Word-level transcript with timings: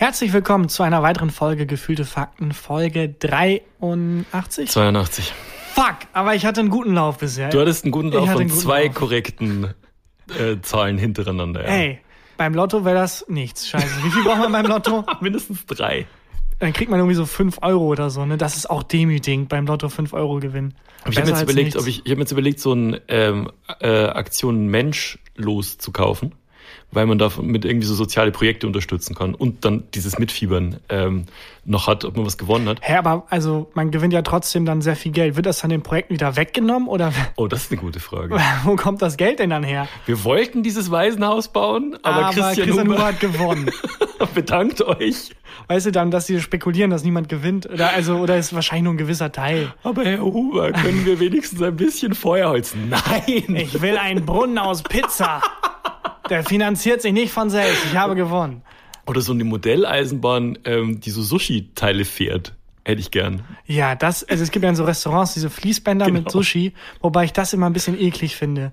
Herzlich 0.00 0.32
willkommen 0.32 0.68
zu 0.68 0.84
einer 0.84 1.02
weiteren 1.02 1.28
Folge 1.28 1.66
Gefühlte 1.66 2.04
Fakten, 2.04 2.52
Folge 2.52 3.08
83. 3.08 4.70
82. 4.70 5.32
Fuck, 5.74 5.96
aber 6.12 6.36
ich 6.36 6.46
hatte 6.46 6.60
einen 6.60 6.70
guten 6.70 6.94
Lauf 6.94 7.18
bisher. 7.18 7.48
Du 7.48 7.58
hattest 7.58 7.82
einen 7.82 7.90
guten 7.90 8.12
Lauf 8.12 8.30
von 8.30 8.48
zwei 8.48 8.84
Lauf. 8.86 8.94
korrekten 8.94 9.74
äh, 10.38 10.60
Zahlen 10.62 10.98
hintereinander. 10.98 11.64
Ja. 11.64 11.68
Ey, 11.68 11.98
beim 12.36 12.54
Lotto 12.54 12.84
wäre 12.84 12.94
das 12.94 13.24
nichts. 13.28 13.66
Scheiße. 13.66 14.04
Wie 14.04 14.10
viel 14.10 14.22
braucht 14.22 14.38
man 14.38 14.52
beim 14.52 14.66
Lotto? 14.66 15.04
Mindestens 15.20 15.66
drei. 15.66 16.06
Dann 16.60 16.72
kriegt 16.72 16.92
man 16.92 17.00
irgendwie 17.00 17.16
so 17.16 17.26
5 17.26 17.58
Euro 17.62 17.86
oder 17.86 18.10
so. 18.10 18.24
Ne? 18.24 18.36
Das 18.36 18.56
ist 18.56 18.70
auch 18.70 18.84
demütigend, 18.84 19.48
beim 19.48 19.66
Lotto 19.66 19.88
5 19.88 20.12
Euro 20.12 20.38
gewinnen. 20.38 20.76
Ich 21.08 21.16
habe 21.16 21.26
mir 21.26 21.32
jetzt 21.32 21.42
überlegt, 21.42 21.74
nichts. 21.74 21.80
ob 21.80 21.88
ich, 21.88 22.02
ich 22.04 22.10
habe 22.12 22.18
mir 22.18 22.22
jetzt 22.22 22.32
überlegt, 22.32 22.60
so 22.60 22.72
ein 22.72 23.00
ähm, 23.08 23.50
äh, 23.80 24.04
Aktion 24.04 24.68
Mensch 24.68 25.18
loszukaufen, 25.34 26.36
weil 26.90 27.06
man 27.06 27.18
da 27.18 27.30
mit 27.40 27.64
irgendwie 27.64 27.86
so 27.86 27.94
soziale 27.94 28.30
Projekte 28.30 28.66
unterstützen 28.66 29.14
kann 29.14 29.34
und 29.34 29.64
dann 29.64 29.84
dieses 29.94 30.18
Mitfiebern 30.18 30.76
ähm, 30.88 31.26
noch 31.64 31.86
hat, 31.86 32.04
ob 32.04 32.16
man 32.16 32.24
was 32.24 32.38
gewonnen 32.38 32.68
hat. 32.68 32.78
Hä, 32.80 32.94
aber 32.94 33.26
also 33.28 33.70
man 33.74 33.90
gewinnt 33.90 34.14
ja 34.14 34.22
trotzdem 34.22 34.64
dann 34.64 34.80
sehr 34.80 34.96
viel 34.96 35.12
Geld. 35.12 35.36
Wird 35.36 35.46
das 35.46 35.60
dann 35.60 35.70
den 35.70 35.82
Projekten 35.82 36.14
wieder 36.14 36.36
weggenommen 36.36 36.88
oder 36.88 37.12
Oh, 37.36 37.46
das 37.46 37.64
ist 37.64 37.72
eine 37.72 37.80
gute 37.80 38.00
Frage. 38.00 38.36
wo 38.64 38.76
kommt 38.76 39.02
das 39.02 39.16
Geld 39.16 39.38
denn 39.38 39.50
dann 39.50 39.64
her? 39.64 39.86
Wir 40.06 40.24
wollten 40.24 40.62
dieses 40.62 40.90
Waisenhaus 40.90 41.48
bauen, 41.48 41.98
aber, 42.02 42.30
Christian, 42.32 42.70
Huber 42.70 42.82
Huber 42.82 43.04
hat 43.04 43.20
gewonnen. 43.20 43.70
bedankt 44.34 44.82
euch. 44.82 45.30
Weißt 45.66 45.86
du 45.86 45.92
dann, 45.92 46.10
dass 46.10 46.26
sie 46.26 46.40
spekulieren, 46.40 46.90
dass 46.90 47.02
niemand 47.02 47.28
gewinnt? 47.28 47.68
Oder 47.68 47.90
also 47.90 48.16
oder 48.16 48.36
ist 48.38 48.54
wahrscheinlich 48.54 48.84
nur 48.84 48.94
ein 48.94 48.98
gewisser 48.98 49.32
Teil. 49.32 49.74
Aber 49.82 50.04
Herr 50.04 50.20
Huber, 50.20 50.72
können 50.72 51.04
wir 51.04 51.18
wenigstens 51.20 51.60
ein 51.62 51.76
bisschen 51.76 52.14
Feuerholz? 52.14 52.74
Nein! 52.88 53.56
Ich 53.56 53.80
will 53.82 53.98
einen 53.98 54.24
Brunnen 54.24 54.58
aus 54.58 54.82
Pizza. 54.82 55.42
Der 56.30 56.44
finanziert 56.44 57.02
sich 57.02 57.12
nicht 57.12 57.32
von 57.32 57.50
selbst. 57.50 57.84
Ich 57.86 57.96
habe 57.96 58.14
gewonnen. 58.14 58.62
Oder 59.06 59.20
so 59.20 59.32
eine 59.32 59.44
Modelleisenbahn, 59.44 60.58
ähm, 60.64 61.00
die 61.00 61.10
so 61.10 61.22
Sushi-Teile 61.22 62.04
fährt. 62.04 62.54
Hätte 62.84 63.00
ich 63.00 63.10
gern. 63.10 63.42
Ja, 63.66 63.94
das, 63.94 64.24
also 64.24 64.42
es 64.42 64.50
gibt 64.50 64.62
ja 64.62 64.70
in 64.70 64.76
so 64.76 64.84
Restaurants 64.84 65.34
diese 65.34 65.50
Fließbänder 65.50 66.06
mit 66.06 66.24
Genau. 66.24 66.30
Sushi, 66.30 66.72
wobei 67.00 67.24
ich 67.24 67.32
das 67.32 67.52
immer 67.52 67.66
ein 67.66 67.72
bisschen 67.74 67.98
eklig 68.00 68.36
finde. 68.36 68.72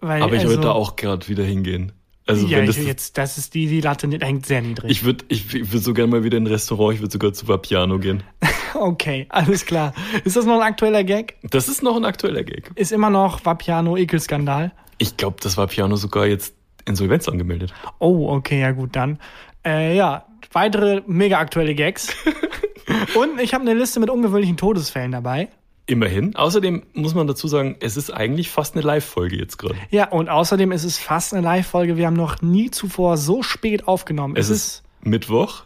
Weil, 0.00 0.22
Aber 0.22 0.32
ich 0.34 0.40
also, 0.40 0.52
würde 0.52 0.62
da 0.62 0.72
auch 0.72 0.96
gerade 0.96 1.28
wieder 1.28 1.44
hingehen. 1.44 1.92
Also 2.26 2.46
Ja, 2.46 2.58
wenn 2.58 2.70
ich, 2.70 2.76
das, 2.76 2.86
jetzt, 2.86 3.18
das 3.18 3.36
ist 3.36 3.54
die, 3.54 3.66
die 3.66 3.80
Latte 3.80 4.08
die 4.08 4.18
hängt 4.24 4.46
sehr 4.46 4.62
niedrig. 4.62 4.90
ich 4.90 5.04
würde 5.04 5.24
ich, 5.28 5.54
ich 5.54 5.72
würd 5.72 5.82
so 5.82 5.92
gerne 5.92 6.10
mal 6.10 6.24
wieder 6.24 6.38
in 6.38 6.44
ein 6.44 6.46
Restaurant, 6.46 6.94
ich 6.94 7.00
würde 7.00 7.12
sogar 7.12 7.32
zu 7.32 7.48
Vapiano 7.48 7.98
gehen. 7.98 8.22
okay, 8.74 9.26
alles 9.28 9.66
klar. 9.66 9.92
Ist 10.24 10.36
das 10.36 10.46
noch 10.46 10.56
ein 10.56 10.62
aktueller 10.66 11.04
Gag? 11.04 11.36
Das 11.42 11.68
ist 11.68 11.82
noch 11.82 11.96
ein 11.96 12.04
aktueller 12.04 12.44
Gag. 12.44 12.70
Ist 12.74 12.92
immer 12.92 13.10
noch 13.10 13.44
Vapiano 13.44 13.96
Ekelskandal? 13.96 14.72
Ich 14.98 15.16
glaube, 15.16 15.38
das 15.42 15.56
Vapiano 15.56 15.96
sogar 15.96 16.26
jetzt 16.26 16.54
Insolvenz 16.86 17.28
angemeldet. 17.28 17.72
Oh, 17.98 18.28
okay, 18.30 18.60
ja 18.60 18.72
gut, 18.72 18.96
dann. 18.96 19.18
Äh, 19.64 19.96
ja, 19.96 20.26
weitere 20.52 21.02
mega 21.06 21.38
aktuelle 21.38 21.74
Gags. 21.74 22.14
Und 23.14 23.40
ich 23.40 23.54
habe 23.54 23.62
eine 23.62 23.74
Liste 23.74 24.00
mit 24.00 24.10
ungewöhnlichen 24.10 24.56
Todesfällen 24.56 25.12
dabei. 25.12 25.48
Immerhin. 25.86 26.36
Außerdem 26.36 26.84
muss 26.92 27.14
man 27.14 27.26
dazu 27.26 27.48
sagen, 27.48 27.76
es 27.80 27.96
ist 27.96 28.10
eigentlich 28.10 28.50
fast 28.50 28.74
eine 28.74 28.84
Live-Folge 28.84 29.36
jetzt 29.36 29.58
gerade. 29.58 29.74
Ja, 29.90 30.08
und 30.08 30.28
außerdem 30.28 30.70
ist 30.70 30.84
es 30.84 30.98
fast 30.98 31.34
eine 31.34 31.42
Live-Folge. 31.42 31.96
Wir 31.96 32.06
haben 32.06 32.14
noch 32.14 32.40
nie 32.40 32.70
zuvor 32.70 33.16
so 33.16 33.42
spät 33.42 33.88
aufgenommen. 33.88 34.36
Es 34.36 34.48
Es, 34.48 34.56
ist 34.56 34.64
ist 34.64 35.06
Mittwoch, 35.06 35.64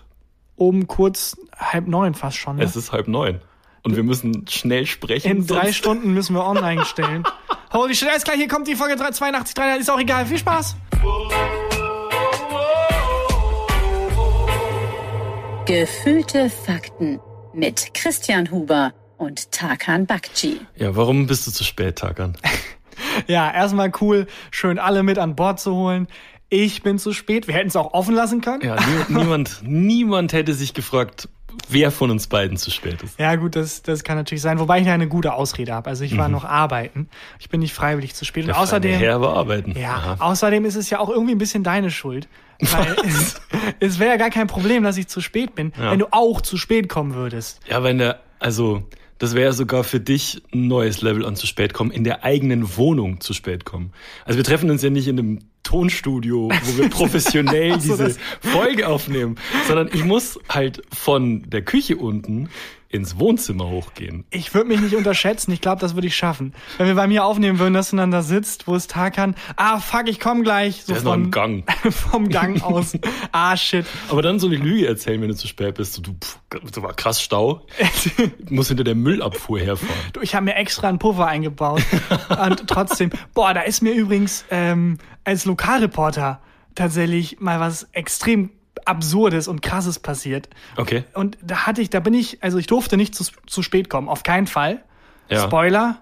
um 0.57 0.87
kurz 0.87 1.37
halb 1.55 1.87
neun 1.87 2.15
fast 2.15 2.39
schon. 2.39 2.57
Ne? 2.57 2.65
es 2.65 2.77
ist 2.77 2.93
halb 2.93 3.09
neun. 3.09 3.41
Und 3.83 3.95
wir 3.95 4.03
müssen 4.03 4.47
schnell 4.49 4.87
sprechen. 4.87 5.31
In 5.31 5.47
drei 5.47 5.73
Stunden 5.73 6.13
müssen 6.13 6.35
wir 6.35 6.45
online 6.45 6.85
stellen. 6.85 7.23
Holy 7.77 7.95
shit, 7.95 8.09
alles 8.09 8.25
klar, 8.25 8.39
hier 8.39 8.49
kommt 8.49 8.67
die 8.69 8.75
Folge 8.75 8.97
82, 8.97 9.55
300, 9.55 9.81
ist 9.81 9.91
auch 9.91 10.01
egal. 10.01 10.25
Viel 10.25 10.39
Spaß. 10.39 10.77
Gefühlte 15.67 16.49
Fakten 16.49 17.21
mit 17.53 17.93
Christian 17.93 18.51
Huber 18.51 18.95
und 19.19 19.53
Tarkan 19.53 20.07
Bakci. 20.07 20.59
Ja, 20.77 20.97
warum 20.97 21.27
bist 21.27 21.47
du 21.47 21.51
zu 21.51 21.65
spät, 21.65 21.97
Tagan? 21.97 22.37
Ja, 23.27 23.53
erstmal 23.53 23.93
cool, 24.01 24.27
schön 24.51 24.79
alle 24.79 25.03
mit 25.03 25.19
an 25.19 25.37
Bord 25.37 25.61
zu 25.61 25.75
holen. 25.75 26.09
Ich 26.49 26.83
bin 26.83 26.99
zu 26.99 27.13
spät. 27.13 27.47
Wir 27.47 27.55
hätten 27.55 27.69
es 27.69 27.77
auch 27.77 27.93
offen 27.93 28.15
lassen 28.15 28.41
können. 28.41 28.63
Ja, 28.63 28.77
nie, 28.77 29.19
niemand, 29.19 29.61
niemand 29.65 30.33
hätte 30.33 30.55
sich 30.55 30.73
gefragt, 30.73 31.29
wer 31.69 31.91
von 31.91 32.11
uns 32.11 32.27
beiden 32.27 32.57
zu 32.57 32.71
spät 32.71 33.03
ist. 33.03 33.19
Ja, 33.19 33.35
gut, 33.37 33.57
das, 33.57 33.83
das 33.83 34.05
kann 34.05 34.17
natürlich 34.17 34.43
sein. 34.43 34.59
Wobei 34.59 34.81
ich 34.81 34.89
eine 34.89 35.09
gute 35.09 35.33
Ausrede 35.35 35.73
habe. 35.75 35.89
Also 35.91 36.05
ich 36.05 36.13
Mhm. 36.13 36.19
war 36.19 36.29
noch 36.29 36.45
arbeiten. 36.45 37.09
Ich 37.39 37.49
bin 37.49 37.61
nicht 37.61 37.75
freiwillig 37.75 38.15
zu 38.15 38.25
spät. 38.25 38.45
Und 38.45 38.49
Der 38.49 38.59
außerdem, 38.59 38.99
Herr 38.99 39.21
war 39.21 39.37
arbeiten. 39.37 39.75
ja, 39.79 39.95
Aha. 39.95 40.17
außerdem 40.21 40.65
ist 40.65 40.77
es 40.77 40.91
ja 40.91 40.99
auch 40.99 41.09
irgendwie 41.09 41.33
ein 41.35 41.39
bisschen 41.39 41.63
deine 41.63 41.91
Schuld. 41.91 42.29
Weil 42.61 42.97
es, 43.07 43.41
es 43.81 43.99
wäre 43.99 44.11
ja 44.11 44.17
gar 44.17 44.31
kein 44.31 44.47
Problem, 44.47 44.83
dass 44.83 44.97
ich 44.97 45.09
zu 45.09 45.21
spät 45.21 45.55
bin, 45.55 45.73
Ja. 45.79 45.91
wenn 45.91 45.99
du 45.99 46.07
auch 46.13 46.41
zu 46.41 46.57
spät 46.57 46.89
kommen 46.89 47.15
würdest. 47.15 47.61
Ja, 47.69 47.83
wenn 47.83 47.99
der, 47.99 48.21
also, 48.39 48.83
das 49.19 49.35
wäre 49.35 49.53
sogar 49.53 49.85
für 49.85 50.01
dich 50.01 50.43
ein 50.53 50.69
neues 50.69 51.03
Level 51.03 51.25
an 51.25 51.37
zu 51.37 51.47
spät 51.47 51.73
kommen, 51.73 51.91
in 51.91 52.05
der 52.05 52.25
eigenen 52.25 52.77
Wohnung 52.77 53.21
zu 53.21 53.33
spät 53.33 53.65
kommen. 53.65 53.93
Also 54.25 54.39
wir 54.39 54.45
treffen 54.45 54.71
uns 54.71 54.83
ja 54.83 54.91
nicht 54.91 55.09
in 55.09 55.19
einem 55.19 55.39
Tonstudio, 55.63 56.51
wo 56.51 56.79
wir 56.79 56.91
professionell 56.91 57.79
diese 57.79 58.17
Folge 58.41 58.89
aufnehmen, 58.89 59.37
sondern 59.67 59.89
ich 59.93 60.05
muss 60.05 60.39
halt 60.49 60.83
von 60.93 61.49
der 61.49 61.63
Küche 61.63 61.97
unten 61.97 62.51
ins 62.97 63.19
Wohnzimmer 63.19 63.69
hochgehen. 63.69 64.25
Ich 64.31 64.55
würde 64.55 64.69
mich 64.69 64.81
nicht 64.81 64.95
unterschätzen. 64.95 65.53
Ich 65.53 65.61
glaube, 65.61 65.81
das 65.81 65.95
würde 65.95 66.07
ich 66.07 66.17
schaffen. 66.17 66.55
Wenn 66.79 66.87
wir 66.87 66.95
bei 66.95 67.07
mir 67.07 67.25
aufnehmen 67.25 67.59
würden, 67.59 67.75
dass 67.75 67.91
du 67.91 67.97
dann 67.97 68.11
da 68.11 68.23
sitzt, 68.23 68.67
wo 68.67 68.75
es 68.75 68.87
Tarkan, 68.87 69.35
ah 69.57 69.79
fuck, 69.79 70.09
ich 70.09 70.21
komme 70.21 70.43
gleich. 70.43 70.83
So 70.83 70.89
Der 70.89 70.97
ist 70.99 71.05
noch 71.05 71.15
im 71.15 71.31
Gang. 71.31 71.65
vom 71.91 72.29
Gang 72.29 72.63
aus. 72.63 72.97
ah 73.33 73.57
shit. 73.57 73.87
Aber 74.09 74.23
dann 74.23 74.41
so 74.41 74.47
eine 74.47 74.57
Lüge 74.57 74.87
erzählen, 74.87 75.21
wenn 75.21 75.29
du 75.29 75.37
zu 75.37 75.47
spät 75.47 75.77
bist. 75.77 75.95
So, 75.95 76.03
du, 76.03 76.13
pff, 76.13 76.39
da 76.51 76.83
war 76.83 76.95
krass 76.95 77.23
Stau. 77.23 77.67
Muss 78.51 78.69
hinter 78.69 78.85
der 78.85 78.95
Müllabfuhr 78.95 79.61
herfahren. 79.61 79.95
Du, 80.13 80.21
ich 80.21 80.35
habe 80.35 80.45
mir 80.45 80.55
extra 80.57 80.89
einen 80.89 80.99
Puffer 80.99 81.27
eingebaut. 81.27 81.83
Und 82.29 82.67
trotzdem, 82.67 83.11
boah, 83.35 83.55
da 83.55 83.61
ist 83.61 83.83
mir 83.83 83.93
übrigens 83.93 84.45
ähm, 84.51 84.99
als 85.25 85.45
Lokalreporter 85.45 86.41
tatsächlich 86.75 87.41
mal 87.41 87.59
was 87.61 87.89
extrem 87.93 88.51
Absurdes 88.87 89.49
und 89.49 89.63
Krasses 89.63 89.99
passiert. 89.99 90.49
Okay. 90.77 91.05
Und 91.15 91.37
da 91.43 91.67
hatte 91.67 91.83
ich, 91.83 91.91
da 91.91 92.01
bin 92.01 92.15
ich, 92.15 92.43
also 92.43 92.59
ich 92.59 92.67
durfte 92.67 92.97
nicht 92.97 93.15
zu, 93.15 93.25
zu 93.47 93.63
spät 93.63 93.91
kommen, 93.91 94.09
auf 94.09 94.23
keinen 94.23 94.47
Fall. 94.47 94.83
Ja. 95.29 95.43
Spoiler, 95.45 95.99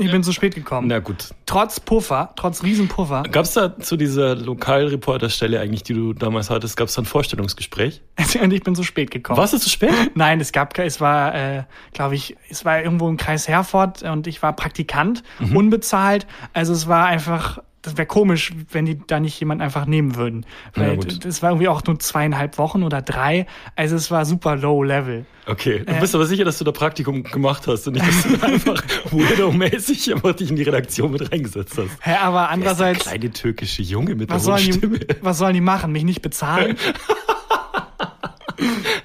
ich 0.00 0.12
bin 0.12 0.22
zu 0.22 0.30
spät 0.32 0.54
gekommen. 0.54 0.86
Na 0.86 1.00
gut. 1.00 1.34
Trotz 1.44 1.80
Puffer, 1.80 2.32
trotz 2.36 2.62
Riesenpuffer. 2.62 3.24
Gab's 3.32 3.54
da 3.54 3.76
zu 3.80 3.96
dieser 3.96 4.36
Lokalreporterstelle 4.36 5.58
eigentlich, 5.58 5.82
die 5.82 5.94
du 5.94 6.12
damals 6.12 6.50
hattest, 6.50 6.76
gab's 6.76 6.94
da 6.94 7.02
ein 7.02 7.04
Vorstellungsgespräch? 7.04 8.00
Und 8.40 8.52
ich 8.52 8.62
bin 8.62 8.76
zu 8.76 8.84
spät 8.84 9.10
gekommen. 9.10 9.38
Warst 9.38 9.54
du 9.54 9.58
zu 9.58 9.68
spät? 9.68 9.90
Nein, 10.14 10.40
es 10.40 10.52
gab, 10.52 10.78
es 10.78 11.00
war, 11.00 11.34
äh, 11.34 11.64
glaube 11.92 12.14
ich, 12.14 12.36
es 12.48 12.64
war 12.64 12.80
irgendwo 12.80 13.08
im 13.08 13.16
Kreis 13.16 13.48
Herford 13.48 14.02
und 14.04 14.26
ich 14.28 14.40
war 14.42 14.54
Praktikant, 14.54 15.22
Mhm. 15.40 15.56
unbezahlt. 15.56 16.26
Also 16.52 16.72
es 16.72 16.86
war 16.86 17.06
einfach, 17.06 17.58
das 17.82 17.96
wäre 17.96 18.06
komisch, 18.06 18.52
wenn 18.72 18.86
die 18.86 18.98
da 19.06 19.20
nicht 19.20 19.38
jemand 19.38 19.62
einfach 19.62 19.86
nehmen 19.86 20.16
würden. 20.16 20.44
Ja, 20.76 20.82
Weil 20.88 20.96
das 20.98 21.42
war 21.42 21.50
irgendwie 21.50 21.68
auch 21.68 21.82
nur 21.84 21.98
zweieinhalb 21.98 22.58
Wochen 22.58 22.82
oder 22.82 23.02
drei. 23.02 23.46
Also 23.76 23.94
es 23.96 24.10
war 24.10 24.24
super 24.24 24.56
low 24.56 24.82
level. 24.82 25.24
Okay, 25.46 25.84
du 25.86 25.92
Äh. 25.92 26.00
bist 26.00 26.14
aber 26.14 26.26
sicher, 26.26 26.44
dass 26.44 26.58
du 26.58 26.64
da 26.64 26.72
Praktikum 26.72 27.22
gemacht 27.22 27.66
hast 27.66 27.86
und 27.86 27.94
nicht, 27.94 28.06
dass 28.06 28.22
du 28.24 28.42
einfach 28.46 28.82
weirdo-mäßig 29.10 30.12
einfach 30.12 30.34
dich 30.34 30.50
in 30.50 30.56
die 30.56 30.64
Redaktion 30.64 31.12
mit 31.12 31.30
reingesetzt 31.32 31.78
hast. 31.78 31.90
Hä, 32.00 32.16
aber 32.20 32.38
Der 32.40 32.50
andererseits, 32.50 33.00
kleine 33.04 33.30
türkische 33.30 33.82
Junge 33.82 34.14
mit 34.16 34.28
was 34.28 34.44
der 34.44 34.58
sollen, 34.58 34.72
Stimme. 34.74 34.98
die, 34.98 35.06
was 35.22 35.38
sollen 35.38 35.54
die 35.54 35.60
machen? 35.60 35.92
Mich 35.92 36.04
nicht 36.04 36.20
bezahlen? 36.22 36.76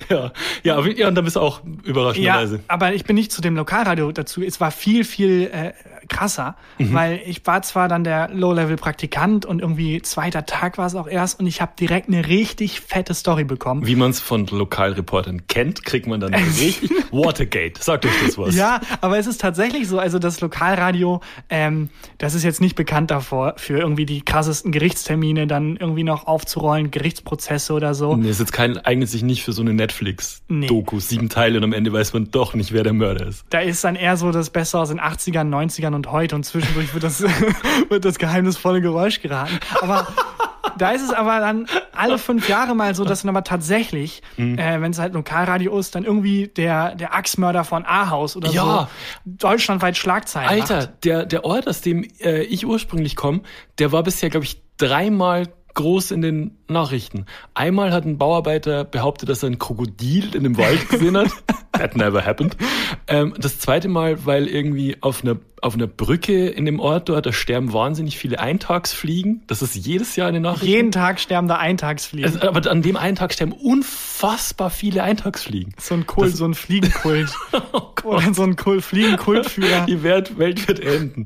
Ja, 0.09 0.31
ja, 0.63 0.85
ja, 0.85 1.07
und 1.07 1.15
dann 1.15 1.23
bist 1.23 1.35
du 1.35 1.39
auch 1.39 1.61
Ja, 1.63 1.69
überraschenderweise. 1.83 2.59
aber 2.67 2.93
ich 2.93 3.03
bin 3.05 3.15
nicht 3.15 3.31
zu 3.31 3.41
dem 3.41 3.55
Lokalradio 3.55 4.11
dazu. 4.11 4.41
Es 4.41 4.59
war 4.59 4.71
viel, 4.71 5.03
viel 5.05 5.49
äh, 5.51 5.73
krasser, 6.09 6.55
Mhm. 6.77 6.93
weil 6.93 7.21
ich 7.25 7.45
war 7.45 7.61
zwar 7.61 7.87
dann 7.87 8.03
der 8.03 8.29
Low-Level-Praktikant 8.33 9.45
und 9.45 9.59
irgendwie 9.61 10.01
zweiter 10.01 10.45
Tag 10.45 10.77
war 10.77 10.87
es 10.87 10.95
auch 10.95 11.07
erst 11.07 11.39
und 11.39 11.47
ich 11.47 11.61
habe 11.61 11.73
direkt 11.79 12.07
eine 12.07 12.27
richtig 12.27 12.81
fette 12.81 13.13
Story 13.13 13.43
bekommen. 13.43 13.85
Wie 13.85 13.95
man 13.95 14.11
es 14.11 14.19
von 14.19 14.45
Lokalreportern 14.47 15.47
kennt, 15.47 15.83
kriegt 15.85 16.07
man 16.07 16.19
dann 16.19 16.33
richtig 16.59 16.89
Watergate. 17.11 17.81
Sagt 17.81 18.05
euch 18.05 18.11
das 18.25 18.37
was? 18.37 18.55
Ja, 18.55 18.81
aber 19.01 19.17
es 19.17 19.27
ist 19.27 19.39
tatsächlich 19.41 19.87
so, 19.87 19.99
also 19.99 20.19
das 20.19 20.41
Lokalradio, 20.41 21.21
ähm, 21.49 21.89
das 22.17 22.33
ist 22.33 22.43
jetzt 22.43 22.61
nicht 22.61 22.75
bekannt 22.75 23.11
davor, 23.11 23.53
für 23.57 23.77
irgendwie 23.79 24.05
die 24.05 24.21
krassesten 24.21 24.71
Gerichtstermine 24.71 25.47
dann 25.47 25.77
irgendwie 25.77 26.03
noch 26.03 26.27
aufzurollen, 26.27 26.91
Gerichtsprozesse 26.91 27.73
oder 27.73 27.93
so. 27.93 28.15
Nee, 28.15 28.29
ist 28.29 28.39
jetzt 28.39 28.53
kein, 28.53 28.77
eignet 28.77 29.09
sich 29.09 29.23
nicht 29.23 29.43
für 29.43 29.53
so 29.53 29.61
eine 29.61 29.73
Netflix-Doku, 29.73 30.99
sieben 30.99 31.29
Teile 31.29 31.57
und 31.57 31.63
am 31.63 31.73
Ende 31.73 31.91
weiß 31.93 32.13
man 32.13 32.31
doch 32.31 32.53
nicht, 32.53 32.71
wer 32.73 32.83
der 32.83 32.93
Mörder 32.93 33.27
ist. 33.27 33.45
Da 33.49 33.59
ist 33.59 33.83
dann 33.83 33.95
eher 33.95 34.17
so 34.17 34.31
das 34.31 34.49
Beste 34.49 34.79
aus 34.79 34.89
den 34.89 34.99
80ern, 34.99 35.49
90ern 35.49 35.92
und 35.93 36.11
heute 36.11 36.35
und 36.35 36.43
zwischendurch 36.43 36.93
wird 36.93 37.03
das, 37.03 37.21
wird 37.89 38.05
das 38.05 38.17
geheimnisvolle 38.17 38.81
Geräusch 38.81 39.21
geraten. 39.21 39.59
Aber 39.81 40.07
da 40.77 40.91
ist 40.91 41.01
es 41.03 41.11
aber 41.11 41.39
dann 41.39 41.67
alle 41.95 42.17
fünf 42.17 42.49
Jahre 42.49 42.73
mal 42.75 42.95
so, 42.95 43.05
dass 43.05 43.21
dann 43.21 43.29
aber 43.29 43.43
tatsächlich, 43.43 44.21
Mhm. 44.37 44.57
äh, 44.57 44.81
wenn 44.81 44.91
es 44.91 44.97
halt 44.99 45.13
Lokalradio 45.13 45.77
ist, 45.77 45.93
dann 45.95 46.03
irgendwie 46.03 46.47
der, 46.47 46.95
der 46.95 47.13
Axtmörder 47.13 47.63
von 47.63 47.85
Ahaus 47.85 48.35
oder 48.35 48.49
Ja. 48.49 48.63
so 48.63 48.87
deutschlandweit 49.25 49.97
Schlagzeilen 49.97 50.49
Alter, 50.49 50.75
macht. 50.77 51.03
der, 51.05 51.25
der 51.25 51.45
Ort, 51.45 51.67
aus 51.67 51.81
dem 51.81 52.03
äh, 52.19 52.41
ich 52.43 52.65
ursprünglich 52.65 53.15
komme, 53.15 53.41
der 53.79 53.91
war 53.91 54.03
bisher, 54.03 54.29
glaube 54.29 54.45
ich, 54.45 54.61
dreimal 54.77 55.47
groß 55.73 56.11
in 56.11 56.21
den 56.21 56.57
Nachrichten. 56.67 57.25
Einmal 57.53 57.91
hat 57.91 58.05
ein 58.05 58.17
Bauarbeiter 58.17 58.83
behauptet, 58.83 59.29
dass 59.29 59.43
er 59.43 59.49
ein 59.49 59.59
Krokodil 59.59 60.35
in 60.35 60.43
dem 60.43 60.57
Wald 60.57 60.89
gesehen 60.89 61.17
hat. 61.17 61.29
That 61.73 61.95
never 61.95 62.23
happened. 62.23 62.55
Ähm, 63.07 63.33
das 63.37 63.57
zweite 63.57 63.87
Mal, 63.87 64.25
weil 64.25 64.47
irgendwie 64.47 64.97
auf 65.01 65.23
einer, 65.23 65.37
auf 65.61 65.73
einer 65.73 65.87
Brücke 65.87 66.47
in 66.49 66.65
dem 66.65 66.79
Ort 66.79 67.09
dort, 67.09 67.25
da 67.25 67.33
sterben 67.33 67.73
wahnsinnig 67.73 68.19
viele 68.19 68.39
Eintagsfliegen. 68.39 69.41
Das 69.47 69.63
ist 69.63 69.75
jedes 69.75 70.15
Jahr 70.15 70.27
eine 70.27 70.39
Nachricht. 70.39 70.65
Jeden 70.65 70.91
Tag 70.91 71.19
sterben 71.19 71.47
da 71.47 71.57
Eintagsfliegen. 71.57 72.31
Also, 72.31 72.47
aber 72.47 72.69
an 72.69 72.83
dem 72.83 72.95
einen 72.95 73.15
Tag 73.15 73.33
sterben 73.33 73.53
unfassbar 73.53 74.69
viele 74.69 75.01
Eintagsfliegen. 75.01 75.73
so 75.79 75.95
ein 75.95 76.05
Kult, 76.05 76.35
so 76.35 76.45
ein 76.45 76.53
Fliegenkult. 76.53 77.33
Oder 78.03 78.33
so 78.33 78.43
ein 78.43 78.55
Kult, 78.55 78.83
Fliegenkultführer. 78.83 79.85
Die 79.87 80.03
Welt, 80.03 80.37
Welt 80.37 80.67
wird 80.67 80.79
enden. 80.79 81.25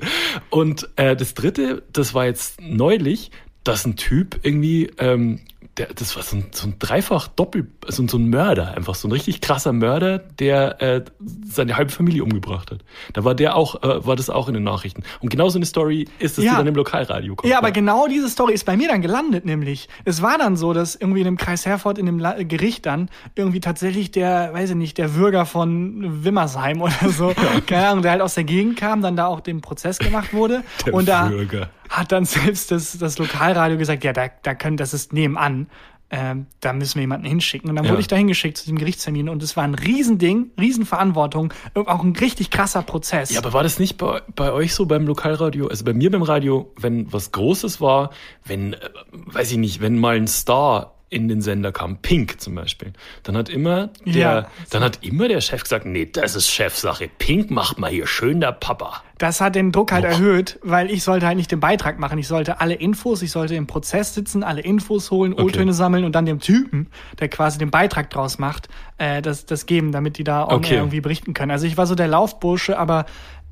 Und 0.50 0.88
äh, 0.96 1.16
das 1.16 1.34
dritte, 1.34 1.84
das 1.92 2.14
war 2.14 2.26
jetzt 2.26 2.62
neulich, 2.62 3.32
dass 3.68 3.86
ein 3.86 3.96
Typ 3.96 4.40
irgendwie, 4.44 4.90
ähm, 4.98 5.40
der, 5.78 5.88
das 5.94 6.16
war 6.16 6.24
so 6.24 6.38
ein, 6.38 6.46
so 6.52 6.68
ein 6.68 6.76
dreifach 6.80 7.28
Doppel, 7.28 7.68
so, 7.88 8.08
so 8.08 8.18
ein 8.18 8.30
Mörder, 8.30 8.76
einfach 8.76 8.96
so 8.96 9.08
ein 9.08 9.12
richtig 9.12 9.42
krasser 9.42 9.74
Mörder, 9.74 10.18
der 10.18 10.82
äh, 10.82 11.06
seine 11.46 11.78
halbe 11.78 11.92
Familie 11.92 12.24
umgebracht 12.24 12.72
hat. 12.72 12.80
Da 13.14 13.24
war 13.24 13.36
der 13.36 13.56
auch, 13.56 13.84
äh, 13.84 14.06
war 14.06 14.16
das 14.16 14.30
auch 14.32 14.48
in 14.48 14.56
den 14.56 14.64
Nachrichten. 14.64 15.04
Und 15.20 15.30
genau 15.30 15.50
so 15.50 15.60
eine 15.60 15.66
Story 15.68 16.08
ist, 16.18 16.38
dass 16.38 16.46
Ja. 16.46 16.52
die 16.54 16.58
dann 16.58 16.68
im 16.68 16.76
Lokalradio 16.76 17.36
kommt. 17.36 17.52
Ja, 17.52 17.60
aber 17.60 17.72
genau 17.72 18.08
diese 18.08 18.28
Story 18.30 18.54
ist 18.54 18.66
bei 18.66 18.76
mir 18.76 18.88
dann 18.88 19.02
gelandet, 19.02 19.46
nämlich. 19.46 19.88
Es 20.04 20.22
war 20.24 20.38
dann 20.40 20.58
so, 20.58 20.74
dass 20.74 20.96
irgendwie 20.96 21.20
in 21.20 21.26
dem 21.26 21.38
Kreis 21.38 21.66
Herford, 21.68 22.00
in 22.00 22.08
dem 22.08 22.18
La 22.18 22.42
Gericht 22.42 22.86
dann, 22.88 23.10
irgendwie 23.36 23.60
tatsächlich 23.60 24.10
der, 24.12 24.54
weiß 24.54 24.72
ich 24.72 24.76
nicht, 24.76 24.98
der 24.98 25.10
Bürger 25.10 25.46
von 25.46 26.24
Wimmersheim 26.24 26.82
oder 26.82 27.10
so, 27.10 27.34
keine 27.68 27.88
Ahnung, 27.90 28.02
der 28.02 28.12
halt 28.12 28.22
aus 28.22 28.34
der 28.34 28.46
Gegend 28.46 28.78
kam, 28.78 29.02
dann 29.04 29.16
da 29.16 29.28
auch 29.28 29.42
dem 29.42 29.62
Prozess 29.62 30.00
gemacht 30.00 30.34
wurde. 30.34 30.64
Der 30.88 30.94
und 30.96 31.08
da 31.08 31.28
Bürger. 31.28 31.70
Hat 31.90 32.12
dann 32.12 32.26
selbst 32.26 32.72
das, 32.72 32.98
das 32.98 33.18
Lokalradio 33.18 33.78
gesagt, 33.78 34.04
ja, 34.04 34.14
da, 34.14 34.28
da 34.44 34.56
können, 34.56 34.78
das 34.78 34.94
ist 34.94 35.14
nebenan. 35.14 35.68
Ähm, 36.10 36.46
da 36.62 36.72
müssen 36.72 36.96
wir 36.96 37.02
jemanden 37.02 37.28
hinschicken. 37.28 37.70
Und 37.70 37.76
dann 37.76 37.84
Ja. 37.84 37.92
wurde 37.92 38.00
ich 38.00 38.08
da 38.08 38.16
hingeschickt 38.16 38.56
zu 38.58 38.66
dem 38.66 38.78
Gerichtstermin 38.78 39.28
und 39.28 39.44
es 39.44 39.58
war 39.58 39.66
ein 39.66 39.76
Riesending, 39.76 40.52
Riesenverantwortung, 40.58 41.54
auch 41.74 42.02
ein 42.02 42.16
richtig 42.16 42.50
krasser 42.50 42.82
Prozess. 42.82 43.30
Ja, 43.32 43.42
aber 43.42 43.52
war 43.52 43.64
das 43.64 43.78
nicht 43.78 43.98
bei, 43.98 44.22
bei 44.34 44.54
euch 44.54 44.74
so 44.74 44.86
beim 44.86 45.06
Lokalradio? 45.06 45.68
Also 45.68 45.84
bei 45.84 45.94
mir 45.94 46.10
beim 46.10 46.22
Radio, 46.24 46.72
wenn 46.78 47.12
was 47.12 47.34
Großes 47.34 47.82
war, 47.82 48.12
wenn, 48.46 48.72
äh, 48.74 48.78
weiß 49.12 49.52
ich 49.52 49.58
nicht, 49.58 49.82
wenn 49.82 50.00
mal 50.00 50.16
ein 50.16 50.28
Star 50.28 50.94
in 51.10 51.30
den 51.30 51.42
Sender 51.42 51.72
kam, 51.72 51.98
Pink 52.02 52.42
zum 52.42 52.56
Beispiel, 52.56 52.92
dann 53.24 53.38
hat 53.38 53.48
immer 53.48 53.88
der, 54.06 54.14
Ja. 54.14 54.48
dann 54.72 54.84
hat 54.84 55.00
immer 55.06 55.30
der 55.30 55.40
Chef 55.40 55.64
gesagt, 55.64 55.86
nee, 55.86 56.06
das 56.06 56.36
ist 56.36 56.50
Chefsache. 56.50 57.10
Pink 57.18 57.50
macht 57.50 57.80
mal 57.80 57.90
hier 57.90 58.08
schön 58.08 58.42
der 58.42 58.52
Papa. 58.52 59.02
Das 59.18 59.40
hat 59.40 59.56
den 59.56 59.72
Druck 59.72 59.94
halt 59.94 60.04
Boah. 60.04 60.12
erhöht, 60.12 60.60
weil 60.64 60.92
ich 60.92 61.04
sollte 61.04 61.26
halt 61.26 61.38
nicht 61.38 61.50
den 61.52 61.62
Beitrag 61.62 61.98
machen. 61.98 62.20
Ich 62.20 62.28
sollte 62.28 62.60
alle 62.60 62.74
Infos, 62.76 63.22
ich 63.22 63.32
sollte 63.32 63.56
im 63.56 63.68
Prozess 63.68 64.14
sitzen, 64.14 64.44
alle 64.44 64.62
Infos 64.62 65.10
holen, 65.10 65.34
O-Töne 65.34 65.72
sammeln 65.74 66.04
und 66.04 66.14
dann 66.14 66.26
dem 66.26 66.40
Typen, 66.40 66.88
der 67.20 67.30
quasi 67.30 67.58
den 67.58 67.72
Beitrag 67.72 68.10
draus 68.10 68.38
macht, 68.38 68.68
äh, 68.98 69.22
das, 69.22 69.46
das 69.46 69.66
geben, 69.66 69.94
damit 69.94 70.18
die 70.18 70.24
da 70.26 70.44
on 70.46 70.56
Okay. 70.58 70.76
irgendwie 70.76 71.00
berichten 71.02 71.34
können. 71.34 71.52
Also 71.52 71.66
ich 71.68 71.78
war 71.78 71.88
so 71.88 71.96
der 71.96 72.08
Laufbursche, 72.10 72.78
aber 72.78 73.06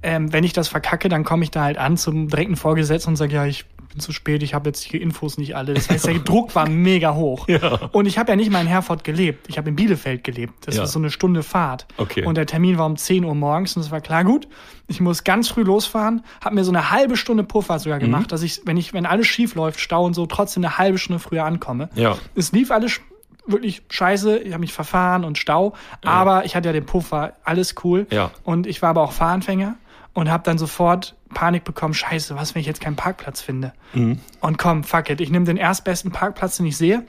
ähm, 0.03 0.31
wenn 0.33 0.43
ich 0.43 0.53
das 0.53 0.67
verkacke, 0.67 1.07
dann 1.09 1.23
komme 1.23 1.43
ich 1.45 1.51
da 1.51 1.63
halt 1.63 1.77
an 1.77 1.95
zum 1.97 2.27
direkten 2.27 2.57
Vorgesetzten 2.57 3.11
und 3.11 3.15
sage, 3.15 3.33
ja, 3.33 3.45
ich 3.45 3.65
bin 3.89 3.99
zu 3.99 4.11
spät, 4.11 4.43
ich 4.43 4.53
habe 4.53 4.69
jetzt 4.69 4.91
die 4.91 4.97
Infos 5.01 5.37
nicht 5.37 5.55
alle. 5.55 5.73
Das 5.73 5.89
heißt, 5.89 6.05
der 6.07 6.19
Druck 6.19 6.55
war 6.55 6.67
mega 6.69 7.13
hoch. 7.15 7.47
Ja. 7.47 7.89
Und 7.91 8.05
ich 8.05 8.17
habe 8.17 8.31
ja 8.31 8.35
nicht 8.35 8.51
mal 8.51 8.61
in 8.61 8.67
Herford 8.67 9.03
gelebt. 9.03 9.47
Ich 9.49 9.57
habe 9.57 9.69
in 9.69 9.75
Bielefeld 9.75 10.23
gelebt. 10.23 10.53
Das 10.67 10.75
Ja. 10.77 10.83
ist 10.83 10.91
so 10.91 10.99
eine 10.99 11.09
Stunde 11.09 11.43
Fahrt. 11.43 11.85
Okay. 11.97 12.25
Und 12.25 12.35
der 12.35 12.45
Termin 12.45 12.77
war 12.77 12.85
um 12.85 12.97
10 12.97 13.23
Uhr 13.25 13.35
morgens 13.35 13.75
und 13.75 13.81
es 13.83 13.91
war 13.91 14.01
klar, 14.01 14.23
gut, 14.23 14.47
ich 14.87 14.99
muss 15.01 15.23
ganz 15.23 15.47
früh 15.49 15.63
losfahren, 15.63 16.23
habe 16.43 16.55
mir 16.55 16.63
so 16.63 16.71
eine 16.71 16.91
halbe 16.91 17.17
Stunde 17.17 17.43
Puffer 17.43 17.79
sogar 17.79 17.97
Mhm. 17.99 18.03
gemacht, 18.03 18.31
dass 18.31 18.41
ich, 18.43 18.61
wenn 18.65 18.77
ich, 18.77 18.93
wenn 18.93 19.05
alles 19.05 19.27
schief 19.27 19.55
läuft, 19.55 19.79
Stau 19.79 20.05
und 20.05 20.13
so, 20.13 20.25
trotzdem 20.25 20.63
eine 20.63 20.77
halbe 20.77 20.97
Stunde 20.97 21.19
früher 21.19 21.45
ankomme. 21.45 21.89
Ja. 21.95 22.17
Es 22.35 22.51
lief 22.51 22.71
alles 22.71 22.99
wirklich 23.47 23.83
scheiße, 23.91 24.39
ich 24.39 24.53
habe 24.53 24.61
mich 24.61 24.73
verfahren 24.73 25.23
und 25.23 25.37
Stau, 25.37 25.73
aber 26.03 26.45
ich 26.45 26.55
hatte 26.55 26.69
ja 26.69 26.73
den 26.73 26.85
Puffer, 26.87 27.33
alles 27.43 27.75
cool. 27.83 28.07
Ja. 28.11 28.31
Und 28.43 28.65
ich 28.65 28.81
war 28.81 28.89
aber 28.89 29.03
auch 29.03 29.11
Fahranfänger 29.11 29.75
und 30.15 30.31
habe 30.31 30.43
dann 30.43 30.57
sofort 30.57 31.15
Panik 31.33 31.65
bekommen, 31.65 31.93
scheiße, 31.93 32.35
was, 32.35 32.55
wenn 32.55 32.61
ich 32.61 32.65
jetzt 32.65 32.81
keinen 32.81 32.95
Parkplatz 32.95 33.41
finde? 33.41 33.73
Mhm. 33.93 34.19
Und 34.39 34.57
komm, 34.57 34.83
fuck 34.83 35.09
it, 35.11 35.21
ich 35.21 35.29
nehme 35.29 35.45
den 35.45 35.57
erstbesten 35.57 36.11
Parkplatz, 36.11 36.57
den 36.57 36.65
ich 36.65 36.77
sehe. 36.77 37.03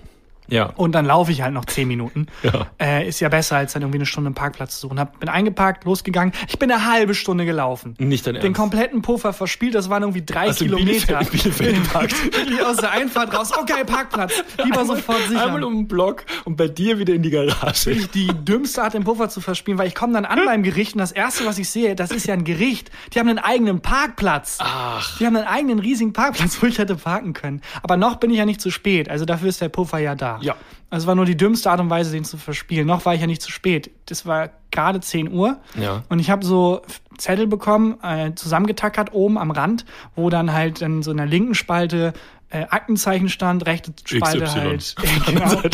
Ja. 0.49 0.67
Und 0.77 0.93
dann 0.93 1.07
laufe 1.07 1.33
ich 1.33 1.43
halt 1.43 1.53
noch 1.55 1.65
zehn 1.65 1.89
Minuten. 1.89 2.27
Ja. 2.43 2.67
Äh, 2.81 3.09
ist 3.09 3.21
ja 3.21 3.29
besser, 3.29 3.57
als 3.57 3.73
dann 3.73 3.83
irgendwie 3.83 3.99
eine 3.99 4.07
Stunde 4.07 4.29
einen 4.29 4.35
Parkplatz 4.35 4.75
zu 4.81 4.87
suchen. 4.89 5.01
Hab, 5.01 5.19
bin 5.21 5.29
eingeparkt, 5.29 5.85
losgegangen. 5.85 6.33
Ich 6.49 6.59
bin 6.59 6.71
eine 6.71 6.87
halbe 6.91 7.15
Stunde 7.15 7.45
gelaufen. 7.45 7.95
Nicht 7.99 8.27
dein 8.27 8.35
Den 8.35 8.43
Ernst. 8.45 8.57
kompletten 8.61 9.03
Puffer 9.03 9.33
verspielt, 9.33 9.75
das 9.75 9.91
waren 9.91 10.03
irgendwie 10.03 10.25
drei 10.25 10.49
Hast 10.49 10.61
du 10.61 10.65
in 10.67 10.77
Kilometer. 10.77 11.21
Bielefeld- 11.21 11.61
in 11.61 11.83
Bielefeld 11.83 12.65
aus 12.65 12.77
der 12.77 12.91
Einfahrt 12.93 13.37
raus. 13.37 13.53
Okay, 13.57 13.85
Parkplatz. 13.87 14.33
Lieber 14.65 14.85
sofort 14.85 15.19
sichern. 15.29 15.39
Einmal 15.45 15.65
um 15.65 15.75
den 15.75 15.89
Block 15.89 16.25
und 16.45 16.57
bei 16.57 16.69
dir 16.69 16.99
wieder 16.99 17.15
in 17.15 17.23
die 17.23 17.31
Garage. 17.31 17.87
wirklich 17.87 18.11
die 18.11 18.27
dümmste 18.45 18.83
Art, 18.83 18.95
den 18.95 19.05
Puffer 19.05 19.29
zu 19.29 19.41
verspielen, 19.41 19.79
weil 19.79 19.89
ich 19.89 19.95
komme 19.95 20.13
dann 20.13 20.25
an 20.25 20.41
beim 20.47 20.63
Gericht 20.63 20.95
und 20.95 20.99
das 21.01 21.13
Erste, 21.13 21.47
was 21.47 21.59
ich 21.59 21.69
sehe, 21.71 21.95
das 21.97 22.11
ist 22.11 22.27
ja 22.27 22.35
ein 22.35 22.45
Gericht. 22.45 22.91
Die 23.15 23.19
haben 23.19 23.29
einen 23.29 23.39
eigenen 23.39 23.81
Parkplatz. 23.81 24.59
Ach. 24.61 25.19
Die 25.19 25.27
haben 25.27 25.37
einen 25.37 25.47
eigenen 25.47 25.79
riesigen 25.79 26.13
Parkplatz, 26.13 26.59
wo 26.63 26.67
ich 26.67 26.79
hätte 26.79 26.97
parken 26.97 27.33
können. 27.33 27.61
Aber 27.83 27.97
noch 27.97 28.17
bin 28.17 28.31
ich 28.31 28.39
ja 28.39 28.45
nicht 28.45 28.61
zu 28.61 28.71
spät. 28.71 29.09
Also 29.11 29.25
dafür 29.25 29.49
ist 29.49 29.61
der 29.61 29.69
Puffer 29.69 29.99
ja 29.99 30.15
da. 30.15 30.36
Ja. 30.41 30.57
Also 30.91 31.05
es 31.05 31.07
war 31.09 31.15
nur 31.15 31.25
die 31.25 31.37
dümmste 31.37 31.71
Art 31.71 31.81
und 31.81 31.91
Weise, 31.91 32.13
den 32.13 32.25
zu 32.25 32.37
verspielen. 32.37 32.87
Noch 32.87 33.05
war 33.05 33.15
ich 33.15 33.21
ja 33.21 33.27
nicht 33.27 33.43
zu 33.43 33.51
spät. 33.51 33.91
Das 34.07 34.27
war 34.27 34.51
gerade 34.71 35.01
10 35.01 35.33
Uhr. 35.33 35.59
Ja. 35.79 36.05
Und 36.09 36.21
ich 36.21 36.31
habe 36.31 36.45
so 36.45 36.83
Zettel 37.19 37.47
bekommen, 37.47 37.99
äh, 38.03 38.35
zusammengetackert 38.35 39.13
oben 39.13 39.39
am 39.39 39.51
Rand, 39.51 39.85
wo 40.15 40.31
dann 40.31 40.53
halt 40.53 40.83
dann 40.83 41.03
so 41.03 41.11
in 41.11 41.17
der 41.17 41.27
linken 41.27 41.55
Spalte 41.55 42.13
äh, 42.51 42.67
Aktenzeichen 42.69 43.29
stand, 43.29 43.67
rechte 43.67 43.93
Spalte 44.05 44.45
XY. 44.45 44.61
halt. 44.61 44.95
Anderen 45.27 45.63
genau. 45.63 45.71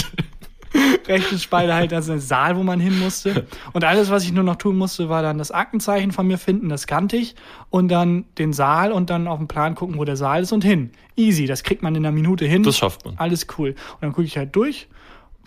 rechte 1.07 1.39
Spalte 1.39 1.75
halt, 1.75 1.93
also 1.93 2.13
ein 2.13 2.21
Saal, 2.21 2.57
wo 2.57 2.63
man 2.63 2.81
hin 2.81 2.99
musste. 2.99 3.47
Und 3.73 3.85
alles, 3.85 4.11
was 4.11 4.25
ich 4.25 4.33
nur 4.33 4.45
noch 4.45 4.57
tun 4.57 4.77
musste, 4.77 5.09
war 5.09 5.23
dann 5.23 5.39
das 5.39 5.51
Aktenzeichen 5.51 6.13
von 6.13 6.27
mir 6.27 6.39
finden, 6.39 6.69
das 6.69 6.87
kannte 6.87 7.17
ich. 7.17 7.35
Und 7.71 7.89
dann 7.89 8.25
den 8.39 8.53
Saal 8.53 8.93
und 8.93 9.11
dann 9.11 9.27
auf 9.29 9.39
dem 9.39 9.49
Plan 9.49 9.75
gucken, 9.75 9.99
wo 9.99 10.05
der 10.05 10.17
Saal 10.17 10.43
ist 10.43 10.53
und 10.53 10.65
hin. 10.65 10.91
Easy, 11.17 11.47
das 11.47 11.63
kriegt 11.63 11.83
man 11.83 11.95
in 11.95 12.05
einer 12.05 12.13
Minute 12.15 12.45
hin. 12.45 12.63
Das 12.63 12.79
schafft 12.79 13.05
man. 13.05 13.17
Alles 13.19 13.47
cool. 13.59 13.71
Und 13.71 14.03
dann 14.03 14.13
gucke 14.13 14.27
ich 14.27 14.37
halt 14.39 14.55
durch, 14.57 14.89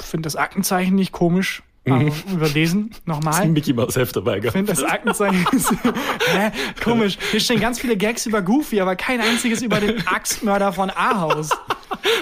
finde 0.02 0.24
das 0.28 0.36
Aktenzeichen 0.36 0.96
nicht 0.96 1.12
komisch, 1.12 1.64
Mhm. 1.88 1.94
also 1.94 2.12
überlesen, 2.34 2.96
nochmal. 3.06 3.36
Ein 3.44 3.54
Mickey 3.54 3.72
Mouse 3.72 3.96
Heft 3.96 4.16
dabei 4.16 4.38
Ich 4.38 4.42
gehabt. 4.42 4.58
finde 4.58 4.74
das 4.74 4.84
Aktenzeichen 4.84 5.46
ist, 5.52 5.70
hä, 5.72 6.50
komisch. 6.84 7.20
Hier 7.30 7.40
stehen 7.40 7.60
ganz 7.60 7.80
viele 7.80 7.96
Gags 7.96 8.26
über 8.26 8.42
Goofy, 8.42 8.82
aber 8.82 8.96
kein 8.96 9.22
einziges 9.22 9.62
über 9.62 9.80
den 9.80 10.06
Axtmörder 10.08 10.74
von 10.74 10.90
Ahaus. 10.90 11.52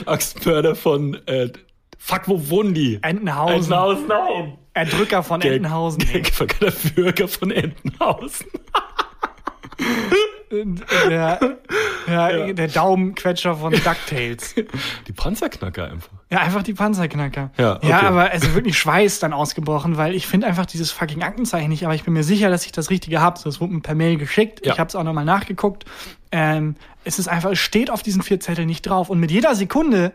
Axtmörder 0.06 0.76
von, 0.76 1.16
äh, 1.28 1.50
fuck, 2.04 2.28
wo 2.28 2.50
wohnen 2.50 2.74
die? 2.74 3.00
Entenhausen. 3.02 3.56
Entenhausen, 3.56 4.08
nein. 4.08 4.58
Erdrücker 4.74 5.24
von 5.24 5.40
Der- 5.40 5.54
Entenhausen. 5.54 6.04
Der, 6.12 6.72
Bürger 6.96 7.28
von 7.28 7.52
Entenhausen. 7.52 8.48
Der, 11.10 11.40
der, 12.08 12.54
der 12.54 12.68
Daumenquetscher 12.68 13.56
von 13.56 13.72
DuckTales. 13.72 14.54
Die 15.08 15.14
Panzerknacker 15.14 15.90
einfach. 15.90 16.12
Ja, 16.30 16.40
einfach 16.40 16.62
die 16.62 16.74
Panzerknacker. 16.74 17.52
Ja, 17.58 17.78
okay. 17.78 17.90
ja 17.90 18.02
aber 18.02 18.30
also 18.30 18.54
wirklich 18.54 18.78
Schweiß 18.78 19.20
dann 19.20 19.34
ausgebrochen, 19.34 19.98
weil 19.98 20.14
ich 20.14 20.28
finde 20.28 20.46
einfach 20.46 20.66
dieses 20.66 20.92
fucking 20.92 21.24
Aktenzeichen 21.24 21.70
nicht, 21.70 21.86
aber 21.86 21.96
ich 21.96 22.04
bin 22.04 22.14
mir 22.14 22.24
sicher, 22.24 22.50
dass 22.50 22.66
ich 22.66 22.72
das 22.72 22.90
Richtige 22.90 23.22
habe. 23.22 23.40
Das 23.44 23.62
wurde 23.62 23.74
mir 23.74 23.82
per 23.82 23.96
Mail 23.96 24.18
geschickt. 24.18 24.64
Ja. 24.66 24.74
Ich 24.74 24.80
habe 24.80 24.90
es 24.90 24.96
auch 24.96 25.04
nochmal 25.04 25.26
nachgeguckt. 25.26 25.86
Ähm, 26.32 26.76
es 27.04 27.18
ist 27.18 27.28
einfach, 27.28 27.52
es 27.52 27.60
steht 27.60 27.90
auf 27.90 28.04
diesen 28.04 28.22
vier 28.22 28.40
Zetteln 28.40 28.68
nicht 28.68 28.84
drauf. 28.84 29.10
Und 29.10 29.20
mit 29.20 29.32
jeder 29.32 29.56
Sekunde 29.56 30.12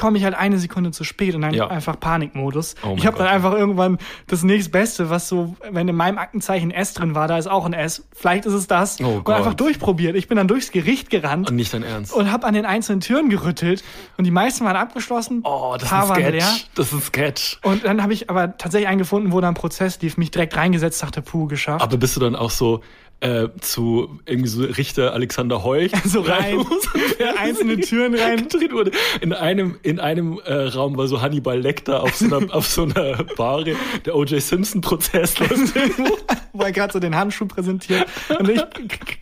komme 0.00 0.18
ich 0.18 0.24
halt 0.24 0.34
eine 0.34 0.58
Sekunde 0.58 0.90
zu 0.90 1.04
spät 1.04 1.34
und 1.36 1.42
dann 1.42 1.54
Ja. 1.54 1.68
einfach 1.68 2.00
Panikmodus. 2.00 2.74
Oh 2.82 2.94
ich 2.96 3.06
habe 3.06 3.18
dann 3.18 3.26
einfach 3.28 3.52
irgendwann 3.52 3.98
das 4.26 4.42
nächstbeste, 4.42 5.10
was 5.10 5.28
so, 5.28 5.54
wenn 5.70 5.86
in 5.86 5.94
meinem 5.94 6.18
Aktenzeichen 6.18 6.70
S 6.70 6.94
drin 6.94 7.14
war, 7.14 7.28
da 7.28 7.38
ist 7.38 7.46
auch 7.48 7.66
ein 7.66 7.72
S. 7.74 8.06
Vielleicht 8.12 8.46
ist 8.46 8.54
es 8.54 8.66
das. 8.66 8.98
Oh 9.00 9.04
und 9.18 9.24
Gott. 9.24 9.36
einfach 9.36 9.54
durchprobiert. 9.54 10.16
Ich 10.16 10.26
bin 10.26 10.36
dann 10.36 10.48
durchs 10.48 10.72
Gericht 10.72 11.10
gerannt 11.10 11.50
Und 11.50 11.56
nicht 11.56 11.72
dein 11.74 11.82
Ernst. 11.82 12.12
und 12.12 12.32
habe 12.32 12.46
an 12.46 12.54
den 12.54 12.64
einzelnen 12.66 13.00
Türen 13.00 13.28
gerüttelt 13.28 13.84
und 14.16 14.24
die 14.24 14.30
meisten 14.30 14.64
waren 14.64 14.76
abgeschlossen. 14.76 15.42
oh, 15.44 15.74
das 15.78 15.84
ist 15.84 15.92
ein 15.92 16.32
leer. 16.32 16.40
Sketch. 16.42 16.66
Das 16.74 16.86
ist 16.88 16.92
ein 16.94 17.02
Sketch. 17.02 17.58
Und 17.62 17.84
dann 17.84 18.02
habe 18.02 18.12
ich 18.14 18.30
aber 18.30 18.56
tatsächlich 18.56 18.88
einen 18.88 18.98
gefunden, 18.98 19.32
wo 19.32 19.40
da 19.40 19.48
ein 19.48 19.54
Prozess 19.54 20.00
lief, 20.00 20.16
mich 20.16 20.30
direkt 20.30 20.56
reingesetzt, 20.56 21.02
dachte, 21.02 21.20
puh, 21.22 21.46
geschafft. 21.46 21.82
Aber 21.82 21.96
bist 21.98 22.16
du 22.16 22.20
dann 22.20 22.34
auch 22.34 22.50
so 22.50 22.80
äh, 23.20 23.48
zu 23.60 24.18
irgendwie 24.26 24.48
so 24.48 24.62
Richter 24.64 25.12
Alexander 25.12 25.62
Heuch 25.62 25.92
so 26.04 26.20
rein, 26.22 26.64
einzelne 27.38 27.78
Türen 27.80 28.14
rein. 28.14 28.48
gedreht 28.48 28.72
wurde. 28.72 28.90
In 29.20 29.32
einem, 29.32 29.78
in 29.82 30.00
einem 30.00 30.40
äh, 30.44 30.52
Raum 30.54 30.96
war 30.96 31.06
so 31.06 31.20
Hannibal 31.20 31.58
Lecter 31.60 32.02
auf 32.02 32.16
so 32.16 32.24
einer, 32.34 32.54
auf 32.54 32.66
so 32.66 32.84
einer 32.84 33.24
Bahre. 33.36 33.74
Der 34.04 34.16
O.J. 34.16 34.40
Simpson-Prozess 34.40 35.38
läuft 35.38 35.76
irgendwo. 35.76 36.16
wo 36.52 36.62
er 36.62 36.72
gerade 36.72 36.92
so 36.92 36.98
den 36.98 37.14
Handschuh 37.14 37.46
präsentiert. 37.46 38.06
Und 38.38 38.48
ich 38.48 38.62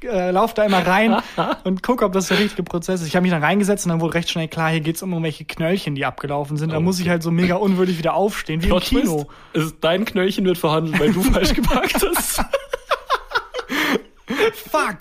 äh, 0.04 0.30
laufe 0.30 0.54
da 0.54 0.64
immer 0.64 0.86
rein 0.86 1.16
und 1.64 1.82
gucke, 1.82 2.04
ob 2.04 2.12
das 2.12 2.28
der 2.28 2.38
richtige 2.38 2.62
Prozess 2.62 3.00
ist. 3.00 3.08
Ich 3.08 3.16
habe 3.16 3.22
mich 3.22 3.32
dann 3.32 3.42
reingesetzt 3.42 3.84
und 3.84 3.90
dann 3.90 4.00
wurde 4.00 4.14
recht 4.14 4.30
schnell 4.30 4.48
klar, 4.48 4.70
hier 4.70 4.80
geht's 4.80 5.02
um 5.02 5.10
irgendwelche 5.12 5.44
Knöllchen, 5.44 5.94
die 5.94 6.04
abgelaufen 6.04 6.56
sind. 6.56 6.72
Da 6.72 6.78
Oh, 6.78 6.80
muss 6.80 7.00
ich 7.00 7.08
halt 7.08 7.22
so 7.24 7.30
mega 7.32 7.56
unwürdig 7.56 7.98
wieder 7.98 8.14
aufstehen, 8.14 8.60
wie 8.62 8.66
im 8.66 8.70
Plot 8.70 8.84
Kino. 8.84 9.26
Twist, 9.52 9.66
ist, 9.66 9.76
dein 9.80 10.04
Knöllchen 10.04 10.44
wird 10.44 10.58
verhandelt, 10.58 11.00
weil 11.00 11.12
du 11.12 11.22
falsch 11.22 11.52
geparkt 11.54 11.96
hast. 12.08 12.44
Fuck! 14.52 14.98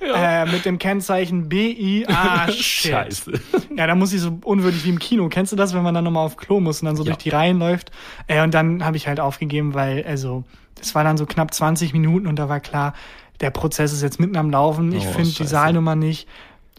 Äh, 0.00 0.46
mit 0.46 0.64
dem 0.64 0.78
Kennzeichen 0.78 1.48
BI. 1.48 2.04
Ah, 2.08 2.48
shit. 2.50 2.92
Scheiße. 2.92 3.32
Ja, 3.76 3.86
da 3.86 3.94
muss 3.94 4.12
ich 4.12 4.20
so 4.20 4.38
unwürdig 4.44 4.84
wie 4.84 4.90
im 4.90 4.98
Kino. 4.98 5.28
Kennst 5.28 5.52
du 5.52 5.56
das, 5.56 5.74
wenn 5.74 5.82
man 5.82 5.94
dann 5.94 6.04
nochmal 6.04 6.24
auf 6.24 6.36
Klo 6.36 6.60
muss 6.60 6.80
und 6.80 6.86
dann 6.86 6.96
so 6.96 7.02
Ja. 7.02 7.10
durch 7.10 7.18
die 7.18 7.30
Reihen 7.30 7.58
läuft? 7.58 7.90
Äh, 8.26 8.42
und 8.42 8.54
dann 8.54 8.84
habe 8.84 8.96
ich 8.96 9.06
halt 9.08 9.20
aufgegeben, 9.20 9.74
weil, 9.74 10.04
also, 10.06 10.44
es 10.80 10.94
war 10.94 11.04
dann 11.04 11.16
so 11.16 11.26
knapp 11.26 11.52
20 11.52 11.92
Minuten 11.92 12.26
und 12.26 12.36
da 12.38 12.48
war 12.48 12.60
klar, 12.60 12.94
der 13.40 13.50
Prozess 13.50 13.92
ist 13.92 14.02
jetzt 14.02 14.18
mitten 14.20 14.36
am 14.36 14.50
Laufen. 14.50 14.92
Ich 14.92 15.06
Oh, 15.06 15.12
finde 15.12 15.30
die. 15.30 15.46
Saalnummer 15.46 15.94
nicht. 15.96 16.26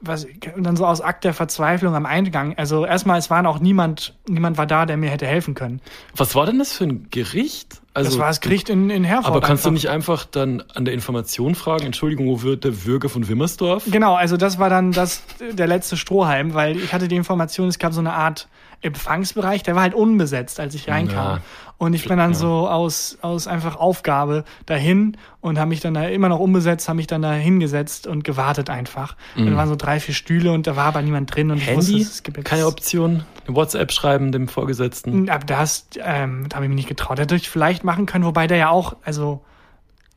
Was, 0.02 0.28
und 0.56 0.64
dann 0.64 0.76
so 0.76 0.86
aus 0.86 1.02
Akt 1.02 1.24
der 1.24 1.34
Verzweiflung 1.34 1.96
am 1.96 2.06
Eingang. 2.06 2.54
Also 2.58 2.86
erstmal, 2.86 3.18
es 3.18 3.32
waren 3.32 3.48
auch 3.48 3.60
niemand, 3.60 4.14
niemand 4.28 4.58
war 4.58 4.68
da, 4.68 4.86
der 4.86 4.96
mir 4.96 5.10
hätte 5.10 5.26
helfen 5.26 5.56
können. 5.56 5.82
Was 6.16 6.36
war 6.36 6.46
denn 6.46 6.60
das 6.60 6.74
für 6.74 6.84
ein 6.84 7.08
Gericht? 7.10 7.82
Also, 7.96 8.12
Das 8.12 8.20
war 8.20 8.28
das 8.28 8.42
Gericht 8.42 8.70
in, 8.70 8.92
in 8.92 9.04
Herford. 9.04 9.26
Aber 9.26 9.42
kannst 9.42 9.66
du 9.66 9.70
einfach. 9.70 9.74
nicht 9.74 9.90
einfach 9.90 10.26
dann 10.26 10.64
an 10.76 10.86
der 10.86 10.94
Information 10.94 11.56
fragen, 11.56 11.86
Entschuldigung, 11.86 12.28
wo 12.28 12.44
wird 12.44 12.64
der 12.64 12.72
Bürger 12.72 13.10
von 13.10 13.28
Wimmersdorf? 13.28 13.86
Genau, 13.88 14.14
also 14.14 14.38
das 14.38 14.60
war 14.60 14.70
dann 14.70 14.92
das, 14.92 15.24
der 15.40 15.66
letzte 15.66 15.98
Strohhalm, 15.98 16.54
weil 16.54 16.78
ich 16.78 16.94
hatte 16.94 17.08
die 17.08 17.16
Information, 17.16 17.68
es 17.68 17.80
gab 17.80 17.94
so 17.94 18.00
eine 18.00 18.14
Art 18.14 18.48
Empfangsbereich, 18.82 19.64
der 19.64 19.74
war 19.74 19.82
halt 19.82 19.96
unbesetzt, 19.96 20.60
als 20.60 20.76
ich 20.76 20.88
reinkam. 20.88 21.38
Ja. 21.38 21.42
Und 21.80 21.94
ich 21.94 22.08
bin 22.08 22.18
dann 22.18 22.34
so 22.34 22.68
aus, 22.68 23.20
aus 23.22 23.46
einfach 23.46 23.76
Aufgabe 23.76 24.46
dahin 24.66 25.16
und 25.42 25.60
habe 25.60 25.70
mich 25.70 25.80
dann 25.80 25.94
da 25.94 26.08
immer 26.08 26.28
noch 26.28 26.40
umbesetzt, 26.40 26.90
habe 26.90 26.98
mich 26.98 27.06
dann 27.06 27.22
da 27.22 27.34
hingesetzt 27.34 28.08
und 28.08 28.24
gewartet 28.24 28.72
einfach. 28.72 29.16
Und 29.36 29.52
da 29.52 29.56
waren 29.56 29.70
so 29.70 29.76
drei, 29.76 30.00
vier 30.00 30.16
Stühle 30.16 30.52
und 30.54 30.66
da 30.66 30.76
war 30.76 30.86
aber 30.86 31.04
niemand 31.04 31.36
drin 31.36 31.52
und 31.52 31.58
ich 31.58 31.68
wusste, 31.76 31.92
Handy? 31.92 32.02
es 32.04 32.24
gibt 32.24 32.38
jetzt 32.38 32.48
Keine 32.48 32.66
Option? 32.66 33.24
Eine 33.46 33.56
WhatsApp 33.56 33.92
schreiben 33.92 34.32
dem 34.32 34.48
Vorgesetzten? 34.48 35.30
Aber 35.30 35.46
das, 35.46 35.88
ähm, 36.04 36.48
da 36.50 36.56
habe 36.56 36.66
ich 36.66 36.70
mich 36.70 36.78
nicht 36.78 36.90
getraut. 36.90 37.20
Hätte 37.20 37.36
ich 37.36 37.48
vielleicht 37.48 37.84
machen 37.84 38.08
können, 38.08 38.26
wobei 38.26 38.48
der 38.48 38.58
ja 38.58 38.70
auch, 38.70 38.96
also, 39.04 39.46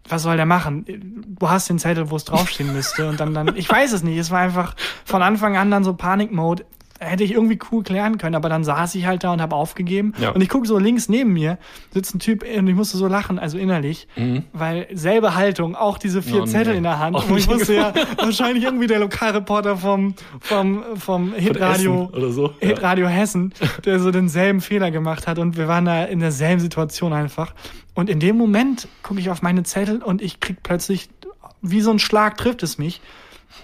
was 0.08 0.22
soll 0.22 0.36
der 0.36 0.46
machen? 0.46 1.36
Du 1.38 1.50
hast 1.50 1.68
den 1.68 1.78
Zettel, 1.78 2.10
wo 2.10 2.16
es 2.16 2.24
draufstehen 2.24 2.72
müsste. 2.72 3.06
Und 3.06 3.20
dann, 3.20 3.34
dann, 3.34 3.54
ich 3.54 3.68
weiß 3.70 3.92
es 3.92 4.02
nicht. 4.02 4.16
Es 4.16 4.30
war 4.30 4.40
einfach 4.40 4.74
von 5.04 5.22
Anfang 5.22 5.58
an 5.58 5.70
dann 5.70 5.84
so 5.84 5.92
Panik-Mode. 5.92 6.64
Hätte 7.02 7.24
ich 7.24 7.32
irgendwie 7.32 7.58
cool 7.72 7.82
klären 7.82 8.18
können, 8.18 8.34
aber 8.34 8.50
dann 8.50 8.62
saß 8.62 8.94
ich 8.94 9.06
halt 9.06 9.24
da 9.24 9.32
und 9.32 9.40
habe 9.40 9.56
aufgegeben. 9.56 10.12
Ja. 10.20 10.30
Und 10.32 10.42
ich 10.42 10.50
gucke 10.50 10.66
so 10.68 10.76
links 10.76 11.08
neben 11.08 11.32
mir, 11.32 11.56
sitzt 11.94 12.14
ein 12.14 12.18
Typ 12.18 12.42
und 12.44 12.66
ich 12.68 12.74
musste 12.74 12.98
so 12.98 13.06
lachen, 13.06 13.38
also 13.38 13.56
innerlich, 13.56 14.06
weil 14.52 14.86
selbe 14.92 15.34
Haltung, 15.34 15.74
auch 15.76 15.96
diese 15.96 16.20
vier 16.20 16.42
Oh, 16.42 16.44
Zettel 16.44 16.72
nee. 16.72 16.78
in 16.78 16.82
der 16.82 16.98
Hand. 16.98 17.16
Auch 17.16 17.28
und 17.28 17.38
ich 17.38 17.48
wusste 17.48 17.74
ja, 17.74 17.94
wahrscheinlich 18.18 18.64
irgendwie 18.64 18.86
der 18.86 18.98
Lokalreporter 18.98 19.78
vom, 19.78 20.14
vom, 20.40 20.84
vom 20.96 21.32
Hitradio. 21.32 22.12
So? 22.28 22.54
Ja. 22.60 22.68
Hitradio 22.68 23.08
Hessen, 23.08 23.54
der 23.86 23.98
so 23.98 24.10
denselben 24.10 24.60
Fehler 24.60 24.90
gemacht 24.90 25.26
hat 25.26 25.38
und 25.38 25.56
wir 25.56 25.68
waren 25.68 25.86
da 25.86 26.04
in 26.04 26.20
derselben 26.20 26.60
Situation 26.60 27.14
einfach. 27.14 27.54
Und 27.94 28.10
in 28.10 28.20
dem 28.20 28.36
Moment 28.36 28.88
gucke 29.02 29.20
ich 29.20 29.30
auf 29.30 29.40
meine 29.40 29.62
Zettel 29.62 30.02
und 30.02 30.20
ich 30.20 30.40
krieg 30.40 30.58
plötzlich, 30.62 31.08
wie 31.62 31.80
so 31.80 31.90
ein 31.90 31.98
Schlag 31.98 32.36
trifft 32.36 32.62
es 32.62 32.76
mich, 32.76 33.00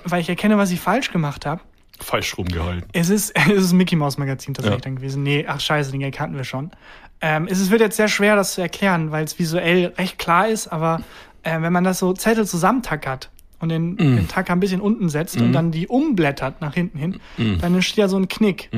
weil 0.05 0.21
ich 0.23 0.29
erkenne, 0.31 0.57
was 0.57 0.71
ich 0.71 0.81
falsch 0.81 1.13
gemacht 1.13 1.45
habe. 1.45 1.61
Falsch 2.01 2.37
rumgehalten. 2.39 2.89
Es 2.93 3.09
ist, 3.11 3.31
es 3.51 3.65
ist 3.65 3.73
ein 3.73 3.77
Mickey 3.79 3.97
Mouse 3.97 4.19
Magazin 4.19 4.55
tatsächlich 4.55 4.81
Ja. 4.81 4.85
dann 4.85 4.97
gewesen. 4.97 5.23
Nee, 5.23 5.45
ach 5.49 5.61
scheiße, 5.61 5.91
den 5.93 6.11
kannten 6.11 6.37
wir 6.37 6.45
schon. 6.45 6.71
Ähm, 7.21 7.49
es 7.51 7.71
wird 7.71 7.81
jetzt 7.81 7.97
sehr 7.97 8.09
schwer, 8.09 8.37
das 8.37 8.53
zu 8.55 8.61
erklären, 8.61 9.11
weil 9.11 9.25
es 9.25 9.39
visuell 9.39 9.87
recht 9.99 10.19
klar 10.19 10.49
ist, 10.49 10.69
aber 10.69 11.01
äh, 11.43 11.61
wenn 11.63 11.73
man 11.73 11.83
das 11.85 11.99
so 11.99 12.13
Zettel 12.13 12.47
zusammentackert 12.47 13.31
und 13.59 13.71
den, 13.71 13.93
Mm. 13.95 13.97
den 14.17 14.29
Tacker 14.29 14.53
ein 14.53 14.61
bisschen 14.61 14.83
unten 14.83 15.09
setzt 15.09 15.41
und 15.41 15.53
dann 15.55 15.71
die 15.71 15.87
umblättert 15.89 16.61
nach 16.61 16.75
hinten 16.75 16.99
hin, 16.99 17.21
Mm. 17.39 17.59
dann 17.61 17.75
entsteht 17.75 17.97
ja 17.97 18.09
so 18.09 18.19
ein 18.19 18.29
Knick. 18.29 18.69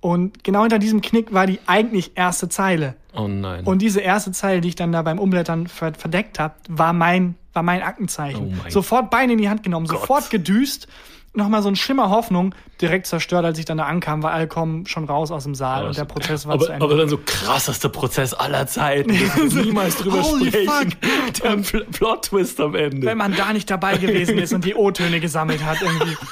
Und 0.00 0.44
genau 0.44 0.60
hinter 0.62 0.78
diesem 0.78 1.00
Knick 1.02 1.32
war 1.34 1.46
die 1.46 1.58
eigentlich 1.66 2.12
erste 2.14 2.48
Zeile. 2.48 2.94
Oh 3.14 3.26
nein. 3.28 3.64
Und 3.64 3.82
diese 3.82 4.00
erste 4.00 4.32
Zeile, 4.32 4.60
die 4.60 4.68
ich 4.68 4.74
dann 4.76 4.92
da 4.92 5.02
beim 5.02 5.18
Umblättern 5.18 5.66
ver 5.66 5.92
verdeckt 5.94 6.38
habe, 6.38 6.54
war 6.68 6.92
mein, 6.92 7.34
war 7.52 7.62
mein 7.62 7.82
Aktenzeichen. 7.82 8.52
Oh 8.52 8.62
mein 8.62 8.70
sofort 8.70 9.10
Beine 9.10 9.32
in 9.32 9.38
die 9.38 9.48
Hand 9.48 9.62
genommen, 9.62 9.86
Gott. 9.86 10.00
sofort 10.00 10.30
gedüst. 10.30 10.86
Nochmal 11.32 11.62
so 11.62 11.68
ein 11.68 11.76
Schimmer 11.76 12.10
Hoffnung, 12.10 12.54
direkt 12.80 13.06
zerstört, 13.06 13.44
als 13.44 13.56
ich 13.58 13.64
dann 13.64 13.78
da 13.78 13.84
ankam, 13.84 14.20
weil 14.24 14.32
alle 14.32 14.48
kommen 14.48 14.86
schon 14.86 15.04
raus 15.04 15.30
aus 15.30 15.44
dem 15.44 15.54
Saal 15.54 15.86
und 15.86 15.96
der 15.96 16.04
Prozess 16.04 16.44
war 16.46 16.54
aber, 16.54 16.64
zu 16.66 16.72
Ende. 16.72 16.84
aber 16.84 16.96
dann 16.96 17.08
so 17.08 17.20
krassester 17.24 17.88
Prozess 17.88 18.34
aller 18.34 18.66
Zeiten. 18.66 19.10
Dürfen 19.16 19.48
niemals 19.62 19.96
drüber 19.96 20.24
sprechen. 20.24 20.96
Der 21.42 21.56
Pl 21.58 21.84
Plot-Twist 21.92 22.60
am 22.60 22.74
Ende. 22.74 23.06
wenn 23.06 23.16
man 23.18 23.36
da 23.36 23.52
nicht 23.52 23.70
dabei 23.70 23.96
gewesen 23.96 24.38
ist 24.38 24.52
und 24.52 24.64
die 24.64 24.74
O-Töne 24.74 25.20
gesammelt 25.20 25.64
hat 25.64 25.80
irgendwie. 25.82 26.16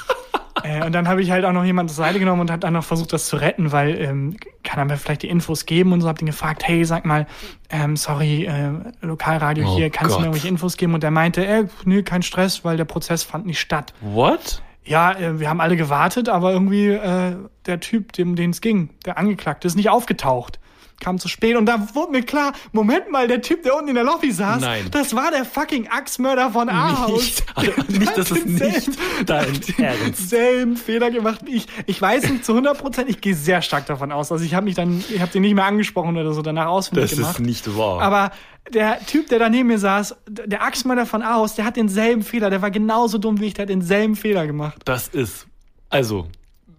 Äh, 0.61 0.85
und 0.85 0.91
dann 0.91 1.07
habe 1.07 1.21
ich 1.21 1.31
halt 1.31 1.45
auch 1.45 1.53
noch 1.53 1.63
jemand 1.63 1.89
zur 1.89 1.95
Seite 2.03 2.19
genommen 2.19 2.41
und 2.41 2.51
hat 2.51 2.65
dann 2.65 2.73
noch 2.73 2.83
versucht, 2.83 3.13
das 3.13 3.27
zu 3.27 3.37
retten, 3.37 3.71
weil 3.71 3.97
ähm, 3.97 4.35
kann 4.63 4.77
er 4.77 4.83
mir 4.83 4.97
vielleicht 4.97 5.23
die 5.23 5.29
Infos 5.29 5.65
geben 5.65 5.93
und 5.93 6.01
so. 6.01 6.09
Hab 6.09 6.21
ihn 6.21 6.25
gefragt, 6.25 6.63
hey, 6.67 6.83
sag 6.83 7.05
mal, 7.05 7.27
ähm, 7.69 7.95
sorry, 7.95 8.43
äh, 8.45 8.71
Lokalradio 8.99 9.65
Oh 9.65 9.77
hier, 9.77 9.89
kannst 9.89 10.11
du 10.11 10.15
Gott. 10.15 10.19
mir 10.19 10.25
irgendwelche 10.25 10.49
Infos 10.49 10.75
geben? 10.75 10.93
Und 10.95 11.03
er 11.05 11.11
meinte, 11.11 11.45
äh, 11.45 11.65
nö, 11.85 12.03
kein 12.03 12.23
Stress, 12.23 12.65
weil 12.65 12.75
der 12.75 12.83
Prozess 12.83 13.23
fand 13.23 13.45
nicht 13.45 13.61
statt. 13.61 13.93
What? 14.01 14.61
Ja, 14.85 15.11
äh, 15.17 15.39
wir 15.39 15.49
haben 15.49 15.61
alle 15.61 15.75
gewartet, 15.77 16.29
aber 16.29 16.51
irgendwie 16.53 16.87
äh, 16.87 17.35
der 17.65 17.79
Typ, 17.79 18.13
dem 18.13 18.33
es 18.49 18.61
ging, 18.61 18.89
der 19.05 19.17
Angeklagte, 19.17 19.67
ist 19.67 19.75
nicht 19.75 19.89
aufgetaucht. 19.89 20.59
Kam 21.01 21.17
zu 21.17 21.29
spät 21.29 21.55
und 21.55 21.65
da 21.65 21.87
wurde 21.95 22.11
mir 22.11 22.23
klar, 22.23 22.51
Moment 22.73 23.09
mal, 23.09 23.29
der 23.29 23.41
Typ, 23.41 23.63
der 23.63 23.73
unten 23.77 23.87
in 23.87 23.95
der 23.95 24.03
Lobby 24.03 24.33
saß, 24.33 24.59
Nein. 24.59 24.87
das 24.91 25.15
war 25.15 25.31
der 25.31 25.45
fucking 25.45 25.87
Axtmörder 25.87 26.51
von 26.51 26.67
Ahaus. 26.67 27.21
Nicht, 27.21 27.43
also 27.55 27.71
nicht, 27.87 28.17
dass 28.17 28.31
es 28.31 28.45
nicht 28.45 28.89
dein 29.25 29.61
Ernst. 29.77 30.29
selben 30.29 30.75
Fehler 30.75 31.09
gemacht 31.09 31.39
wie 31.45 31.55
ich. 31.55 31.67
Ich 31.85 32.01
weiß 32.01 32.29
nicht 32.29 32.43
zu 32.43 32.51
100 32.51 32.77
Prozent, 32.77 33.09
ich 33.09 33.21
gehe 33.21 33.33
sehr 33.33 33.61
stark 33.61 33.85
davon 33.85 34.11
aus. 34.11 34.29
Also 34.29 34.43
ich 34.43 34.55
habe 34.55 34.65
mich 34.65 34.75
dann, 34.75 35.01
ich 35.09 35.21
habe 35.21 35.31
den 35.31 35.43
nicht 35.43 35.55
mehr 35.55 35.63
angesprochen 35.65 36.17
oder 36.17 36.33
so 36.33 36.41
danach 36.41 36.65
ausfindig 36.67 37.11
Das 37.11 37.17
gemacht. 37.17 37.39
ist 37.39 37.45
nicht 37.45 37.77
wahr. 37.77 38.01
Aber 38.01 38.31
der 38.73 38.99
Typ, 39.05 39.27
der 39.29 39.39
da 39.39 39.49
neben 39.49 39.67
mir 39.67 39.79
saß, 39.79 40.15
der 40.27 40.63
Axtmörder 40.63 41.05
von 41.05 41.21
Ahaus, 41.21 41.55
der 41.55 41.65
hat 41.65 41.75
denselben 41.75 42.23
Fehler. 42.23 42.49
Der 42.49 42.61
war 42.61 42.71
genauso 42.71 43.17
dumm 43.17 43.39
wie 43.39 43.47
ich, 43.47 43.53
der 43.53 43.63
hat 43.63 43.69
denselben 43.69 44.15
Fehler 44.15 44.47
gemacht. 44.47 44.81
Das 44.85 45.07
ist, 45.07 45.47
also, 45.89 46.27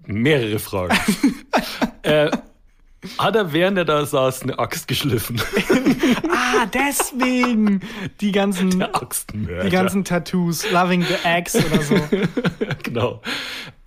mehrere 0.06 0.58
Fragen. 0.58 0.96
äh, 2.02 2.30
hat 3.18 3.34
er, 3.34 3.52
während 3.52 3.78
er 3.78 3.84
da 3.84 4.04
saß, 4.04 4.42
eine 4.42 4.58
Axt 4.58 4.88
geschliffen? 4.88 5.40
Ah, 6.32 6.66
deswegen 6.66 7.80
die 8.20 8.32
ganzen, 8.32 8.84
die 9.64 9.70
ganzen 9.70 10.04
Tattoos, 10.04 10.68
Loving 10.70 11.02
the 11.02 11.14
Axe 11.24 11.64
oder 11.64 11.82
so. 11.82 11.94
genau. 12.82 13.22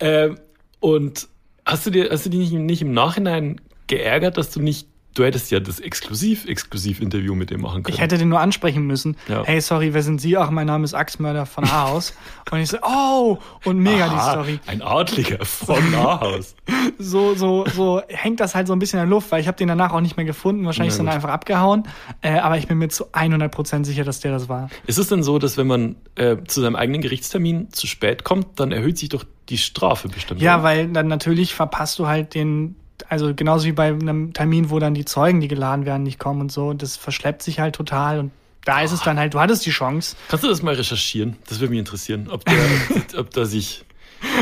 Ähm, 0.00 0.38
und 0.80 1.28
hast 1.66 1.86
du 1.86 1.90
dir, 1.90 2.08
hast 2.10 2.24
du 2.26 2.30
dich 2.30 2.50
nicht, 2.50 2.62
nicht 2.62 2.82
im 2.82 2.92
Nachhinein 2.92 3.60
geärgert, 3.86 4.38
dass 4.38 4.50
du 4.50 4.60
nicht, 4.60 4.88
du 5.14 5.24
hättest 5.24 5.50
ja 5.50 5.60
das 5.60 5.80
exklusiv, 5.80 6.44
exklusiv 6.46 7.00
Interview 7.00 7.34
mit 7.34 7.50
dem 7.50 7.60
machen 7.60 7.82
können. 7.82 7.94
Ich 7.94 8.00
hätte 8.00 8.18
den 8.18 8.28
nur 8.28 8.40
ansprechen 8.40 8.86
müssen. 8.86 9.16
Ja. 9.28 9.44
Hey, 9.44 9.60
sorry, 9.60 9.94
wer 9.94 10.02
sind 10.02 10.20
Sie? 10.20 10.36
Ach, 10.36 10.50
mein 10.50 10.66
Name 10.66 10.84
ist 10.84 10.94
Axtmörder 10.94 11.46
von 11.46 11.64
Ahaus. 11.64 12.14
und 12.50 12.58
ich 12.58 12.68
so, 12.68 12.78
oh, 12.82 13.38
und 13.64 13.78
mega 13.78 14.08
die 14.08 14.14
Ah, 14.16 14.32
Story. 14.32 14.60
Ein 14.66 14.82
Adliger 14.82 15.44
von 15.44 15.90
Nahhaus. 15.90 16.54
so, 16.98 17.34
so, 17.34 17.64
so 17.74 18.02
hängt 18.08 18.40
das 18.40 18.54
halt 18.54 18.66
so 18.66 18.72
ein 18.72 18.78
bisschen 18.78 18.98
in 18.98 19.06
der 19.06 19.10
Luft, 19.10 19.30
weil 19.32 19.40
ich 19.40 19.46
habe 19.46 19.56
den 19.56 19.68
danach 19.68 19.92
auch 19.92 20.00
nicht 20.00 20.16
mehr 20.16 20.26
gefunden. 20.26 20.66
Wahrscheinlich 20.66 20.94
ist 20.94 21.00
er 21.00 21.12
einfach 21.12 21.30
abgehauen. 21.30 21.84
Äh, 22.20 22.38
aber 22.38 22.58
ich 22.58 22.66
bin 22.66 22.78
mir 22.78 22.88
zu 22.88 23.06
100% 23.12 23.84
sicher, 23.84 24.04
dass 24.04 24.20
der 24.20 24.32
das 24.32 24.48
war. 24.48 24.68
Ist 24.86 24.98
es 24.98 25.08
denn 25.08 25.22
so, 25.22 25.38
dass 25.38 25.56
wenn 25.56 25.66
man 25.66 25.96
äh, 26.16 26.36
zu 26.46 26.60
seinem 26.60 26.76
eigenen 26.76 27.00
Gerichtstermin 27.02 27.70
zu 27.72 27.86
spät 27.86 28.24
kommt, 28.24 28.58
dann 28.60 28.72
erhöht 28.72 28.98
sich 28.98 29.08
doch 29.08 29.24
die 29.48 29.58
Strafe 29.58 30.08
bestimmt? 30.08 30.40
Ja, 30.40 30.56
oder? 30.56 30.64
weil 30.64 30.88
dann 30.88 31.06
natürlich 31.08 31.54
verpasst 31.54 31.98
du 31.98 32.06
halt 32.06 32.34
den, 32.34 32.76
also 33.08 33.34
genauso 33.34 33.66
wie 33.66 33.72
bei 33.72 33.88
einem 33.88 34.32
Termin, 34.32 34.70
wo 34.70 34.78
dann 34.78 34.94
die 34.94 35.04
Zeugen, 35.04 35.40
die 35.40 35.48
geladen 35.48 35.84
werden, 35.86 36.02
nicht 36.02 36.18
kommen 36.18 36.40
und 36.40 36.52
so. 36.52 36.68
Und 36.68 36.82
das 36.82 36.96
verschleppt 36.96 37.42
sich 37.42 37.60
halt 37.60 37.74
total. 37.74 38.18
Und 38.18 38.30
da 38.64 38.82
ist 38.82 38.92
es 38.92 39.00
dann 39.02 39.18
halt, 39.18 39.34
du 39.34 39.40
hattest 39.40 39.66
die 39.66 39.70
Chance. 39.70 40.16
Kannst 40.28 40.44
du 40.44 40.48
das 40.48 40.62
mal 40.62 40.74
recherchieren? 40.74 41.36
Das 41.48 41.60
würde 41.60 41.70
mich 41.70 41.80
interessieren, 41.80 42.28
ob, 42.30 42.44
der, 42.44 42.54
ob, 42.96 43.18
ob 43.18 43.30
da 43.30 43.44
sich, 43.44 43.84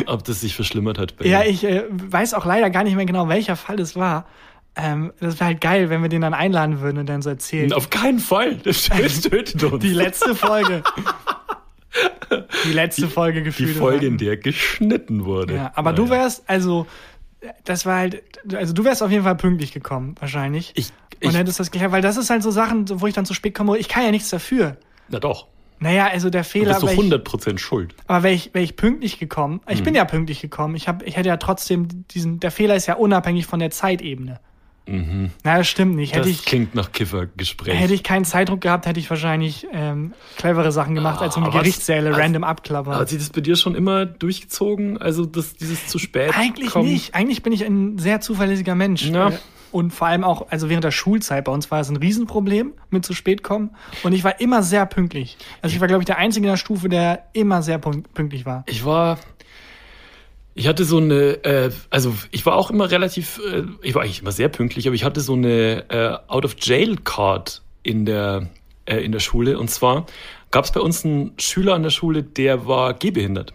ob 0.06 0.24
das 0.24 0.40
sich 0.40 0.54
verschlimmert 0.54 0.98
hat 0.98 1.16
bei 1.16 1.26
Ja, 1.26 1.42
ich 1.44 1.64
äh, 1.64 1.84
weiß 1.90 2.34
auch 2.34 2.44
leider 2.44 2.70
gar 2.70 2.84
nicht 2.84 2.94
mehr 2.96 3.06
genau, 3.06 3.28
welcher 3.28 3.56
Fall 3.56 3.80
es 3.80 3.96
war. 3.96 4.26
Ähm, 4.74 5.12
das 5.20 5.34
wäre 5.34 5.46
halt 5.46 5.60
geil, 5.60 5.90
wenn 5.90 6.00
wir 6.02 6.08
den 6.08 6.22
dann 6.22 6.32
einladen 6.34 6.80
würden 6.80 6.98
und 6.98 7.06
dann 7.06 7.20
so 7.20 7.28
erzählen. 7.30 7.72
Auf 7.72 7.90
keinen 7.90 8.18
Fall. 8.20 8.56
Das 8.56 8.84
tötet 9.22 9.62
uns. 9.62 9.82
Die 9.82 9.92
letzte 9.92 10.34
Folge. 10.34 10.82
die 12.64 12.72
letzte 12.72 13.08
Folge 13.08 13.40
Die 13.40 13.44
gefühlt. 13.44 13.76
Folge, 13.76 14.06
in 14.06 14.16
der 14.16 14.36
geschnitten 14.38 15.24
wurde. 15.24 15.56
Ja, 15.56 15.72
aber 15.74 15.92
du 15.92 16.06
Naja. 16.06 16.22
wärst, 16.22 16.44
also, 16.46 16.86
das 17.64 17.86
war 17.86 17.96
halt, 17.98 18.22
also 18.54 18.72
du 18.72 18.84
wärst 18.84 19.02
auf 19.02 19.10
jeden 19.10 19.24
Fall 19.24 19.36
pünktlich 19.36 19.72
gekommen, 19.72 20.14
wahrscheinlich. 20.20 20.72
Ich, 20.76 20.90
und 21.22 21.30
ich, 21.30 21.36
hättest 21.36 21.60
das 21.60 21.70
geklärt, 21.70 21.92
weil 21.92 22.02
das 22.02 22.16
ist 22.16 22.30
halt 22.30 22.42
so 22.42 22.50
Sachen, 22.50 22.86
wo 23.00 23.06
ich 23.06 23.14
dann 23.14 23.24
zu 23.26 23.34
spät 23.34 23.54
komme, 23.54 23.78
ich 23.78 23.88
kann 23.88 24.04
ja 24.04 24.10
nichts 24.10 24.30
dafür. 24.30 24.76
na 25.08 25.18
doch. 25.18 25.46
Naja, 25.78 26.06
also 26.06 26.30
der 26.30 26.42
Du 26.42 26.48
Fehler, 26.48 26.68
bist 26.74 26.82
doch 26.84 26.88
wär 26.88 26.94
ich, 26.94 27.00
100% 27.00 27.58
schuld. 27.58 27.94
aber 28.06 28.22
wäre 28.22 28.34
ich, 28.34 28.54
wär 28.54 28.62
ich 28.62 28.76
pünktlich 28.76 29.18
gekommen, 29.18 29.60
ich 29.68 29.78
Hm. 29.78 29.84
bin 29.84 29.94
ja 29.96 30.04
pünktlich 30.04 30.40
gekommen, 30.40 30.76
ich, 30.76 30.86
hab, 30.86 31.02
ich 31.02 31.16
hätte 31.16 31.28
ja 31.28 31.36
trotzdem 31.38 32.06
diesen, 32.08 32.38
der 32.38 32.52
Fehler 32.52 32.76
ist 32.76 32.86
ja 32.86 32.94
unabhängig 32.94 33.46
von 33.46 33.58
der 33.58 33.72
Zeitebene. 33.72 34.38
Na, 34.86 35.58
das 35.58 35.68
stimmt 35.68 35.94
nicht. 35.96 36.12
Hätte 36.12 36.26
Mhm. 36.28 36.30
Das 36.32 36.40
ich, 36.40 36.44
klingt 36.44 36.74
nach 36.74 36.90
Kiffergespräch. 36.92 37.78
hätte 37.78 37.94
ich 37.94 38.02
keinen 38.02 38.24
Zeitdruck 38.24 38.60
gehabt, 38.60 38.86
hätte 38.86 38.98
ich 38.98 39.08
wahrscheinlich 39.08 39.66
ähm, 39.72 40.12
clevere 40.36 40.72
Sachen 40.72 40.94
gemacht, 40.94 41.20
als 41.22 41.36
um 41.36 41.44
Gerichtssäle 41.50 42.08
also- 42.10 42.20
random 42.20 42.44
abklappern. 42.44 42.96
Hat 42.96 43.08
sich 43.08 43.18
das 43.18 43.30
bei 43.30 43.40
dir 43.40 43.56
schon 43.56 43.74
immer 43.74 44.06
durchgezogen? 44.06 44.98
Also 44.98 45.24
das, 45.24 45.54
dieses 45.54 45.86
zu 45.86 45.98
spät 45.98 46.32
Eigentlich 46.36 46.70
kommen? 46.70 46.88
nicht. 46.88 47.14
Eigentlich 47.14 47.42
bin 47.42 47.52
ich 47.52 47.64
ein 47.64 47.98
sehr 47.98 48.20
zuverlässiger 48.20 48.74
Mensch. 48.74 49.04
Ja. 49.06 49.28
Äh, 49.30 49.38
und 49.70 49.90
vor 49.90 50.06
allem 50.08 50.22
auch, 50.22 50.48
also 50.50 50.68
während 50.68 50.84
der 50.84 50.90
Schulzeit, 50.90 51.44
bei 51.44 51.52
uns 51.52 51.70
war 51.70 51.80
es 51.80 51.88
ein 51.88 51.96
Riesenproblem 51.96 52.74
mit 52.90 53.06
zu 53.06 53.14
spät 53.14 53.42
kommen 53.42 53.70
und 54.02 54.12
ich 54.12 54.22
war 54.22 54.38
immer 54.38 54.62
sehr 54.62 54.84
pünktlich. 54.84 55.38
Also 55.62 55.74
ich 55.74 55.80
war, 55.80 55.88
glaube 55.88 56.02
ich, 56.02 56.06
der 56.06 56.18
Einzige 56.18 56.44
in 56.46 56.50
der 56.50 56.58
Stufe, 56.58 56.90
der 56.90 57.28
immer 57.32 57.62
sehr 57.62 57.78
pünktlich 57.78 58.44
war. 58.44 58.64
Ich 58.66 58.84
war, 58.84 59.18
ich 60.54 60.68
hatte 60.68 60.84
so 60.84 60.98
eine, 60.98 61.44
äh, 61.44 61.70
also 61.90 62.14
ich 62.30 62.44
war 62.44 62.56
auch 62.56 62.70
immer 62.70 62.90
relativ, 62.90 63.40
äh, 63.50 63.64
ich 63.82 63.94
war 63.94 64.02
eigentlich 64.02 64.20
immer 64.20 64.32
sehr 64.32 64.48
pünktlich, 64.48 64.86
aber 64.86 64.94
ich 64.94 65.04
hatte 65.04 65.20
so 65.20 65.32
eine 65.32 65.88
äh, 65.90 66.18
Out-of-Jail-Card 66.28 67.62
in 67.82 68.04
der, 68.04 68.48
äh, 68.84 68.98
in 68.98 69.12
der 69.12 69.20
Schule. 69.20 69.58
Und 69.58 69.68
zwar 69.68 70.06
gab 70.50 70.64
es 70.64 70.72
bei 70.72 70.80
uns 70.80 71.04
einen 71.04 71.32
Schüler 71.38 71.74
an 71.74 71.82
der 71.82 71.90
Schule, 71.90 72.22
der 72.22 72.66
war 72.66 72.94
gehbehindert. 72.94 73.54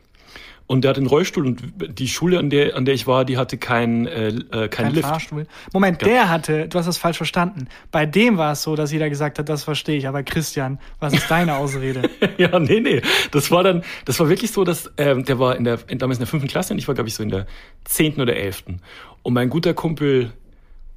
Und 0.67 0.83
der 0.83 0.89
hat 0.89 0.97
einen 0.97 1.07
Rollstuhl 1.07 1.45
und 1.45 1.61
die 1.97 2.09
Schule, 2.09 2.39
an 2.39 2.49
der, 2.49 2.75
an 2.75 2.83
der 2.83 2.93
ich 2.93 3.07
war, 3.07 3.23
die 3.23 3.37
hatte 3.37 3.57
kein, 3.57 4.05
äh, 4.05 4.27
äh 4.27 4.33
kein, 4.51 4.69
kein 4.69 4.93
Lift. 4.93 5.07
Fahrstuhl. 5.07 5.47
Moment, 5.71 6.01
ja. 6.01 6.07
der 6.09 6.29
hatte, 6.29 6.67
du 6.67 6.77
hast 6.77 6.87
das 6.87 6.97
falsch 6.97 7.15
verstanden. 7.15 7.67
Bei 7.89 8.05
dem 8.05 8.37
war 8.37 8.51
es 8.51 8.63
so, 8.63 8.75
dass 8.75 8.91
jeder 8.91 9.09
gesagt 9.09 9.39
hat, 9.39 9.47
das 9.47 9.63
verstehe 9.63 9.97
ich. 9.97 10.09
Aber 10.09 10.23
Christian, 10.23 10.77
was 10.99 11.13
ist 11.13 11.31
deine 11.31 11.55
Ausrede? 11.55 12.09
ja, 12.37 12.59
nee, 12.59 12.81
nee. 12.81 13.01
Das 13.31 13.49
war 13.49 13.63
dann, 13.63 13.83
das 14.03 14.19
war 14.19 14.27
wirklich 14.27 14.51
so, 14.51 14.65
dass 14.65 14.91
ähm, 14.97 15.23
der 15.23 15.39
war 15.39 15.55
in 15.55 15.63
der, 15.63 15.77
damals 15.77 16.17
in 16.17 16.21
der 16.21 16.27
fünften 16.27 16.49
Klasse 16.49 16.73
und 16.73 16.79
ich 16.79 16.87
war, 16.87 16.95
glaube 16.95 17.07
ich, 17.07 17.15
so 17.15 17.23
in 17.23 17.29
der 17.29 17.47
zehnten 17.85 18.19
oder 18.19 18.35
elften. 18.35 18.81
Und 19.23 19.33
mein 19.33 19.49
guter 19.49 19.73
Kumpel 19.73 20.33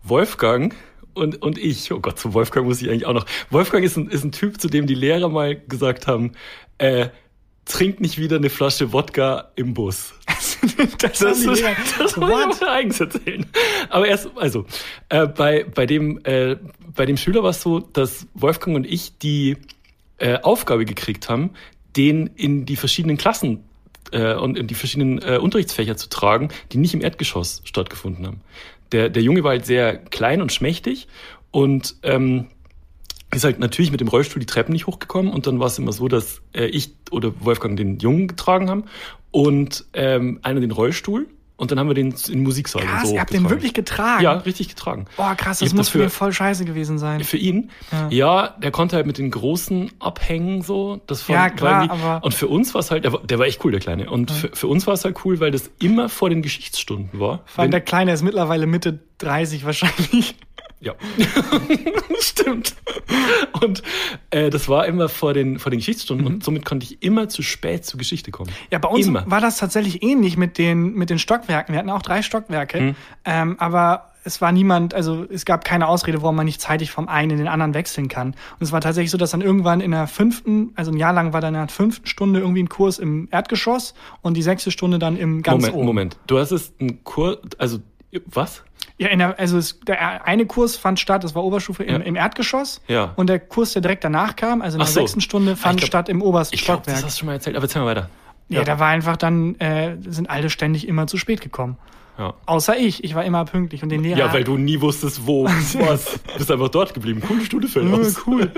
Wolfgang, 0.02 0.74
und, 1.14 1.42
und 1.42 1.58
ich, 1.58 1.92
oh 1.92 2.00
Gott, 2.00 2.18
zu 2.18 2.34
Wolfgang 2.34 2.66
muss 2.66 2.80
ich 2.82 2.88
eigentlich 2.88 3.06
auch 3.06 3.12
noch. 3.12 3.26
Wolfgang 3.50 3.84
ist 3.84 3.96
ein, 3.96 4.08
ist 4.08 4.24
ein 4.24 4.32
Typ, 4.32 4.60
zu 4.60 4.68
dem 4.68 4.86
die 4.86 4.94
Lehrer 4.94 5.28
mal 5.28 5.56
gesagt 5.56 6.06
haben, 6.06 6.32
äh, 6.78 7.08
trink 7.70 8.00
nicht 8.00 8.18
wieder 8.18 8.36
eine 8.36 8.50
Flasche 8.50 8.92
Wodka 8.92 9.50
im 9.56 9.74
Bus. 9.74 10.12
das, 10.98 11.18
das, 11.18 11.38
ist, 11.40 11.64
das 11.98 12.16
muss 12.16 12.60
ich 12.60 12.68
eigens 12.68 13.00
erzählen. 13.00 13.46
Aber 13.88 14.06
erst, 14.06 14.30
also, 14.36 14.66
äh, 15.08 15.26
bei, 15.26 15.64
bei, 15.64 15.86
dem, 15.86 16.20
äh, 16.24 16.56
bei 16.94 17.06
dem 17.06 17.16
Schüler 17.16 17.42
war 17.42 17.50
es 17.50 17.62
so, 17.62 17.80
dass 17.80 18.26
Wolfgang 18.34 18.76
und 18.76 18.86
ich 18.86 19.18
die 19.18 19.56
äh, 20.18 20.38
Aufgabe 20.40 20.84
gekriegt 20.84 21.28
haben, 21.28 21.50
den 21.96 22.26
in 22.26 22.66
die 22.66 22.76
verschiedenen 22.76 23.16
Klassen 23.16 23.64
äh, 24.12 24.34
und 24.34 24.58
in 24.58 24.66
die 24.66 24.74
verschiedenen 24.74 25.22
äh, 25.22 25.38
Unterrichtsfächer 25.38 25.96
zu 25.96 26.08
tragen, 26.08 26.48
die 26.72 26.78
nicht 26.78 26.94
im 26.94 27.00
Erdgeschoss 27.00 27.62
stattgefunden 27.64 28.26
haben. 28.26 28.40
Der, 28.92 29.08
der 29.08 29.22
Junge 29.22 29.44
war 29.44 29.52
halt 29.52 29.66
sehr 29.66 29.96
klein 29.96 30.42
und 30.42 30.52
schmächtig 30.52 31.06
und 31.52 31.96
ähm, 32.02 32.48
ist 33.34 33.44
halt 33.44 33.58
natürlich 33.58 33.90
mit 33.90 34.00
dem 34.00 34.08
Rollstuhl 34.08 34.40
die 34.40 34.46
Treppen 34.46 34.72
nicht 34.72 34.86
hochgekommen 34.86 35.32
und 35.32 35.46
dann 35.46 35.60
war 35.60 35.68
es 35.68 35.78
immer 35.78 35.92
so, 35.92 36.08
dass 36.08 36.42
äh, 36.52 36.66
ich 36.66 36.94
oder 37.10 37.32
Wolfgang 37.40 37.76
den 37.76 37.98
Jungen 37.98 38.28
getragen 38.28 38.68
haben 38.68 38.84
und 39.30 39.84
ähm, 39.92 40.40
einer 40.42 40.60
den 40.60 40.70
Rollstuhl 40.70 41.26
und 41.60 41.70
dann 41.70 41.78
haben 41.78 41.88
wir 41.88 41.94
den 41.94 42.12
in 42.12 42.32
den 42.32 42.42
Musiksaal 42.42 42.82
krass, 42.82 43.08
so 43.08 43.14
ihr 43.14 43.20
habt 43.20 43.34
den 43.34 43.50
wirklich 43.50 43.74
getragen? 43.74 44.22
Ja, 44.22 44.32
richtig 44.32 44.70
getragen. 44.70 45.04
Boah, 45.18 45.34
krass, 45.34 45.58
das 45.58 45.74
muss 45.74 45.88
das 45.88 45.88
für 45.90 46.02
ihn 46.02 46.08
voll 46.08 46.32
scheiße 46.32 46.64
gewesen 46.64 46.98
sein. 46.98 47.22
Für 47.22 47.36
ihn? 47.36 47.70
Ja. 47.92 48.08
ja, 48.08 48.48
der 48.62 48.70
konnte 48.70 48.96
halt 48.96 49.04
mit 49.06 49.18
den 49.18 49.30
Großen 49.30 49.90
abhängen 49.98 50.62
so. 50.62 51.02
Das 51.06 51.28
war, 51.28 51.36
ja, 51.36 51.50
klar, 51.50 51.90
aber 51.90 52.24
Und 52.24 52.32
für 52.32 52.48
uns 52.48 52.72
war 52.72 52.78
es 52.78 52.90
halt, 52.90 53.04
der 53.04 53.12
war, 53.12 53.20
der 53.20 53.38
war 53.38 53.44
echt 53.44 53.62
cool, 53.62 53.72
der 53.72 53.80
Kleine. 53.80 54.08
Und 54.08 54.30
ja. 54.30 54.36
für, 54.36 54.50
für 54.54 54.68
uns 54.68 54.86
war 54.86 54.94
es 54.94 55.04
halt 55.04 55.22
cool, 55.26 55.38
weil 55.40 55.50
das 55.50 55.70
immer 55.80 56.08
vor 56.08 56.30
den 56.30 56.40
Geschichtsstunden 56.40 57.20
war. 57.20 57.42
Vor 57.44 57.60
allem 57.60 57.70
der 57.70 57.82
Kleine 57.82 58.14
ist 58.14 58.22
mittlerweile 58.22 58.66
Mitte 58.66 58.98
30 59.18 59.66
wahrscheinlich. 59.66 60.36
Ja, 60.80 60.94
stimmt. 62.20 62.74
Und 63.60 63.82
äh, 64.30 64.48
das 64.48 64.68
war 64.68 64.86
immer 64.86 65.10
vor 65.10 65.34
den, 65.34 65.58
vor 65.58 65.70
den 65.70 65.78
Geschichtsstunden 65.78 66.26
mhm. 66.26 66.34
und 66.34 66.44
somit 66.44 66.64
konnte 66.64 66.84
ich 66.84 67.02
immer 67.02 67.28
zu 67.28 67.42
spät 67.42 67.84
zur 67.84 67.98
Geschichte 67.98 68.30
kommen. 68.30 68.50
Ja, 68.70 68.78
bei 68.78 68.88
uns 68.88 69.06
immer. 69.06 69.30
war 69.30 69.42
das 69.42 69.58
tatsächlich 69.58 70.02
ähnlich 70.02 70.38
mit 70.38 70.56
den, 70.56 70.94
mit 70.94 71.10
den 71.10 71.18
Stockwerken. 71.18 71.74
Wir 71.74 71.78
hatten 71.78 71.90
auch 71.90 72.02
drei 72.02 72.22
Stockwerke, 72.22 72.80
mhm. 72.80 72.96
ähm, 73.26 73.56
aber 73.58 74.10
es 74.24 74.40
war 74.40 74.52
niemand, 74.52 74.94
also 74.94 75.26
es 75.30 75.44
gab 75.44 75.64
keine 75.64 75.86
Ausrede, 75.88 76.22
warum 76.22 76.36
man 76.36 76.44
nicht 76.44 76.60
zeitig 76.60 76.90
vom 76.90 77.08
einen 77.08 77.32
in 77.32 77.38
den 77.38 77.48
anderen 77.48 77.74
wechseln 77.74 78.08
kann. 78.08 78.28
Und 78.28 78.62
es 78.62 78.72
war 78.72 78.80
tatsächlich 78.80 79.10
so, 79.10 79.18
dass 79.18 79.30
dann 79.30 79.40
irgendwann 79.40 79.80
in 79.80 79.90
der 79.92 80.06
fünften, 80.06 80.72
also 80.76 80.90
ein 80.90 80.96
Jahr 80.96 81.12
lang 81.12 81.32
war 81.32 81.40
dann 81.40 81.54
in 81.54 81.60
der 81.60 81.68
fünften 81.68 82.06
Stunde 82.06 82.40
irgendwie 82.40 82.62
ein 82.62 82.68
Kurs 82.68 82.98
im 82.98 83.28
Erdgeschoss 83.30 83.94
und 84.22 84.36
die 84.36 84.42
sechste 84.42 84.70
Stunde 84.70 84.98
dann 84.98 85.16
im 85.16 85.42
ganz 85.42 85.62
Moment, 85.62 85.74
oben. 85.74 85.86
Moment, 85.86 86.18
du 86.26 86.38
hast 86.38 86.52
es 86.52 86.72
ein 86.80 87.02
Kurs, 87.04 87.38
also 87.58 87.78
was? 88.26 88.62
Ja, 88.98 89.08
in 89.08 89.18
der, 89.18 89.38
also 89.38 89.56
es, 89.56 89.80
der 89.80 90.26
eine 90.26 90.46
Kurs 90.46 90.76
fand 90.76 91.00
statt, 91.00 91.24
das 91.24 91.34
war 91.34 91.42
Oberstufe 91.42 91.84
im, 91.84 92.00
ja. 92.00 92.06
im 92.06 92.16
Erdgeschoss. 92.16 92.82
Ja. 92.86 93.12
Und 93.16 93.28
der 93.28 93.40
Kurs, 93.40 93.72
der 93.72 93.82
direkt 93.82 94.04
danach 94.04 94.36
kam, 94.36 94.60
also 94.60 94.76
in 94.76 94.80
der 94.80 94.88
so. 94.88 95.00
sechsten 95.00 95.20
Stunde, 95.20 95.56
fand 95.56 95.78
glaub, 95.78 95.86
statt 95.86 96.08
im 96.08 96.20
obersten 96.20 96.54
ich 96.54 96.64
glaub, 96.64 96.78
Stockwerk. 96.78 96.96
Das 96.96 97.04
hast 97.06 97.16
du 97.16 97.20
schon 97.20 97.26
mal 97.26 97.32
erzählt, 97.34 97.56
aber 97.56 97.64
erzähl 97.64 97.82
mal 97.82 97.88
weiter. 97.88 98.10
Ja, 98.48 98.58
ja, 98.58 98.64
da 98.64 98.78
war 98.78 98.88
einfach 98.88 99.16
dann, 99.16 99.54
äh, 99.60 99.96
sind 100.06 100.28
alle 100.28 100.50
ständig 100.50 100.86
immer 100.86 101.06
zu 101.06 101.16
spät 101.16 101.40
gekommen. 101.40 101.78
Ja. 102.18 102.34
Außer 102.44 102.76
ich. 102.76 103.02
Ich 103.02 103.14
war 103.14 103.24
immer 103.24 103.46
pünktlich 103.46 103.82
und 103.82 103.88
den 103.88 104.02
Lehrer. 104.02 104.18
Ja, 104.18 104.32
weil 104.34 104.44
du 104.44 104.58
nie 104.58 104.80
wusstest, 104.82 105.26
wo 105.26 105.44
was. 105.78 106.18
Bist 106.36 106.50
einfach 106.50 106.68
dort 106.68 106.92
geblieben. 106.92 107.22
Coole 107.26 107.42
Stunde 107.44 107.68
fällt 107.68 107.90
aus. 107.90 108.26
cool. 108.26 108.50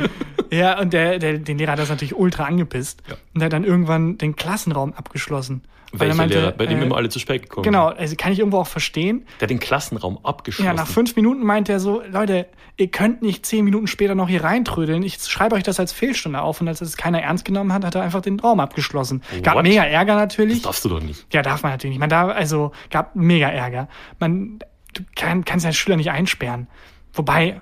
Ja, 0.50 0.80
und 0.80 0.92
der, 0.92 1.20
der, 1.20 1.38
den 1.38 1.58
Lehrer 1.58 1.72
hat 1.72 1.78
das 1.78 1.88
natürlich 1.88 2.16
ultra 2.16 2.44
angepisst. 2.44 3.02
Ja. 3.08 3.14
Und 3.34 3.40
der 3.40 3.44
hat 3.44 3.52
dann 3.52 3.62
irgendwann 3.62 4.18
den 4.18 4.34
Klassenraum 4.34 4.94
abgeschlossen. 4.94 5.62
Welcher 5.92 6.14
meinte, 6.14 6.38
Lehrer? 6.38 6.52
Bei 6.52 6.66
dem 6.66 6.80
äh, 6.80 6.84
immer 6.84 6.96
alle 6.96 7.08
zu 7.08 7.18
spät 7.18 7.42
gekommen 7.42 7.64
Genau, 7.64 7.88
also 7.88 8.16
kann 8.16 8.32
ich 8.32 8.38
irgendwo 8.38 8.58
auch 8.58 8.66
verstehen. 8.66 9.26
Der 9.38 9.46
hat 9.46 9.50
den 9.50 9.60
Klassenraum 9.60 10.18
abgeschlossen. 10.24 10.66
Ja, 10.66 10.74
nach 10.74 10.86
fünf 10.86 11.16
Minuten 11.16 11.44
meinte 11.44 11.72
er 11.72 11.80
so, 11.80 12.02
Leute, 12.10 12.46
ihr 12.76 12.88
könnt 12.88 13.22
nicht 13.22 13.44
zehn 13.46 13.64
Minuten 13.64 13.86
später 13.86 14.14
noch 14.14 14.28
hier 14.28 14.42
reintrödeln. 14.44 15.02
Ich 15.02 15.22
schreibe 15.22 15.54
euch 15.56 15.62
das 15.62 15.78
als 15.78 15.92
Fehlstunde 15.92 16.40
auf. 16.40 16.60
Und 16.60 16.68
als 16.68 16.80
es 16.80 16.96
keiner 16.96 17.22
ernst 17.22 17.44
genommen 17.44 17.72
hat, 17.72 17.84
hat 17.84 17.94
er 17.94 18.02
einfach 18.02 18.22
den 18.22 18.40
Raum 18.40 18.60
abgeschlossen. 18.60 19.22
What? 19.30 19.42
Gab 19.42 19.62
mega 19.62 19.84
Ärger 19.84 20.16
natürlich. 20.16 20.58
Das 20.58 20.62
darfst 20.62 20.84
du 20.84 20.88
doch 20.88 21.02
nicht. 21.02 21.26
Ja, 21.32 21.42
darf 21.42 21.62
man 21.62 21.72
natürlich 21.72 21.92
nicht. 21.94 22.00
Man 22.00 22.10
darf, 22.10 22.34
also, 22.34 22.72
gab 22.90 23.14
mega 23.14 23.48
Ärger. 23.48 23.88
Man, 24.18 24.58
du 24.94 25.02
kann, 25.14 25.44
kannst 25.44 25.64
deinen 25.64 25.74
Schüler 25.74 25.96
nicht 25.96 26.10
einsperren. 26.10 26.68
Wobei, 27.12 27.60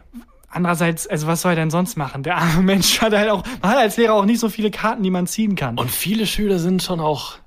Andererseits, 0.52 1.06
also 1.06 1.28
was 1.28 1.42
soll 1.42 1.52
er 1.52 1.56
denn 1.56 1.70
sonst 1.70 1.96
machen? 1.96 2.24
Der 2.24 2.36
arme 2.36 2.62
Mensch 2.62 3.00
hat 3.00 3.12
halt 3.12 3.30
auch, 3.30 3.44
man 3.62 3.70
hat 3.70 3.78
als 3.78 3.96
Lehrer 3.96 4.14
auch 4.14 4.24
nicht 4.24 4.40
so 4.40 4.48
viele 4.48 4.70
Karten, 4.70 5.02
die 5.02 5.10
man 5.10 5.26
ziehen 5.28 5.54
kann. 5.54 5.78
Und 5.78 5.90
viele 5.90 6.26
Schüler 6.26 6.58
sind 6.58 6.82
schon 6.82 6.98
auch, 6.98 7.38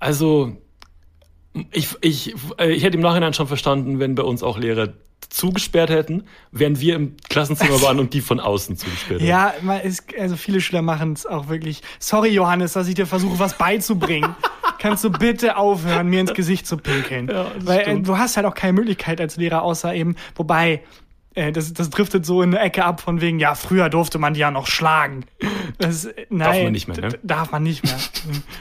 also 0.00 0.56
ich, 1.70 1.88
ich, 2.00 2.34
äh, 2.58 2.72
ich 2.72 2.82
hätte 2.82 2.96
im 2.96 3.02
Nachhinein 3.02 3.34
schon 3.34 3.46
verstanden, 3.46 3.98
wenn 4.00 4.14
bei 4.14 4.22
uns 4.22 4.42
auch 4.42 4.58
Lehrer 4.58 4.88
zugesperrt 5.28 5.90
hätten, 5.90 6.24
während 6.50 6.80
wir 6.80 6.96
im 6.96 7.16
Klassenzimmer 7.28 7.80
waren 7.82 8.00
und 8.00 8.14
die 8.14 8.20
von 8.20 8.40
außen 8.40 8.76
zugesperrt 8.76 9.20
hätten. 9.20 9.28
Ja, 9.28 9.54
also 10.18 10.36
viele 10.36 10.60
Schüler 10.60 10.82
machen 10.82 11.12
es 11.12 11.26
auch 11.26 11.48
wirklich. 11.48 11.82
Sorry, 11.98 12.30
Johannes, 12.30 12.72
dass 12.72 12.88
ich 12.88 12.94
dir 12.94 13.06
versuche, 13.06 13.38
was 13.38 13.56
beizubringen. 13.56 14.34
Kannst 14.78 15.04
du 15.04 15.10
bitte 15.10 15.56
aufhören, 15.56 16.08
mir 16.08 16.22
ins 16.22 16.32
Gesicht 16.32 16.66
zu 16.66 16.78
pinkeln? 16.78 17.28
Ja, 17.28 17.46
Weil 17.60 17.80
äh, 17.80 18.00
du 18.00 18.16
hast 18.16 18.36
halt 18.36 18.46
auch 18.46 18.54
keine 18.54 18.72
Möglichkeit 18.72 19.20
als 19.20 19.36
Lehrer, 19.36 19.62
außer 19.62 19.94
eben, 19.94 20.16
wobei, 20.34 20.82
äh, 21.34 21.52
das, 21.52 21.72
das 21.72 21.90
driftet 21.90 22.26
so 22.26 22.42
in 22.42 22.54
eine 22.54 22.64
Ecke 22.64 22.84
ab 22.84 23.00
von 23.00 23.20
wegen, 23.20 23.38
ja, 23.38 23.54
früher 23.54 23.88
durfte 23.88 24.18
man 24.18 24.34
die 24.34 24.40
ja 24.40 24.50
noch 24.50 24.66
schlagen. 24.66 25.24
Das, 25.78 26.08
nein, 26.28 26.38
darf 26.38 26.62
man 26.62 26.72
nicht 26.72 26.88
mehr, 26.88 27.00
ne? 27.00 27.18
Darf 27.22 27.52
man 27.52 27.62
nicht 27.62 27.84
mehr. 27.84 27.96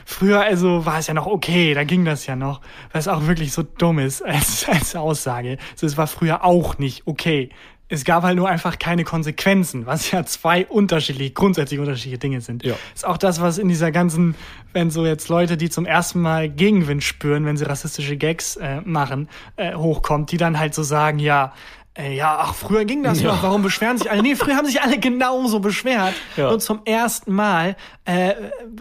früher 0.05 0.41
also 0.41 0.85
war 0.85 0.99
es 0.99 1.07
ja 1.07 1.13
noch 1.13 1.25
okay, 1.25 1.73
da 1.73 1.83
ging 1.83 2.05
das 2.05 2.27
ja 2.27 2.35
noch. 2.35 2.61
Was 2.91 3.07
auch 3.07 3.27
wirklich 3.27 3.51
so 3.51 3.63
dumm 3.63 3.99
ist 3.99 4.21
als, 4.25 4.67
als 4.69 4.95
Aussage. 4.95 5.57
So, 5.75 5.87
es 5.87 5.97
war 5.97 6.07
früher 6.07 6.43
auch 6.45 6.77
nicht 6.77 7.03
okay. 7.05 7.49
Es 7.91 8.05
gab 8.05 8.21
halt 8.21 8.37
nur 8.37 8.47
einfach 8.47 8.77
keine 8.77 9.03
Konsequenzen, 9.03 9.87
was 9.87 10.11
ja 10.11 10.23
zwei 10.23 10.67
unterschiedliche, 10.67 11.31
grundsätzlich 11.31 11.79
unterschiedliche 11.79 12.19
Dinge 12.19 12.39
sind. 12.39 12.63
Ja. 12.63 12.75
Ist 12.93 13.03
auch 13.03 13.17
das, 13.17 13.41
was 13.41 13.57
in 13.57 13.67
dieser 13.67 13.91
ganzen, 13.91 14.35
wenn 14.73 14.91
so 14.91 15.07
jetzt 15.07 15.27
Leute, 15.27 15.57
die 15.57 15.71
zum 15.71 15.87
ersten 15.87 16.21
Mal 16.21 16.49
Gegenwind 16.49 17.03
spüren, 17.03 17.45
wenn 17.45 17.57
sie 17.57 17.65
rassistische 17.65 18.15
Gags 18.15 18.57
äh, 18.57 18.81
machen, 18.81 19.27
äh, 19.55 19.73
hochkommt, 19.73 20.31
die 20.31 20.37
dann 20.37 20.59
halt 20.59 20.75
so 20.75 20.83
sagen, 20.83 21.17
ja, 21.17 21.51
Ey, 21.99 22.15
ja, 22.15 22.37
ach, 22.39 22.55
früher 22.55 22.85
ging 22.85 23.03
das 23.03 23.21
ja. 23.21 23.27
noch. 23.33 23.43
Warum 23.43 23.61
beschweren 23.61 23.97
sich 23.97 24.09
alle? 24.09 24.21
Nee, 24.21 24.35
früher 24.35 24.55
haben 24.55 24.65
sich 24.65 24.81
alle 24.81 24.99
genauso 24.99 25.59
beschwert. 25.59 26.13
Ja. 26.37 26.47
Und 26.47 26.61
zum 26.61 26.79
ersten 26.85 27.33
Mal 27.33 27.75
äh, 28.05 28.35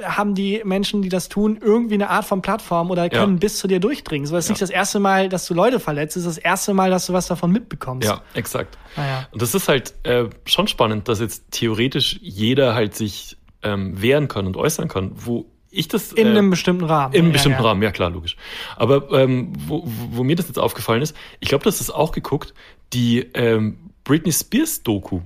haben 0.04 0.36
die 0.36 0.62
Menschen, 0.64 1.02
die 1.02 1.08
das 1.08 1.28
tun, 1.28 1.58
irgendwie 1.60 1.94
eine 1.94 2.10
Art 2.10 2.26
von 2.26 2.42
Plattform 2.42 2.92
oder 2.92 3.10
können 3.10 3.34
ja. 3.34 3.38
bis 3.40 3.58
zu 3.58 3.66
dir 3.66 3.80
durchdringen. 3.80 4.24
So, 4.24 4.36
es 4.36 4.44
ist 4.44 4.50
nicht 4.50 4.62
das 4.62 4.70
erste 4.70 5.00
Mal, 5.00 5.28
dass 5.28 5.46
du 5.46 5.54
Leute 5.54 5.80
verletzt, 5.80 6.16
es 6.16 6.26
ist 6.26 6.36
das 6.36 6.38
erste 6.38 6.74
Mal, 6.74 6.90
dass 6.90 7.06
du 7.06 7.12
was 7.12 7.26
davon 7.26 7.50
mitbekommst. 7.50 8.06
Ja, 8.06 8.22
exakt. 8.34 8.78
Ah, 8.94 9.26
Und 9.32 9.42
das 9.42 9.52
ist 9.52 9.66
halt 9.66 9.94
äh, 10.04 10.26
schon 10.44 10.68
spannend, 10.68 11.08
dass 11.08 11.18
jetzt 11.18 11.50
theoretisch 11.50 12.20
jeder 12.22 12.76
halt 12.76 12.94
sich 12.94 13.36
ähm, 13.64 14.00
wehren 14.00 14.28
kann 14.28 14.46
und 14.46 14.56
äußern 14.56 14.86
kann, 14.86 15.10
wo 15.16 15.46
ich 15.70 15.88
das. 15.88 16.12
In 16.12 16.28
äh, 16.28 16.30
einem 16.30 16.50
bestimmten 16.50 16.84
Rahmen. 16.84 17.14
Im 17.14 17.26
ja, 17.26 17.32
bestimmten 17.32 17.62
ja. 17.62 17.68
Rahmen, 17.68 17.82
ja 17.82 17.90
klar, 17.90 18.10
logisch. 18.10 18.36
Aber 18.76 19.10
ähm, 19.12 19.52
wo, 19.66 19.82
wo 19.84 20.24
mir 20.24 20.36
das 20.36 20.46
jetzt 20.46 20.58
aufgefallen 20.58 21.02
ist, 21.02 21.16
ich 21.40 21.48
glaube, 21.48 21.64
das 21.64 21.80
ist 21.80 21.90
auch 21.90 22.12
geguckt, 22.12 22.54
die 22.92 23.20
ähm, 23.34 23.90
Britney 24.04 24.32
Spears 24.32 24.82
Doku. 24.82 25.20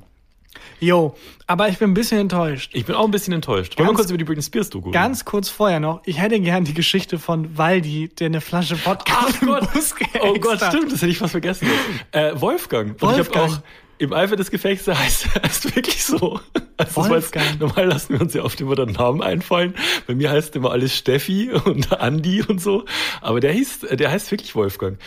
Jo, 0.81 1.15
aber 1.47 1.69
ich 1.69 1.79
bin 1.79 1.91
ein 1.91 1.95
bisschen 1.95 2.19
enttäuscht. 2.19 2.73
Ich 2.75 2.85
bin 2.85 2.97
auch 2.97 3.05
ein 3.05 3.11
bisschen 3.11 3.33
enttäuscht. 3.33 3.79
Wollen 3.79 3.91
wir 3.91 3.95
kurz 3.95 4.11
über 4.11 4.19
die 4.19 4.25
Britney 4.25 4.43
Spears 4.43 4.71
Doku 4.71 4.91
Ganz 4.91 5.25
kurz 5.25 5.49
vorher 5.49 5.81
noch. 5.81 6.03
Ich 6.05 6.21
hätte 6.21 6.41
gern 6.41 6.65
die 6.65 6.75
Geschichte 6.75 7.19
von 7.19 7.57
Waldi, 7.57 8.09
der 8.09 8.27
eine 8.27 8.41
Flasche 8.41 8.77
Wodka 8.85 9.27
Ach 9.29 9.41
Gott. 9.41 9.69
Oh 10.23 10.35
Gott, 10.35 10.61
stimmt, 10.61 10.93
das 10.93 11.01
hätte 11.03 11.13
ich 11.13 11.19
fast 11.19 11.33
vergessen. 11.33 11.69
äh, 12.13 12.33
Wolfgang. 12.35 13.01
Wolfgang. 13.01 13.03
Und 13.03 13.21
ich 13.21 13.29
habe 13.29 13.43
auch 13.43 13.59
im 13.99 14.13
Eifer 14.13 14.35
des 14.35 14.51
Gefechts 14.51 14.89
heißt, 14.89 15.35
heißt 15.43 15.77
wirklich 15.77 16.05
so. 16.05 16.41
Also 16.77 17.09
Wolfgang. 17.09 17.61
normal 17.61 17.87
lassen 17.87 18.15
wir 18.15 18.21
uns 18.21 18.35
ja 18.35 18.43
oft 18.43 18.61
immer 18.61 18.75
den 18.75 18.91
Namen 18.91 19.23
einfallen. 19.23 19.75
Bei 20.09 20.17
mir 20.17 20.31
heißt 20.31 20.57
immer 20.57 20.73
alles 20.73 20.97
Steffi 20.97 21.53
und 21.53 21.93
Andi 21.93 22.43
und 22.43 22.61
so. 22.61 22.85
Aber 23.21 23.39
der 23.39 23.53
hieß, 23.53 23.87
der 23.93 24.11
heißt 24.11 24.33
wirklich 24.33 24.57
Wolfgang. 24.57 24.99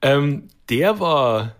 Ähm, 0.00 0.48
der 0.68 1.00
war 1.00 1.56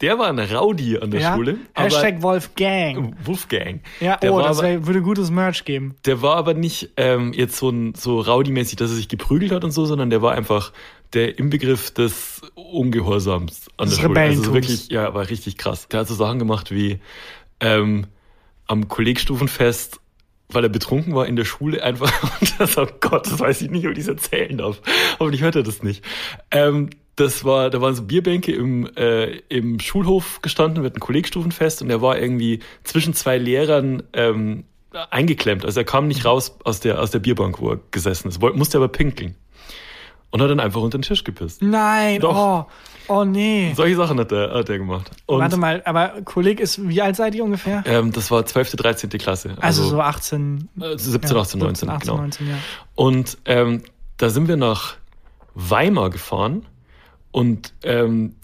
der 0.00 0.18
war 0.18 0.28
ein 0.28 0.38
Rowdy 0.38 0.98
an 0.98 1.10
der 1.10 1.20
Ja? 1.20 1.34
Schule. 1.34 1.58
Hashtag 1.74 2.22
Wolfgang. 2.22 3.14
Wolfgang. 3.24 3.80
Ja, 4.00 4.16
der 4.16 4.32
oh, 4.32 4.40
das 4.40 4.58
aber, 4.58 4.68
wär, 4.68 4.86
würde 4.86 5.02
gutes 5.02 5.30
Merch 5.30 5.64
geben. 5.64 5.96
der 6.04 6.22
war 6.22 6.36
aber 6.36 6.54
nicht 6.54 6.90
ähm, 6.96 7.32
jetzt 7.32 7.56
so, 7.56 7.68
ein, 7.68 7.94
so 7.94 8.20
Rowdy-mäßig, 8.20 8.76
dass 8.76 8.90
er 8.90 8.96
sich 8.96 9.08
geprügelt 9.08 9.52
hat 9.52 9.64
und 9.64 9.70
so, 9.70 9.84
sondern 9.86 10.10
der 10.10 10.22
war 10.22 10.32
einfach 10.32 10.72
der 11.12 11.38
Inbegriff 11.38 11.90
des 11.92 12.42
Ungehorsams 12.54 13.68
an 13.76 13.88
Des 13.88 13.96
der 13.96 14.04
Schule. 14.04 14.20
Also 14.20 14.54
wirklich, 14.54 14.88
ja, 14.88 15.14
war 15.14 15.28
richtig 15.28 15.56
krass. 15.56 15.88
Der 15.88 16.00
hat 16.00 16.08
so 16.08 16.14
Sachen 16.14 16.38
gemacht 16.38 16.70
wie 16.70 17.00
ähm, 17.60 18.06
am 18.66 18.88
Kollegstufenfest, 18.88 20.00
weil 20.48 20.64
er 20.64 20.68
betrunken 20.68 21.14
war 21.14 21.26
in 21.26 21.36
der 21.36 21.44
Schule 21.44 21.82
einfach, 21.82 22.12
und 22.40 22.54
das, 22.58 22.76
oh 22.78 22.86
Gott, 23.00 23.26
das 23.26 23.38
weiß 23.38 23.62
ich 23.62 23.70
nicht, 23.70 23.86
ob 23.86 23.92
ich 23.92 23.98
das 23.98 24.08
erzählen 24.08 24.58
darf. 24.58 24.80
Hoffentlich 25.18 25.42
hört 25.42 25.56
er 25.56 25.62
das 25.62 25.82
nicht. 25.82 26.04
Ähm, 26.50 26.90
das 27.16 27.44
war, 27.44 27.70
da 27.70 27.80
waren 27.80 27.94
so 27.94 28.02
Bierbänke 28.02 28.52
im, 28.52 28.88
äh, 28.94 29.38
im 29.48 29.80
Schulhof 29.80 30.40
gestanden, 30.42 30.82
mit 30.82 30.94
einem 30.94 31.00
Kollegstufenfest 31.00 31.82
und 31.82 31.90
er 31.90 32.02
war 32.02 32.18
irgendwie 32.18 32.60
zwischen 32.84 33.14
zwei 33.14 33.38
Lehrern 33.38 34.02
ähm, 34.12 34.64
eingeklemmt. 35.10 35.64
Also 35.64 35.80
er 35.80 35.84
kam 35.84 36.08
nicht 36.08 36.24
raus 36.26 36.58
aus 36.64 36.80
der, 36.80 37.00
aus 37.00 37.10
der 37.10 37.18
Bierbank, 37.18 37.60
wo 37.60 37.70
er 37.70 37.80
gesessen 37.90 38.28
ist, 38.28 38.40
wollte, 38.42 38.58
musste 38.58 38.76
aber 38.76 38.88
pinkeln. 38.88 39.34
Und 40.30 40.42
hat 40.42 40.50
dann 40.50 40.60
einfach 40.60 40.82
unter 40.82 40.98
den 40.98 41.02
Tisch 41.02 41.24
gepisst. 41.24 41.62
Nein, 41.62 42.20
Doch. 42.20 42.66
oh, 43.08 43.12
oh 43.14 43.24
nee. 43.24 43.72
Solche 43.74 43.96
Sachen 43.96 44.18
hat 44.18 44.32
er, 44.32 44.52
hat 44.52 44.68
er 44.68 44.76
gemacht. 44.76 45.10
Und, 45.24 45.38
Warte 45.38 45.56
mal, 45.56 45.82
aber 45.86 46.20
Kolleg 46.24 46.60
ist, 46.60 46.86
wie 46.86 47.00
alt 47.00 47.16
seid 47.16 47.34
ihr 47.34 47.44
ungefähr? 47.44 47.82
Ähm, 47.86 48.12
das 48.12 48.30
war 48.30 48.44
12., 48.44 48.76
13. 48.76 49.10
Klasse. 49.10 49.56
Also, 49.60 49.84
so 49.84 50.00
18, 50.00 50.68
äh, 50.80 50.98
17, 50.98 51.34
ja, 51.34 51.40
18, 51.40 51.60
19, 51.60 51.74
17, 51.76 51.88
18, 51.88 52.00
genau. 52.00 52.16
19, 52.20 52.48
ja. 52.48 52.54
Und 52.96 53.38
ähm, 53.46 53.82
da 54.18 54.28
sind 54.28 54.48
wir 54.48 54.56
nach 54.56 54.96
Weimar 55.54 56.10
gefahren 56.10 56.66
und 57.36 57.74
ähm, 57.82 58.34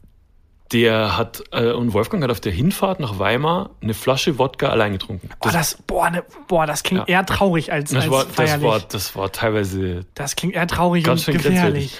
der 0.70 1.16
hat, 1.16 1.42
äh, 1.50 1.72
und 1.72 1.94
Wolfgang 1.94 2.22
hat 2.22 2.30
auf 2.30 2.40
der 2.40 2.52
Hinfahrt 2.52 3.00
nach 3.00 3.18
Weimar 3.18 3.70
eine 3.80 3.94
Flasche 3.94 4.38
Wodka 4.38 4.68
allein 4.68 4.92
getrunken. 4.92 5.30
Oh, 5.40 5.48
das, 5.50 5.78
boah, 5.86 6.10
ne, 6.10 6.22
boah, 6.46 6.66
das 6.66 6.82
klingt 6.82 7.08
Ja. 7.08 7.14
eher 7.20 7.24
traurig 7.24 7.72
als, 7.72 7.90
das, 7.90 8.02
als 8.04 8.10
war, 8.12 8.24
das, 8.26 8.34
feierlich. 8.34 8.68
war, 8.68 8.80
das 8.80 9.16
war 9.16 9.32
teilweise 9.32 10.04
das 10.14 10.36
klingt 10.36 10.54
eher 10.54 10.66
traurig 10.66 11.04
ganz 11.04 11.26
und 11.26 11.32
gefährlich. 11.32 11.62
grenzwertig. 11.62 11.98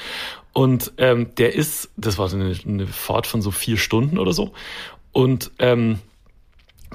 Und 0.53 0.93
ähm, 0.99 1.35
der 1.37 1.55
ist, 1.55 1.89
das 1.97 2.19
war 2.19 2.29
so 2.29 2.37
eine, 2.37 2.55
eine 2.67 2.87
Fahrt 2.87 3.27
von 3.27 3.41
so 3.41 3.51
vier 3.53 3.79
Stunden 3.79 4.19
oder 4.19 4.35
so. 4.35 4.53
Und 5.13 5.51
ähm, 5.61 5.99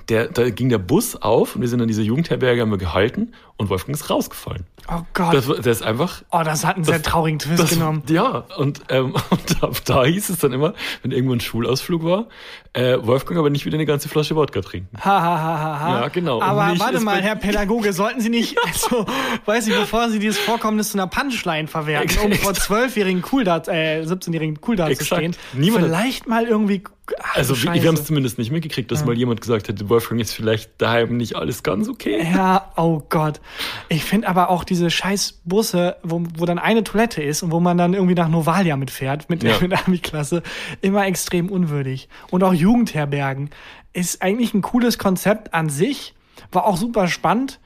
der, 0.10 0.28
da 0.28 0.50
ging 0.50 0.70
der 0.70 0.78
Bus 0.78 1.16
auf 1.16 1.56
und 1.56 1.62
wir 1.62 1.68
sind 1.68 1.82
an 1.82 1.88
dieser 1.88 2.02
Jugendherberge 2.02 2.62
haben 2.62 2.72
wir 2.72 2.78
gehalten 2.78 3.34
und 3.58 3.70
Wolfgang 3.70 3.96
ist 3.98 4.10
rausgefallen. 4.10 4.66
Oh 4.88 5.02
Gott. 5.14 5.34
Das, 5.34 5.48
der 5.48 5.72
ist 5.72 5.84
einfach 5.84 6.24
oh, 6.32 6.42
das 6.46 6.66
hat 6.66 6.76
einen 6.76 6.86
sehr 6.86 7.02
traurigen 7.02 7.40
Twist 7.40 7.62
Das, 7.62 7.70
genommen. 7.72 8.04
Ja, 8.08 8.46
und, 8.58 8.82
ähm, 8.90 9.16
und 9.30 9.64
ab 9.64 9.76
da 9.84 10.06
hieß 10.06 10.30
es 10.30 10.40
dann 10.40 10.54
immer, 10.54 10.74
wenn 11.02 11.12
irgendwo 11.12 11.34
ein 11.34 11.42
Schulausflug 11.42 12.04
war, 12.06 12.28
äh, 12.74 12.98
Wolfgang 13.02 13.38
aber 13.40 13.50
nicht 13.50 13.66
wieder 13.66 13.76
eine 13.76 13.86
ganze 13.86 14.08
Flasche 14.08 14.36
Wodka 14.36 14.62
trinken. 14.62 14.98
Ha, 14.98 15.04
ha, 15.04 15.22
ha, 15.22 15.60
ha, 15.60 15.80
ha. 15.80 16.02
Ja, 16.02 16.08
genau. 16.08 16.42
Aber 16.42 16.80
warte 16.80 17.00
mal, 17.02 17.22
Herr 17.22 17.36
Pädagoge, 17.36 17.92
sollten 17.92 18.22
Sie 18.22 18.30
nicht, 18.30 18.58
also, 18.66 19.06
weiß 19.46 19.68
ich, 19.68 19.76
bevor 19.76 20.10
Sie 20.10 20.20
dieses 20.20 20.40
Vorkommnis 20.40 20.92
zu 20.92 20.98
einer 20.98 21.08
Punchline 21.08 21.68
verwerten, 21.68 22.18
um 22.24 22.32
vor 22.34 22.54
zwölfjährigen 22.54 23.22
Cooldat, 23.24 23.68
äh, 23.68 24.04
17-jährigen 24.06 24.62
Cooldat 24.62 24.96
zu 24.96 25.04
stehen, 25.04 25.36
Niemand 25.54 25.86
vielleicht 25.86 26.28
mal 26.28 26.46
irgendwie, 26.46 26.84
ach, 27.22 27.36
Also 27.36 27.56
wir, 27.56 27.62
Scheiße. 27.72 27.82
wir 27.82 27.88
haben 27.90 27.96
es 27.96 28.06
zumindest 28.06 28.38
nicht 28.38 28.52
mitgekriegt, 28.52 28.92
dass 28.92 29.06
mal 29.06 29.18
jemand 29.18 29.42
gesagt 29.42 29.68
hätte, 29.68 29.88
Wolfgang 29.90 30.20
ist 30.22 30.34
vielleicht 30.34 30.72
daheim 30.82 31.18
nicht 31.18 31.36
alles 31.36 31.64
ganz 31.64 31.88
okay. 31.90 32.26
Ja, 32.34 32.72
oh 32.76 33.02
Gott. 33.10 33.40
Ich 33.90 34.04
finde 34.04 34.28
aber 34.28 34.50
auch 34.50 34.64
diese 34.64 34.90
scheiß 34.90 35.42
Busse, 35.46 35.98
wo, 36.04 36.22
wo 36.38 36.46
dann 36.46 36.60
eine 36.60 36.84
Toilette 36.84 37.22
ist 37.24 37.44
und 37.44 37.52
wo 37.52 37.60
man 37.60 37.78
dann 37.78 37.94
irgendwie 37.94 38.16
nach 38.16 38.30
Novalia 38.30 38.76
mitfährt, 38.78 39.30
mit, 39.30 39.44
Ja. 39.44 39.56
mit 39.62 39.72
der 39.72 39.86
Ami-Klasse, 39.88 40.44
immer 40.82 41.06
extrem 41.06 41.50
unwürdig. 41.50 42.10
Und 42.32 42.44
auch 42.44 42.54
Jugendherbergen 42.54 43.50
ist 43.94 44.22
eigentlich 44.22 44.54
ein 44.54 44.62
cooles 44.62 44.98
Konzept 44.98 45.54
an 45.54 45.70
sich, 45.70 46.14
war 46.52 46.66
auch 46.66 46.78
super 46.78 47.08
spannend, 47.08 47.60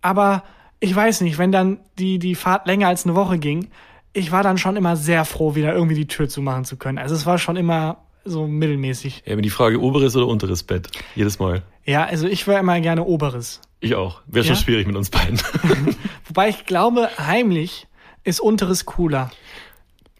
aber 0.00 0.44
ich 0.80 0.94
weiß 0.94 1.20
nicht, 1.22 1.38
wenn 1.38 1.52
dann 1.52 1.78
die, 1.98 2.18
die 2.18 2.34
Fahrt 2.34 2.66
länger 2.66 2.88
als 2.88 3.04
eine 3.06 3.14
Woche 3.14 3.38
ging, 3.38 3.68
ich 4.12 4.30
war 4.32 4.42
dann 4.42 4.58
schon 4.58 4.76
immer 4.76 4.96
sehr 4.96 5.24
froh, 5.24 5.54
wieder 5.54 5.72
irgendwie 5.74 5.94
die 5.96 6.06
Tür 6.06 6.28
zumachen 6.28 6.64
zu 6.64 6.76
können. 6.76 6.98
Also 6.98 7.14
es 7.14 7.26
war 7.26 7.38
schon 7.38 7.56
immer 7.56 8.03
so 8.24 8.46
mittelmäßig. 8.46 9.22
Ja, 9.26 9.32
aber 9.34 9.42
die 9.42 9.50
Frage, 9.50 9.80
oberes 9.80 10.16
oder 10.16 10.26
unteres 10.26 10.62
Bett? 10.62 10.88
Jedes 11.14 11.38
Mal. 11.38 11.62
Ja, 11.84 12.04
also 12.04 12.26
ich 12.26 12.46
wäre 12.46 12.60
immer 12.60 12.80
gerne 12.80 13.04
oberes. 13.04 13.60
Ich 13.80 13.94
auch. 13.94 14.22
Wäre 14.26 14.44
schon 14.44 14.54
Ja? 14.54 14.60
schwierig 14.60 14.86
mit 14.86 14.96
uns 14.96 15.10
beiden. 15.10 15.38
Wobei 16.26 16.48
ich 16.48 16.64
glaube, 16.66 17.08
heimlich 17.18 17.86
ist 18.24 18.40
unteres 18.40 18.86
cooler. 18.86 19.30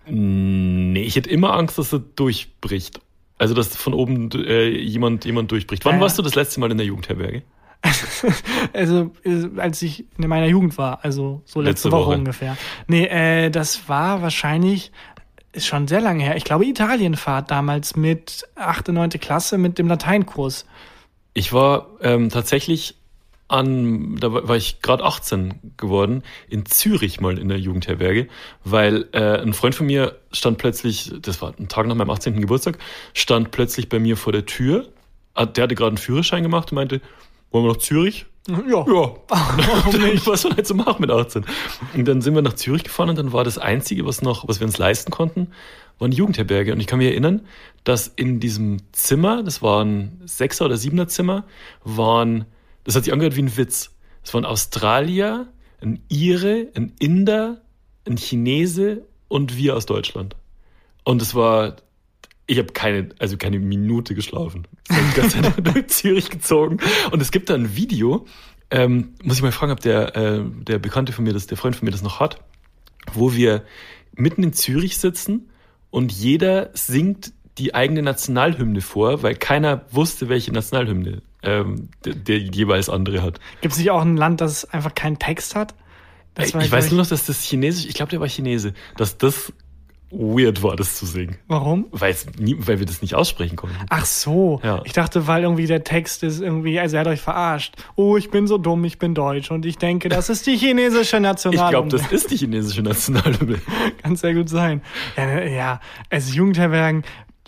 nee, 0.07 1.03
ich 1.03 1.17
hätte 1.17 1.31
immer 1.31 1.55
Angst, 1.55 1.79
dass 1.79 1.93
er 1.93 2.01
durchbricht. 2.01 3.01
Also, 3.39 3.55
dass 3.55 3.75
von 3.77 3.95
oben 3.95 4.31
äh, 4.33 4.69
jemand, 4.69 5.25
jemand 5.25 5.51
durchbricht. 5.51 5.85
Wann 5.85 5.97
Ja. 5.97 6.01
warst 6.03 6.19
du 6.19 6.23
das 6.23 6.35
letzte 6.35 6.61
Mal 6.61 6.71
in 6.71 6.77
der 6.79 6.87
Jugendherberge? 6.87 7.43
Also, 8.73 9.13
äh, 9.25 9.49
als 9.61 9.83
ich 9.83 10.05
in 10.19 10.29
meiner 10.29 10.47
Jugend 10.47 10.79
war, 10.79 11.05
also 11.05 11.43
so 11.45 11.61
letzte, 11.61 11.89
Letzte 11.89 11.93
Woche, 11.93 12.07
Woche. 12.07 12.17
ungefähr. 12.19 12.57
Nee, 12.87 13.05
äh, 13.07 13.51
das 13.51 13.89
war 13.89 14.23
wahrscheinlich, 14.23 14.91
ist 15.55 15.67
schon 15.67 15.89
sehr 15.89 16.01
lange 16.01 16.23
her. 16.25 16.37
Ich 16.37 16.45
glaube, 16.45 16.65
Italienfahrt 16.67 17.51
damals 17.51 17.97
mit 17.97 18.45
8., 18.57 18.89
9. 18.89 19.11
Klasse 19.11 19.59
mit 19.59 19.79
dem 19.79 19.89
Lateinkurs. 19.89 20.67
Ich 21.33 21.53
war 21.53 21.89
ähm, 22.01 22.31
tatsächlich 22.31 22.97
an, 23.49 24.17
da 24.17 24.33
war 24.33 24.57
ich 24.57 24.81
gerade 24.81 25.05
18 25.05 25.75
geworden, 25.77 26.23
in 26.49 26.65
Zürich 26.67 27.21
mal 27.21 27.39
in 27.39 27.49
der 27.49 27.59
Jugendherberge, 27.59 28.29
weil 28.65 29.07
äh, 29.13 29.41
ein 29.43 29.53
Freund 29.53 29.75
von 29.75 29.87
mir 29.87 30.19
stand 30.33 30.59
plötzlich, 30.59 31.13
das 31.21 31.43
war 31.43 31.55
ein 31.59 31.69
Tag 31.69 31.87
nach 31.87 31.95
meinem 31.95 32.11
18. 32.11 32.41
Geburtstag, 32.41 32.79
stand 33.13 33.51
plötzlich 33.51 33.89
bei 33.89 33.99
mir 33.99 34.17
vor 34.17 34.33
der 34.33 34.47
Tür. 34.47 34.89
Ah, 35.35 35.47
Der 35.47 35.65
hatte 35.65 35.75
gerade 35.75 35.89
einen 35.89 35.99
Führerschein 35.99 36.43
gemacht 36.43 36.73
und 36.73 36.77
meinte, 36.77 37.01
wollen 37.51 37.65
wir 37.65 37.73
nach 37.73 37.79
Zürich? 37.79 38.27
Ja. 38.49 38.57
Ja. 38.67 38.85
Warum 39.29 40.03
nicht? 40.03 40.27
Was 40.27 40.45
man 40.45 40.57
halt 40.57 40.67
so 40.67 40.75
macht 40.75 41.01
mit 41.01 41.11
18. 41.11 41.45
Und 41.95 42.05
dann 42.07 42.21
sind 42.21 42.35
wir 42.35 42.43
nach 42.43 42.55
Zürich 42.55 42.85
gefahren 42.85 43.09
und 43.09 43.19
dann 43.19 43.33
war 43.33 43.45
das 43.45 43.59
Einzige, 43.59 44.05
was 44.05 44.21
noch, 44.21 44.47
was 44.49 44.61
wir 44.61 44.67
uns 44.67 44.77
leisten 44.77 45.11
konnten, 45.11 45.49
war 45.99 46.07
eine 46.07 46.15
Jugendherberge. 46.15 46.73
Und 46.73 46.81
ich 46.81 46.87
kann 46.87 46.99
mich 46.99 47.09
erinnern, 47.09 47.47
dass 47.85 48.09
in 48.09 48.41
diesem 48.41 48.79
Zimmer, 48.93 49.43
das 49.43 49.63
war 49.63 49.85
ein 49.85 50.21
Sechser- 50.25 50.67
oder 50.67 50.77
Siebener 50.77 51.09
Zimmer, 51.09 51.45
waren, 51.85 52.45
das 52.85 52.97
hat 52.97 53.05
sich 53.05 53.13
angehört 53.13 53.37
wie 53.37 53.43
ein 53.43 53.57
Witz. 53.57 53.93
Es 54.23 54.35
waren 54.35 54.45
Australier, 54.45 55.49
ein 55.81 56.03
Ire, 56.09 56.69
ein 56.75 56.93
Inder, 56.99 57.63
ein 58.07 58.17
Chinese 58.17 59.07
und 59.29 59.57
wir 59.57 59.77
aus 59.77 59.87
Deutschland. 59.87 60.37
Und 61.05 61.23
es 61.23 61.35
war, 61.35 61.77
ich 62.47 62.59
habe 62.59 62.73
keine, 62.73 63.09
also 63.19 63.37
keine 63.37 63.59
Minute 63.59 64.15
geschlafen. 64.15 64.67
Ich 64.89 64.97
habe 64.97 65.07
die 65.09 65.21
ganze 65.21 65.43
Zeit 65.43 65.55
durch 65.75 65.87
Zürich 65.89 66.31
gezogen. 66.31 66.79
Und 67.11 67.23
es 67.23 67.31
gibt 67.31 67.51
da 67.51 67.55
ein 67.55 67.77
Video, 67.77 68.27
ähm, 68.71 69.15
muss 69.23 69.37
ich 69.37 69.43
mal 69.43 69.53
fragen, 69.53 69.73
ob 69.73 69.81
der, 69.81 70.17
äh, 70.17 70.43
der 70.45 70.79
Bekannte 70.79 71.13
von 71.13 71.25
mir, 71.25 71.33
das, 71.33 71.47
der 71.47 71.57
Freund 71.57 71.77
von 71.77 71.87
mir 71.87 71.93
das 71.93 72.03
noch 72.03 72.21
hat, 72.21 72.43
wo 73.13 73.35
wir 73.35 73.65
mitten 74.15 74.43
in 74.43 74.53
Zürich 74.53 74.99
sitzen 74.99 75.51
und 75.91 76.13
jeder 76.13 76.71
singt 76.75 77.33
die 77.59 77.75
eigene 77.75 78.03
Nationalhymne 78.03 78.81
vor, 78.81 79.23
weil 79.23 79.37
keiner 79.37 79.85
wusste, 79.91 80.29
welche 80.29 80.53
Nationalhymne 80.53 81.23
ähm, 81.43 81.89
der, 82.05 82.15
der 82.15 82.39
jeweils 82.39 82.89
andere 82.89 83.23
hat. 83.23 83.39
Gibt 83.61 83.73
es 83.73 83.79
nicht 83.79 83.91
auch 83.91 84.03
ein 84.03 84.17
Land, 84.17 84.41
das 84.41 84.65
einfach 84.65 84.95
keinen 84.95 85.19
Text 85.19 85.55
hat? 85.55 85.75
Das 86.35 86.49
ich 86.49 86.55
war, 86.55 86.69
weiß 86.69 86.91
nur 86.91 87.01
noch, 87.01 87.07
dass 87.07 87.27
das 87.27 87.45
Chinesisch, 87.45 87.87
ich 87.87 87.95
glaube, 87.95 88.11
der 88.11 88.19
war 88.19 88.27
Chinese, 88.27 88.75
dass 88.97 89.19
das 89.19 89.53
weird 90.17 90.63
war, 90.63 90.77
das 90.77 90.97
zu 90.97 91.07
singen. 91.07 91.37
Warum? 91.49 91.87
Weil's 91.91 92.27
nie, 92.39 92.57
weil 92.59 92.79
wir 92.79 92.87
das 92.87 93.03
nicht 93.03 93.15
aussprechen 93.15 93.57
konnten. 93.57 93.77
Ach 93.91 94.05
so. 94.05 94.61
Ja. 94.63 94.83
Ich 94.85 94.93
dachte, 94.93 95.27
weil 95.27 95.43
irgendwie 95.43 95.67
der 95.67 95.85
Text 95.85 96.23
ist 96.23 96.41
irgendwie, 96.41 96.79
also 96.81 96.97
er 96.97 97.01
hat 97.01 97.09
euch 97.09 97.21
verarscht. 97.21 97.75
Oh, 97.97 98.17
ich 98.17 98.31
bin 98.31 98.47
so 98.47 98.59
dumm, 98.59 98.85
ich 98.85 98.99
bin 98.99 99.15
deutsch 99.15 99.51
und 99.51 99.67
ich 99.67 99.79
denke, 99.79 100.09
das 100.09 100.29
ist 100.29 100.47
die 100.47 100.57
chinesische 100.57 101.17
Ich 101.17 101.23
Nationalhymne. 101.23 101.71
glaube, 101.71 101.89
das 101.89 102.13
ist 102.13 102.31
die 102.31 102.37
chinesische 102.37 102.83
Nationalhymne. 102.83 103.61
Kann 104.03 104.17
sehr 104.17 104.35
gut 104.35 104.49
sein. 104.49 104.83
Ja, 105.17 105.43
ja, 105.45 105.81
also 106.11 106.33
Jugendherbergen 106.35 107.03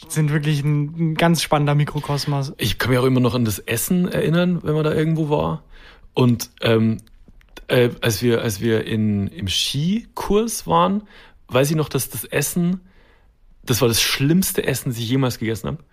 sind 0.09 0.31
wirklich 0.31 0.62
ein, 0.62 1.11
ein 1.12 1.14
ganz 1.14 1.42
spannender 1.42 1.74
Mikrokosmos. 1.74 2.52
Ich 2.59 2.79
kann 2.79 2.90
mich 2.90 2.98
auch 2.98 3.05
immer 3.05 3.20
noch 3.20 3.35
an 3.35 3.44
das 3.44 3.59
Essen 3.59 4.07
erinnern, 4.09 4.61
wenn 4.62 4.74
man 4.74 4.85
da 4.85 4.92
irgendwo 4.92 5.31
war. 5.31 5.62
Und 6.12 6.50
ähm, 6.61 6.98
äh, 7.68 7.90
als 8.00 8.22
wir, 8.22 8.42
als 8.42 8.61
wir 8.61 8.87
in, 8.87 9.26
im 9.29 9.48
Skikurs 9.48 10.66
waren, 10.66 11.02
weiß 11.49 11.71
ich 11.71 11.77
noch, 11.77 11.89
dass 11.89 12.11
das 12.11 12.25
Essen, 12.25 12.81
das 13.65 13.81
war 13.81 13.89
das 13.89 14.01
schlimmste 14.01 14.67
Essen, 14.67 14.91
das 14.91 14.99
ich 14.99 15.09
jemals 15.09 15.39
gegessen 15.39 15.69
habe. 15.69 15.85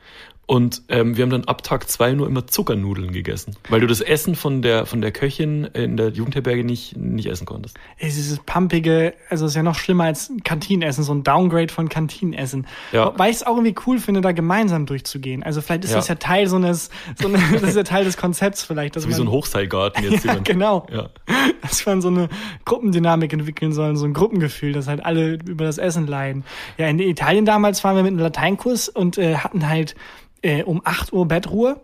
Und 0.45 0.81
ähm, 0.89 1.15
wir 1.15 1.23
haben 1.23 1.29
dann 1.29 1.45
ab 1.45 1.63
Tag 1.63 1.89
zwei 1.89 2.11
nur 2.11 2.27
immer 2.27 2.45
Zuckernudeln 2.47 3.13
gegessen, 3.13 3.55
weil 3.69 3.79
du 3.79 3.87
das 3.87 4.01
Essen 4.01 4.35
von 4.35 4.61
der, 4.61 4.85
von 4.85 4.99
der 4.99 5.13
Köchin 5.13 5.63
in 5.63 5.95
der 5.95 6.09
Jugendherberge 6.09 6.65
nicht, 6.65 6.97
nicht 6.97 7.27
essen 7.27 7.45
konntest. 7.45 7.77
Es 7.97 8.09
ist 8.09 8.17
dieses 8.17 8.39
pumpige, 8.39 9.13
also 9.29 9.45
ist 9.45 9.55
ja 9.55 9.63
noch 9.63 9.75
schlimmer 9.75 10.03
als 10.03 10.33
Kantinenessen, 10.43 11.05
so 11.05 11.13
ein 11.13 11.23
Downgrade 11.23 11.71
von 11.71 11.87
Kantinenessen. 11.87 12.67
Ja. 12.91 13.17
Weil 13.17 13.29
ich 13.29 13.37
es 13.37 13.43
auch 13.43 13.55
irgendwie 13.55 13.75
cool 13.87 13.99
finde, 13.99 14.19
da 14.19 14.33
gemeinsam 14.33 14.85
durchzugehen. 14.85 15.43
Also 15.43 15.61
vielleicht 15.61 15.85
ist 15.85 15.91
Ja. 15.91 15.97
das 15.97 16.09
ja 16.09 16.15
Teil 16.15 16.47
so 16.47 16.57
eines, 16.57 16.89
so 17.21 17.29
eine, 17.29 17.37
das 17.53 17.63
ist 17.63 17.75
ja 17.77 17.83
Teil 17.83 18.03
des 18.03 18.17
Konzepts 18.17 18.63
vielleicht. 18.63 18.97
Dass 18.97 19.07
Wie 19.07 19.13
so 19.13 19.23
ein 19.23 19.31
Hochseilgarten 19.31 20.03
jetzt. 20.03 20.23
Ja, 20.33 20.35
genau. 20.35 20.87
Ja. 20.91 21.09
dass 21.61 21.85
man 21.85 22.01
so 22.01 22.07
eine 22.09 22.27
Gruppendynamik 22.65 23.31
entwickeln 23.33 23.71
soll, 23.71 23.95
so 23.95 24.05
ein 24.05 24.13
Gruppengefühl, 24.13 24.73
dass 24.73 24.87
halt 24.87 25.05
alle 25.05 25.33
über 25.45 25.65
das 25.65 25.77
Essen 25.77 26.07
leiden. 26.07 26.43
Ja, 26.77 26.87
in 26.87 26.99
Italien 26.99 27.45
damals 27.45 27.83
waren 27.83 27.95
wir 27.95 28.03
mit 28.03 28.11
einem 28.11 28.19
Lateinkurs 28.19 28.89
und 28.89 29.17
äh, 29.17 29.35
hatten 29.37 29.67
halt 29.67 29.95
äh, 30.43 30.63
um 30.63 30.81
8 30.83 31.11
Uhr 31.13 31.27
Bettruhe. 31.27 31.81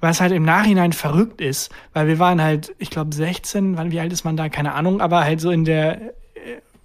Was 0.00 0.20
halt 0.20 0.30
im 0.30 0.44
Nachhinein 0.44 0.92
verrückt 0.92 1.40
ist, 1.40 1.72
weil 1.92 2.06
wir 2.06 2.20
waren 2.20 2.40
halt, 2.40 2.76
ich 2.78 2.90
glaube 2.90 3.12
16, 3.12 3.76
wann, 3.76 3.90
wie 3.90 3.98
alt 3.98 4.12
ist 4.12 4.24
man 4.24 4.36
da, 4.36 4.48
keine 4.48 4.72
Ahnung, 4.74 5.00
aber 5.00 5.24
halt 5.24 5.40
so 5.40 5.50
in 5.50 5.64
der 5.64 6.12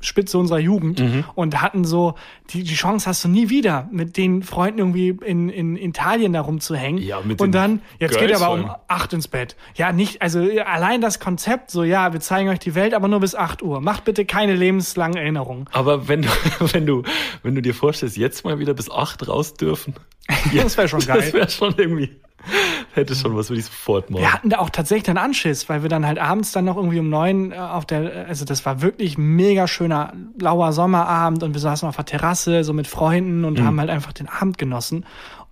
Spitze 0.03 0.37
unserer 0.37 0.59
Jugend 0.59 1.03
und 1.35 1.61
hatten 1.61 1.85
so, 1.85 2.15
die, 2.49 2.63
die 2.63 2.75
Chance 2.75 3.07
hast 3.07 3.23
du 3.23 3.29
nie 3.29 3.49
wieder, 3.49 3.87
mit 3.91 4.17
den 4.17 4.43
Freunden 4.43 4.79
irgendwie 4.79 5.09
in, 5.09 5.49
in 5.49 5.75
Italien 5.75 6.33
da 6.33 6.41
rumzuhängen. 6.41 7.01
Ja, 7.01 7.21
mit 7.21 7.41
und 7.41 7.53
dann, 7.53 7.81
jetzt 7.99 8.17
geht 8.17 8.27
Girls 8.27 8.41
aber 8.41 8.53
um 8.53 8.71
acht 8.87 9.13
ins 9.13 9.27
Bett. 9.27 9.55
Ja, 9.75 9.91
nicht, 9.91 10.21
also 10.21 10.39
allein 10.65 11.01
das 11.01 11.19
Konzept, 11.19 11.71
so 11.71 11.83
ja, 11.83 12.13
wir 12.13 12.19
zeigen 12.19 12.49
euch 12.49 12.59
die 12.59 12.75
Welt, 12.75 12.93
aber 12.93 13.07
nur 13.07 13.19
bis 13.19 13.35
8 13.35 13.61
Uhr. 13.61 13.81
Macht 13.81 14.05
bitte 14.05 14.25
keine 14.25 14.55
lebenslangen 14.55 15.17
Erinnerungen. 15.17 15.65
Aber 15.71 16.07
wenn 16.07 16.23
du, 16.23 16.29
wenn 16.73 16.85
du, 16.85 17.03
wenn 17.41 17.55
du 17.55 17.61
dir 17.61 17.73
vorstellst, 17.73 18.17
jetzt 18.17 18.45
mal 18.45 18.59
wieder 18.59 18.73
bis 18.73 18.89
acht 18.89 19.27
raus 19.27 19.53
dürfen. 19.53 19.95
Das 20.55 20.77
wäre 20.77 20.87
schon 20.87 20.99
geil. 21.05 21.19
Das 21.19 21.33
wäre 21.33 21.49
schon 21.49 21.73
irgendwie, 21.77 22.15
hätte 22.93 23.15
schon 23.15 23.35
was, 23.35 23.49
würde 23.49 23.59
ich 23.59 23.65
sofort 23.65 24.09
machen. 24.09 24.21
Wir 24.21 24.33
hatten 24.33 24.49
da 24.49 24.59
auch 24.59 24.69
tatsächlich 24.69 25.03
dann 25.03 25.17
Anschiss, 25.17 25.69
weil 25.69 25.81
wir 25.81 25.89
dann 25.89 26.05
halt 26.05 26.19
abends 26.19 26.51
dann 26.51 26.65
noch 26.65 26.77
irgendwie 26.77 26.99
um 26.99 27.09
neun 27.09 27.51
äh, 27.51 27.57
auf 27.57 27.85
der, 27.85 28.27
also 28.27 28.45
das 28.45 28.65
war 28.65 28.81
wirklich 28.81 29.17
mega 29.17 29.67
schöner, 29.67 30.13
lauer 30.39 30.73
Sommerabend 30.73 31.43
und 31.43 31.53
wir 31.53 31.61
saßen 31.61 31.87
auf 31.87 31.95
der 31.95 32.05
Terrasse 32.05 32.63
so 32.63 32.73
mit 32.73 32.87
Freunden 32.87 33.45
und 33.45 33.61
haben 33.61 33.79
halt 33.79 33.89
einfach 33.89 34.13
den 34.13 34.27
Abend 34.27 34.57
genossen. 34.57 35.05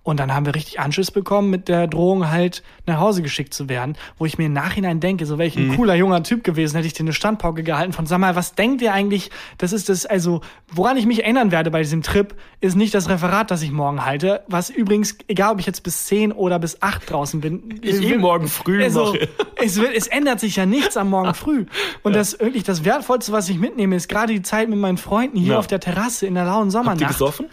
Und 0.04 0.18
dann 0.18 0.34
haben 0.34 0.46
wir 0.46 0.54
richtig 0.56 0.80
Anschiss 0.80 1.12
bekommen 1.12 1.48
mit 1.48 1.68
der 1.68 1.86
Drohung 1.86 2.28
halt 2.28 2.64
nach 2.86 2.98
Hause 2.98 3.22
geschickt 3.22 3.54
zu 3.54 3.68
werden, 3.68 3.96
wo 4.18 4.26
ich 4.26 4.36
mir 4.36 4.46
im 4.46 4.52
Nachhinein 4.52 4.98
denke, 4.98 5.26
so 5.26 5.38
welch 5.38 5.56
ein 5.56 5.76
cooler 5.76 5.94
junger 5.94 6.24
Typ 6.24 6.42
gewesen, 6.42 6.74
hätte 6.74 6.88
ich 6.88 6.92
dir 6.92 7.04
eine 7.04 7.12
Standpauke 7.12 7.62
gehalten 7.62 7.92
von, 7.92 8.06
sag 8.06 8.18
mal, 8.18 8.34
was 8.34 8.56
denkt 8.56 8.82
ihr 8.82 8.92
eigentlich, 8.92 9.30
das 9.58 9.72
ist 9.72 9.88
das, 9.88 10.04
also, 10.04 10.40
woran 10.72 10.96
ich 10.96 11.06
mich 11.06 11.22
erinnern 11.22 11.52
werde 11.52 11.70
bei 11.70 11.82
diesem 11.82 12.02
Trip, 12.02 12.34
ist 12.60 12.74
nicht 12.74 12.92
das 12.94 13.08
Referat, 13.08 13.52
das 13.52 13.62
ich 13.62 13.70
morgen 13.70 14.04
halte, 14.04 14.42
was 14.48 14.70
übrigens, 14.70 15.16
egal 15.28 15.52
ob 15.52 15.60
ich 15.60 15.66
jetzt 15.66 15.84
bis 15.84 16.06
10 16.06 16.32
oder 16.32 16.58
bis 16.58 16.82
8 16.82 17.08
draußen 17.08 17.40
bin, 17.40 17.78
Ich 17.80 18.02
eh 18.02 18.18
morgen 18.18 18.48
früh 18.48 18.82
also, 18.82 19.12
mache. 19.12 19.28
es, 19.62 19.76
wird, 19.80 19.94
es 19.96 20.08
ändert 20.08 20.40
sich 20.40 20.56
ja 20.56 20.66
nichts 20.66 20.96
am 20.96 21.10
Morgen 21.10 21.32
früh. 21.34 21.66
Und 22.02 22.16
das 22.16 22.40
wirklich 22.40 22.64
das 22.64 22.84
Wertvollste, 22.84 23.30
was 23.30 23.48
ich 23.48 23.58
mitnehme, 23.58 23.94
ist 23.94 24.08
gerade 24.08 24.32
die 24.32 24.42
Zeit 24.42 24.68
mit 24.68 24.80
meinen 24.80 24.98
Freunden 24.98 25.38
hier 25.38 25.52
Ja. 25.52 25.58
auf 25.60 25.68
der 25.68 25.78
Terrasse 25.78 26.26
in 26.26 26.34
der 26.34 26.44
lauen 26.44 26.54
Habt 26.62 26.66
ihr 26.66 26.70
Sommernacht. 26.72 27.08
gesoffen? 27.12 27.46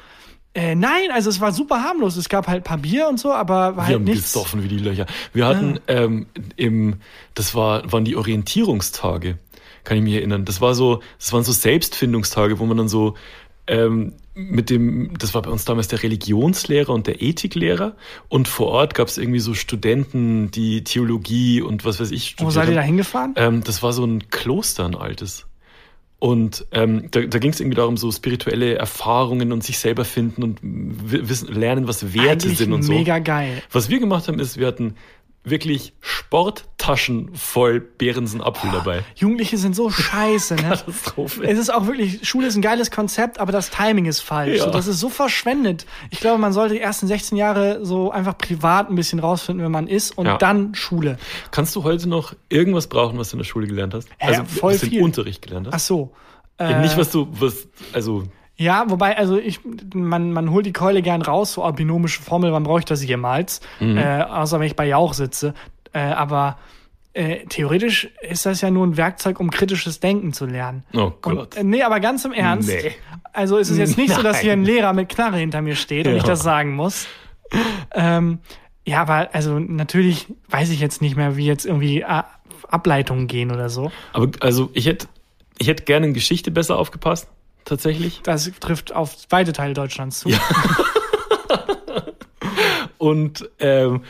Äh, 0.60 0.76
nein, 0.76 1.10
also 1.14 1.30
es 1.30 1.40
war 1.40 1.54
super 1.54 1.84
harmlos. 1.84 2.18
Es 2.18 2.28
gab 2.28 2.48
halt 2.48 2.62
ein 2.62 2.64
paar 2.64 2.80
Bier 2.80 3.08
und 3.08 3.18
so, 3.18 3.32
aber 3.32 3.54
war 3.54 3.76
Wir 3.78 3.84
halt 3.84 3.96
haben 3.96 4.04
nichts. 4.04 4.34
gesoffen 4.34 4.62
wie 4.62 4.68
die 4.68 4.78
Löcher. 4.78 5.06
Wir 5.32 5.46
hatten 5.46 5.80
ähm, 5.88 6.26
im, 6.58 6.96
das 7.34 7.56
war, 7.56 7.90
waren 7.94 8.04
die 8.04 8.18
Orientierungstage, 8.18 9.38
kann 9.86 9.98
ich 9.98 10.04
mich 10.04 10.16
erinnern. 10.16 10.44
Das 10.44 10.60
war 10.60 10.76
so, 10.76 11.02
das 11.18 11.32
waren 11.32 11.46
so 11.46 11.54
Selbstfindungstage, 11.54 12.60
wo 12.60 12.66
man 12.66 12.76
dann 12.76 12.90
so 12.90 13.16
ähm, 13.68 14.16
mit 14.34 14.70
dem, 14.70 15.14
das 15.18 15.34
war 15.34 15.44
bei 15.44 15.50
uns 15.50 15.64
damals 15.64 15.88
der 15.88 16.04
Religionslehrer 16.04 16.90
und 16.94 17.08
der 17.08 17.22
Ethiklehrer 17.22 17.96
und 18.28 18.50
vor 18.50 18.68
Ort 18.68 18.96
gab 18.96 19.08
es 19.08 19.18
irgendwie 19.18 19.40
so 19.40 19.54
Studenten, 19.54 20.52
die 20.52 20.84
Theologie 20.84 21.62
und 21.62 21.86
was 21.86 22.02
weiß 22.02 22.12
ich 22.12 22.34
Wo 22.34 22.50
studiert 22.50 22.54
seid 22.54 22.70
ihr 22.70 22.76
da 22.76 22.82
hingefahren? 22.82 23.34
Ähm, 23.38 23.64
das 23.64 23.82
war 23.82 23.94
so 23.94 24.04
ein 24.04 24.30
Kloster, 24.30 24.84
ein 24.86 24.96
altes. 24.96 25.46
Und 26.20 26.66
ähm, 26.74 27.08
da, 27.12 27.22
da 27.22 27.40
ging 27.40 27.52
es 27.52 27.62
irgendwie 27.62 27.78
darum, 27.78 27.96
so 27.96 28.12
spirituelle 28.12 28.76
Erfahrungen 28.76 29.54
und 29.54 29.64
sich 29.64 29.80
selber 29.80 30.04
finden 30.04 30.44
und 30.44 30.60
wi- 30.62 31.30
wissen, 31.30 31.48
lernen, 31.54 31.88
was 31.88 32.14
Werte 32.14 32.48
Eigentlich 32.48 32.58
sind 32.58 32.74
und 32.74 32.84
so. 32.84 32.92
mega 32.92 33.20
geil. 33.20 33.62
Was 33.72 33.90
wir 33.90 34.00
gemacht 34.00 34.28
haben, 34.28 34.38
ist, 34.40 34.58
wir 34.58 34.68
hatten 34.68 34.96
wirklich 35.44 35.94
Sporttaschen 36.02 37.34
voll 37.34 37.80
Behrensen-Apfel 37.80 38.70
dabei. 38.72 39.04
Jugendliche 39.16 39.58
sind 39.58 39.76
so 39.76 39.90
scheiße, 39.90 40.56
ne? 40.56 40.62
Katastrophe. 40.70 41.44
Es 41.44 41.58
ist 41.58 41.74
auch 41.74 41.88
wirklich, 41.88 42.28
Schule 42.28 42.48
ist 42.48 42.56
ein 42.56 42.62
geiles 42.62 42.92
Konzept, 42.92 43.40
aber 43.40 43.52
das 43.52 43.70
Timing 43.70 44.06
ist 44.06 44.20
falsch. 44.20 44.58
Ja. 44.58 44.66
So, 44.66 44.72
das 44.72 44.88
ist 44.88 45.00
so 45.00 45.10
verschwendet. 45.10 45.86
Ich 46.12 46.20
glaube, 46.20 46.38
man 46.40 46.54
sollte 46.54 46.76
die 46.76 46.82
ersten 46.82 47.08
16 47.08 47.38
Jahre 47.38 47.86
so 47.86 48.12
einfach 48.12 48.38
privat 48.38 48.90
ein 48.90 48.96
bisschen 48.96 49.20
rausfinden, 49.20 49.62
wer 49.64 49.70
man 49.70 49.88
ist 49.88 50.18
und 50.18 50.26
Ja. 50.28 50.38
dann 50.38 50.76
Schule. 50.76 51.18
Kannst 51.52 51.76
du 51.76 51.84
heute 51.84 52.08
noch 52.10 52.34
irgendwas 52.50 52.88
brauchen, 52.88 53.18
was 53.18 53.30
du 53.30 53.36
in 53.38 53.40
der 53.40 53.46
Schule 53.46 53.68
gelernt 53.68 53.94
hast? 53.94 54.08
Also 54.20 54.42
Ja, 54.42 54.46
voll 54.46 54.74
was 54.74 54.82
du 54.82 54.88
viel. 54.88 55.00
im 55.00 55.06
Unterricht 55.06 55.42
gelernt 55.42 55.68
hast? 55.68 55.74
Ach 55.76 55.80
so. 55.80 56.14
Ja, 56.60 56.82
Nicht, 56.82 56.98
was 56.98 57.10
du, 57.12 57.28
was, 57.32 57.70
also, 57.94 58.24
Ja, 58.60 58.84
wobei, 58.90 59.18
also 59.18 59.38
ich, 59.38 59.62
man, 59.94 60.34
man 60.34 60.52
holt 60.52 60.66
die 60.66 60.74
Keule 60.74 61.02
gern 61.02 61.22
raus, 61.22 61.54
so 61.54 61.66
oh, 61.66 61.72
binomische 61.72 62.22
Formel, 62.22 62.52
wann 62.52 62.64
brauche 62.64 62.80
ich 62.80 62.86
das 62.86 63.02
jemals? 63.06 63.62
Mhm. 63.80 63.98
Äh, 63.98 64.22
außer 64.24 64.60
wenn 64.60 64.68
ich 64.68 64.76
bei 64.76 64.86
Jauch 64.86 65.14
sitze. 65.14 65.54
Äh, 65.94 66.00
aber 66.00 66.58
äh, 67.14 67.46
theoretisch 67.48 68.10
ist 68.22 68.46
das 68.46 68.60
ja 68.60 68.70
nur 68.70 68.86
ein 68.86 68.98
Werkzeug, 68.98 69.40
um 69.40 69.50
kritisches 69.50 70.02
Denken 70.02 70.34
zu 70.34 70.46
lernen. 70.46 70.84
oh 70.94 71.04
Und, 71.06 71.22
Gott. 71.22 71.56
äh, 71.56 71.64
nee, 71.64 71.84
aber 71.84 72.02
ganz 72.02 72.26
im 72.26 72.34
Ernst. 72.34 72.68
Nee. 72.68 72.92
Also 73.32 73.56
ist 73.58 73.70
es 73.70 73.78
jetzt 73.78 73.98
nicht 73.98 74.14
so, 74.14 74.22
dass 74.22 74.40
hier 74.40 74.52
ein 74.52 74.64
Nein. 74.64 74.74
Lehrer 74.74 74.92
mit 74.92 75.08
Knarre 75.08 75.38
hinter 75.38 75.62
mir 75.62 75.78
steht 75.78 76.06
und 76.06 76.12
Ja. 76.12 76.18
ich 76.18 76.24
das 76.26 76.44
sagen 76.44 76.76
muss. 76.76 77.08
Ähm, 77.94 78.40
ja, 78.86 79.02
aber 79.02 79.30
also 79.32 79.58
natürlich 79.58 80.28
weiß 80.50 80.70
ich 80.72 80.82
jetzt 80.82 81.02
nicht 81.02 81.16
mehr, 81.16 81.38
wie 81.38 81.46
jetzt 81.46 81.66
irgendwie 81.66 82.02
äh, 82.02 82.24
Ableitungen 82.68 83.28
gehen 83.28 83.52
oder 83.52 83.70
so. 83.70 83.90
Aber 84.12 84.30
also 84.42 84.70
ich 84.74 84.86
hätte, 84.86 85.08
ich 85.60 85.70
hätte 85.70 85.86
gerne 85.86 86.08
in 86.08 86.14
Geschichte 86.14 86.52
besser 86.52 86.78
aufgepasst, 86.78 87.30
tatsächlich. 87.70 88.22
Das 88.24 88.52
trifft 88.60 88.94
auf 88.94 89.16
weite 89.30 89.54
Teile 89.54 89.74
Deutschlands 89.74 90.20
zu. 90.20 90.30
Und 93.00 93.50
ähm, 93.60 94.04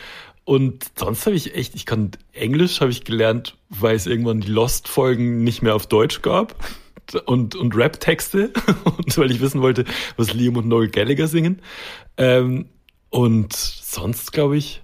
und 0.44 0.92
sonst 0.98 1.28
habe 1.28 1.36
ich 1.36 1.54
echt, 1.54 1.76
ich 1.76 1.86
kann 1.86 2.10
Englisch 2.34 2.82
habe 2.82 2.90
ich 2.90 3.04
gelernt, 3.04 3.56
weil 3.70 3.96
es 3.96 4.08
irgendwann 4.08 4.42
die 4.42 4.50
Lost-Folgen 4.50 5.44
nicht 5.44 5.62
mehr 5.62 5.76
auf 5.76 5.86
Deutsch 5.86 6.24
gab 6.24 6.56
und 7.26 7.56
und 7.56 7.76
Rap-Texte 7.76 8.52
und 8.84 9.16
weil 9.16 9.30
ich 9.30 9.42
wissen 9.42 9.62
wollte, 9.62 9.86
was 10.18 10.34
Liam 10.34 10.58
und 10.58 10.68
Noel 10.68 10.90
Gallagher 10.90 11.28
singen. 11.28 11.62
Ähm, 12.18 12.66
und 13.12 13.54
sonst 13.54 14.32
glaube 14.32 14.58
ich, 14.58 14.82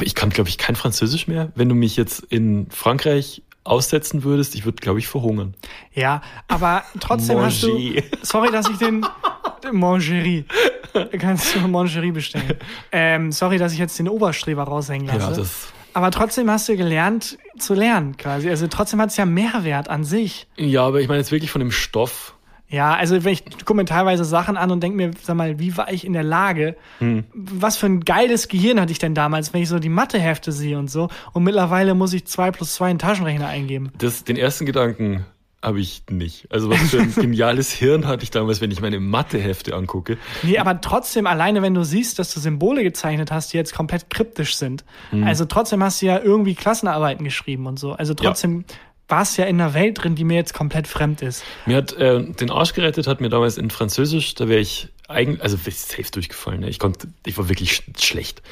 ich 0.00 0.14
kann 0.14 0.30
glaube 0.30 0.48
ich 0.48 0.56
kein 0.56 0.76
Französisch 0.76 1.26
mehr. 1.26 1.50
Wenn 1.56 1.68
du 1.68 1.74
mich 1.74 1.96
jetzt 1.96 2.20
in 2.20 2.68
Frankreich 2.70 3.42
aussetzen 3.64 4.22
würdest, 4.24 4.54
ich 4.54 4.64
würde 4.64 4.76
glaube 4.76 4.98
ich 4.98 5.08
verhungern. 5.08 5.54
Ja, 5.92 6.22
aber 6.48 6.84
trotzdem 7.00 7.40
hast 7.40 7.62
du. 7.62 8.00
Sorry, 8.22 8.50
dass 8.50 8.68
ich 8.68 8.76
den. 8.76 9.04
Mangerie. 9.72 10.44
Kannst 11.18 11.54
du 11.54 11.60
Mangerie 11.60 12.12
bestellen. 12.12 12.58
Ähm, 12.92 13.32
sorry, 13.32 13.56
dass 13.56 13.72
ich 13.72 13.78
jetzt 13.78 13.98
den 13.98 14.08
Oberstreber 14.08 14.64
raushängen 14.64 15.06
lasse. 15.06 15.30
Ja, 15.30 15.36
das 15.36 15.68
aber 15.94 16.10
trotzdem 16.10 16.50
hast 16.50 16.68
du 16.68 16.76
gelernt 16.76 17.38
zu 17.56 17.72
lernen, 17.72 18.16
quasi. 18.16 18.50
Also 18.50 18.66
trotzdem 18.66 19.00
hat 19.00 19.10
es 19.10 19.16
ja 19.16 19.24
Mehrwert 19.24 19.88
an 19.88 20.04
sich. 20.04 20.48
ja, 20.56 20.84
aber 20.84 21.00
ich 21.00 21.06
meine 21.08 21.20
jetzt 21.20 21.30
wirklich 21.30 21.52
von 21.52 21.60
dem 21.60 21.70
Stoff. 21.70 22.34
Ja, 22.68 22.94
also 22.94 23.22
wenn 23.24 23.32
ich 23.32 23.44
gucke 23.58 23.74
mir 23.74 23.84
teilweise 23.84 24.24
Sachen 24.24 24.56
an 24.56 24.70
und 24.70 24.82
denke 24.82 24.96
mir, 24.96 25.10
sag 25.22 25.36
mal, 25.36 25.58
wie 25.58 25.76
war 25.76 25.92
ich 25.92 26.04
in 26.04 26.12
der 26.12 26.24
Lage? 26.24 26.76
Hm. 26.98 27.24
Was 27.32 27.76
für 27.76 27.86
ein 27.86 28.00
geiles 28.00 28.48
Gehirn 28.48 28.80
hatte 28.80 28.90
ich 28.90 28.98
denn 28.98 29.14
damals, 29.14 29.52
wenn 29.52 29.62
ich 29.62 29.68
so 29.68 29.78
die 29.78 29.88
Mathehefte 29.88 30.50
sehe 30.50 30.78
und 30.78 30.90
so. 30.90 31.08
Und 31.32 31.44
mittlerweile 31.44 31.94
muss 31.94 32.12
ich 32.12 32.26
zwei 32.26 32.50
plus 32.50 32.74
zwei 32.74 32.90
in 32.90 32.96
den 32.96 33.00
Taschenrechner 33.00 33.46
eingeben. 33.46 33.92
Das, 33.98 34.24
den 34.24 34.36
ersten 34.36 34.66
Gedanken 34.66 35.24
habe 35.64 35.80
ich 35.80 36.02
nicht. 36.10 36.50
Also 36.50 36.70
was 36.70 36.80
für 36.90 37.00
ein 37.00 37.14
geniales 37.14 37.72
Hirn 37.72 38.06
hatte 38.06 38.22
ich 38.22 38.30
damals, 38.30 38.60
wenn 38.60 38.70
ich 38.70 38.80
meine 38.80 39.00
Mathehefte 39.00 39.74
angucke. 39.74 40.18
Nee, 40.42 40.58
aber 40.58 40.80
trotzdem, 40.80 41.26
alleine 41.26 41.62
wenn 41.62 41.74
du 41.74 41.84
siehst, 41.84 42.18
dass 42.18 42.34
du 42.34 42.40
Symbole 42.40 42.82
gezeichnet 42.82 43.30
hast, 43.30 43.52
die 43.52 43.56
jetzt 43.56 43.74
komplett 43.74 44.10
kryptisch 44.10 44.56
sind. 44.56 44.84
Hm. 45.10 45.24
Also 45.24 45.46
trotzdem 45.46 45.82
hast 45.82 46.02
du 46.02 46.06
ja 46.06 46.18
irgendwie 46.18 46.54
Klassenarbeiten 46.54 47.24
geschrieben 47.24 47.66
und 47.66 47.78
so. 47.78 47.92
Also 47.92 48.14
trotzdem 48.14 48.64
warst 49.08 49.36
ja 49.36 49.44
in 49.44 49.60
einer 49.60 49.74
Welt 49.74 50.02
drin, 50.02 50.14
die 50.14 50.24
mir 50.24 50.36
jetzt 50.36 50.54
komplett 50.54 50.86
fremd 50.86 51.22
ist. 51.22 51.44
Mir 51.66 51.76
hat 51.76 51.92
äh, 51.94 52.22
den 52.22 52.50
Arsch 52.50 52.72
gerettet, 52.72 53.06
hat 53.06 53.20
mir 53.20 53.28
damals 53.28 53.58
in 53.58 53.70
Französisch, 53.70 54.34
da 54.34 54.48
wäre 54.48 54.60
ich 54.60 54.88
eigentlich, 55.08 55.42
also 55.42 55.56
safe 55.56 56.10
durchgefallen. 56.10 56.60
Ne? 56.60 56.70
Ich 56.70 56.78
konnte, 56.78 57.08
ich 57.26 57.36
war 57.36 57.48
wirklich 57.48 57.72
sch 57.74 57.82
schlecht. 57.98 58.42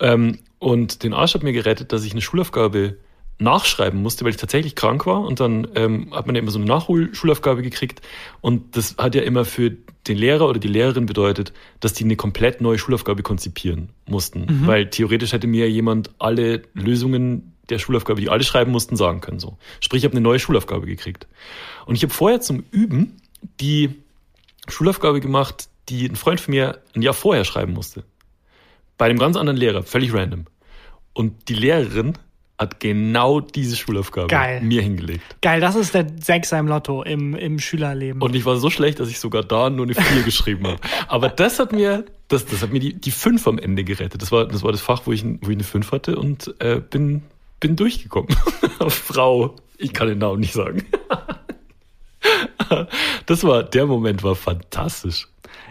Ähm, 0.00 0.38
und 0.58 1.02
den 1.02 1.14
Arsch 1.14 1.34
hat 1.34 1.42
mir 1.42 1.52
gerettet, 1.52 1.92
dass 1.92 2.04
ich 2.04 2.12
eine 2.12 2.22
Schulaufgabe 2.22 2.96
nachschreiben 3.38 4.00
musste, 4.00 4.24
weil 4.24 4.30
ich 4.30 4.38
tatsächlich 4.38 4.74
krank 4.74 5.04
war 5.06 5.20
und 5.20 5.40
dann 5.40 5.68
ähm, 5.74 6.08
hat 6.14 6.26
man 6.26 6.34
ja 6.34 6.40
immer 6.40 6.50
so 6.50 6.58
eine 6.58 6.66
Nachholschulaufgabe 6.66 7.60
gekriegt 7.60 8.00
und 8.40 8.76
das 8.76 8.96
hat 8.96 9.14
ja 9.14 9.22
immer 9.22 9.44
für 9.44 9.76
den 10.08 10.16
Lehrer 10.16 10.48
oder 10.48 10.58
die 10.58 10.68
Lehrerin 10.68 11.04
bedeutet, 11.04 11.52
dass 11.80 11.92
die 11.92 12.04
eine 12.04 12.16
komplett 12.16 12.62
neue 12.62 12.78
Schulaufgabe 12.78 13.22
konzipieren 13.22 13.90
mussten, 14.08 14.66
weil 14.66 14.88
theoretisch 14.88 15.32
hätte 15.32 15.46
mir 15.48 15.68
jemand 15.68 16.10
alle 16.18 16.62
Lösungen 16.72 17.52
der 17.68 17.78
Schulaufgabe, 17.78 18.20
die 18.20 18.28
alle 18.28 18.44
schreiben 18.44 18.72
mussten, 18.72 18.96
sagen 18.96 19.20
können. 19.20 19.38
So. 19.38 19.58
Sprich, 19.80 20.00
ich 20.00 20.04
habe 20.04 20.12
eine 20.12 20.20
neue 20.20 20.38
Schulaufgabe 20.38 20.86
gekriegt. 20.86 21.26
Und 21.86 21.96
ich 21.96 22.02
habe 22.02 22.12
vorher 22.12 22.40
zum 22.40 22.64
Üben 22.70 23.20
die 23.60 24.02
Schulaufgabe 24.68 25.20
gemacht, 25.20 25.68
die 25.88 26.06
ein 26.06 26.16
Freund 26.16 26.40
von 26.40 26.54
mir 26.54 26.82
ein 26.94 27.02
Jahr 27.02 27.14
vorher 27.14 27.44
schreiben 27.44 27.72
musste. 27.72 28.04
Bei 28.98 29.06
einem 29.06 29.18
ganz 29.18 29.36
anderen 29.36 29.58
Lehrer, 29.58 29.82
völlig 29.82 30.12
random. 30.12 30.46
Und 31.12 31.48
die 31.48 31.54
Lehrerin 31.54 32.18
hat 32.58 32.80
genau 32.80 33.40
diese 33.40 33.76
Schulaufgabe 33.76 34.28
Geil. 34.28 34.62
mir 34.62 34.80
hingelegt. 34.80 35.22
Geil, 35.42 35.60
das 35.60 35.74
ist 35.76 35.94
der 35.94 36.06
Sechser 36.20 36.58
im 36.58 36.68
Lotto 36.68 37.02
im, 37.02 37.34
im 37.34 37.58
Schülerleben. 37.58 38.22
Und 38.22 38.34
ich 38.34 38.46
war 38.46 38.56
so 38.56 38.70
schlecht, 38.70 38.98
dass 38.98 39.10
ich 39.10 39.18
sogar 39.20 39.42
da 39.42 39.68
nur 39.68 39.84
eine 39.84 39.94
4 39.94 40.22
geschrieben 40.24 40.66
habe. 40.66 40.78
Aber 41.08 41.28
das 41.28 41.58
hat 41.58 41.72
mir, 41.72 42.06
das, 42.28 42.46
das 42.46 42.62
hat 42.62 42.72
mir 42.72 42.80
die, 42.80 42.94
die 42.94 43.10
5 43.10 43.46
am 43.46 43.58
Ende 43.58 43.84
gerettet. 43.84 44.22
Das 44.22 44.32
war 44.32 44.46
das, 44.46 44.62
war 44.62 44.72
das 44.72 44.80
Fach, 44.80 45.02
wo 45.04 45.12
ich, 45.12 45.22
wo 45.24 45.50
ich 45.50 45.56
eine 45.56 45.64
5 45.64 45.92
hatte 45.92 46.16
und 46.16 46.54
äh, 46.60 46.80
bin, 46.80 47.22
bin 47.60 47.76
durchgekommen. 47.76 48.34
Frau, 48.88 49.56
ich 49.78 49.92
kann 49.92 50.08
den 50.08 50.18
Namen 50.18 50.40
nicht 50.40 50.52
sagen. 50.52 50.84
das 53.26 53.44
war, 53.44 53.62
der 53.62 53.86
Moment 53.86 54.22
war 54.22 54.34
fantastisch. 54.34 55.28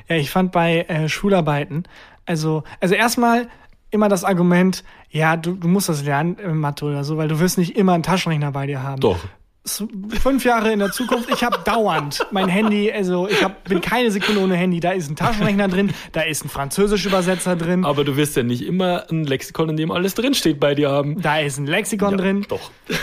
Ja, 0.07 0.15
ich 0.15 0.29
fand 0.29 0.51
bei 0.51 0.81
äh, 0.81 1.09
Schularbeiten, 1.09 1.83
Also, 2.25 2.63
also 2.79 2.95
erstmal 2.95 3.47
immer 3.91 4.09
das 4.09 4.23
Argument, 4.23 4.83
ja, 5.09 5.37
du, 5.37 5.53
du 5.53 5.67
musst 5.67 5.89
das 5.89 6.03
lernen, 6.03 6.37
äh, 6.39 6.49
Mathe 6.49 6.85
oder 6.85 7.03
so, 7.03 7.17
weil 7.17 7.27
du 7.27 7.39
wirst 7.39 7.57
nicht 7.57 7.77
immer 7.77 7.93
einen 7.93 8.03
Taschenrechner 8.03 8.51
bei 8.51 8.67
dir 8.67 8.83
haben. 8.83 8.99
Doch. 8.99 9.19
Fünf 9.67 10.45
Jahre 10.45 10.71
in 10.71 10.79
der 10.79 10.91
Zukunft, 10.91 11.29
ich 11.31 11.43
habe 11.43 11.57
dauernd 11.65 12.25
mein 12.31 12.47
Handy, 12.47 12.91
also 12.91 13.27
ich 13.27 13.43
hab, 13.43 13.63
bin 13.63 13.81
keine 13.81 14.11
Sekunde 14.11 14.41
ohne 14.41 14.55
Handy. 14.55 14.79
Da 14.79 14.91
ist 14.91 15.09
ein 15.09 15.15
Taschenrechner 15.15 15.67
drin, 15.67 15.91
da 16.11 16.21
ist 16.21 16.45
ein 16.45 16.49
Französisch-Übersetzer 16.49 17.55
drin, 17.55 17.83
Aber 17.83 18.03
du 18.03 18.15
wirst 18.15 18.35
ja 18.35 18.43
nicht 18.43 18.61
immer 18.63 19.05
ein 19.09 19.23
Lexikon, 19.25 19.69
in 19.69 19.77
dem 19.77 19.89
alles 19.91 20.13
drinsteht, 20.13 20.59
bei 20.59 20.75
dir 20.75 20.91
haben. 20.91 21.19
da 21.21 21.39
ist 21.39 21.57
ein 21.57 21.65
Lexikon 21.65 22.17
drin. 22.17 22.45
Doch. 22.47 22.71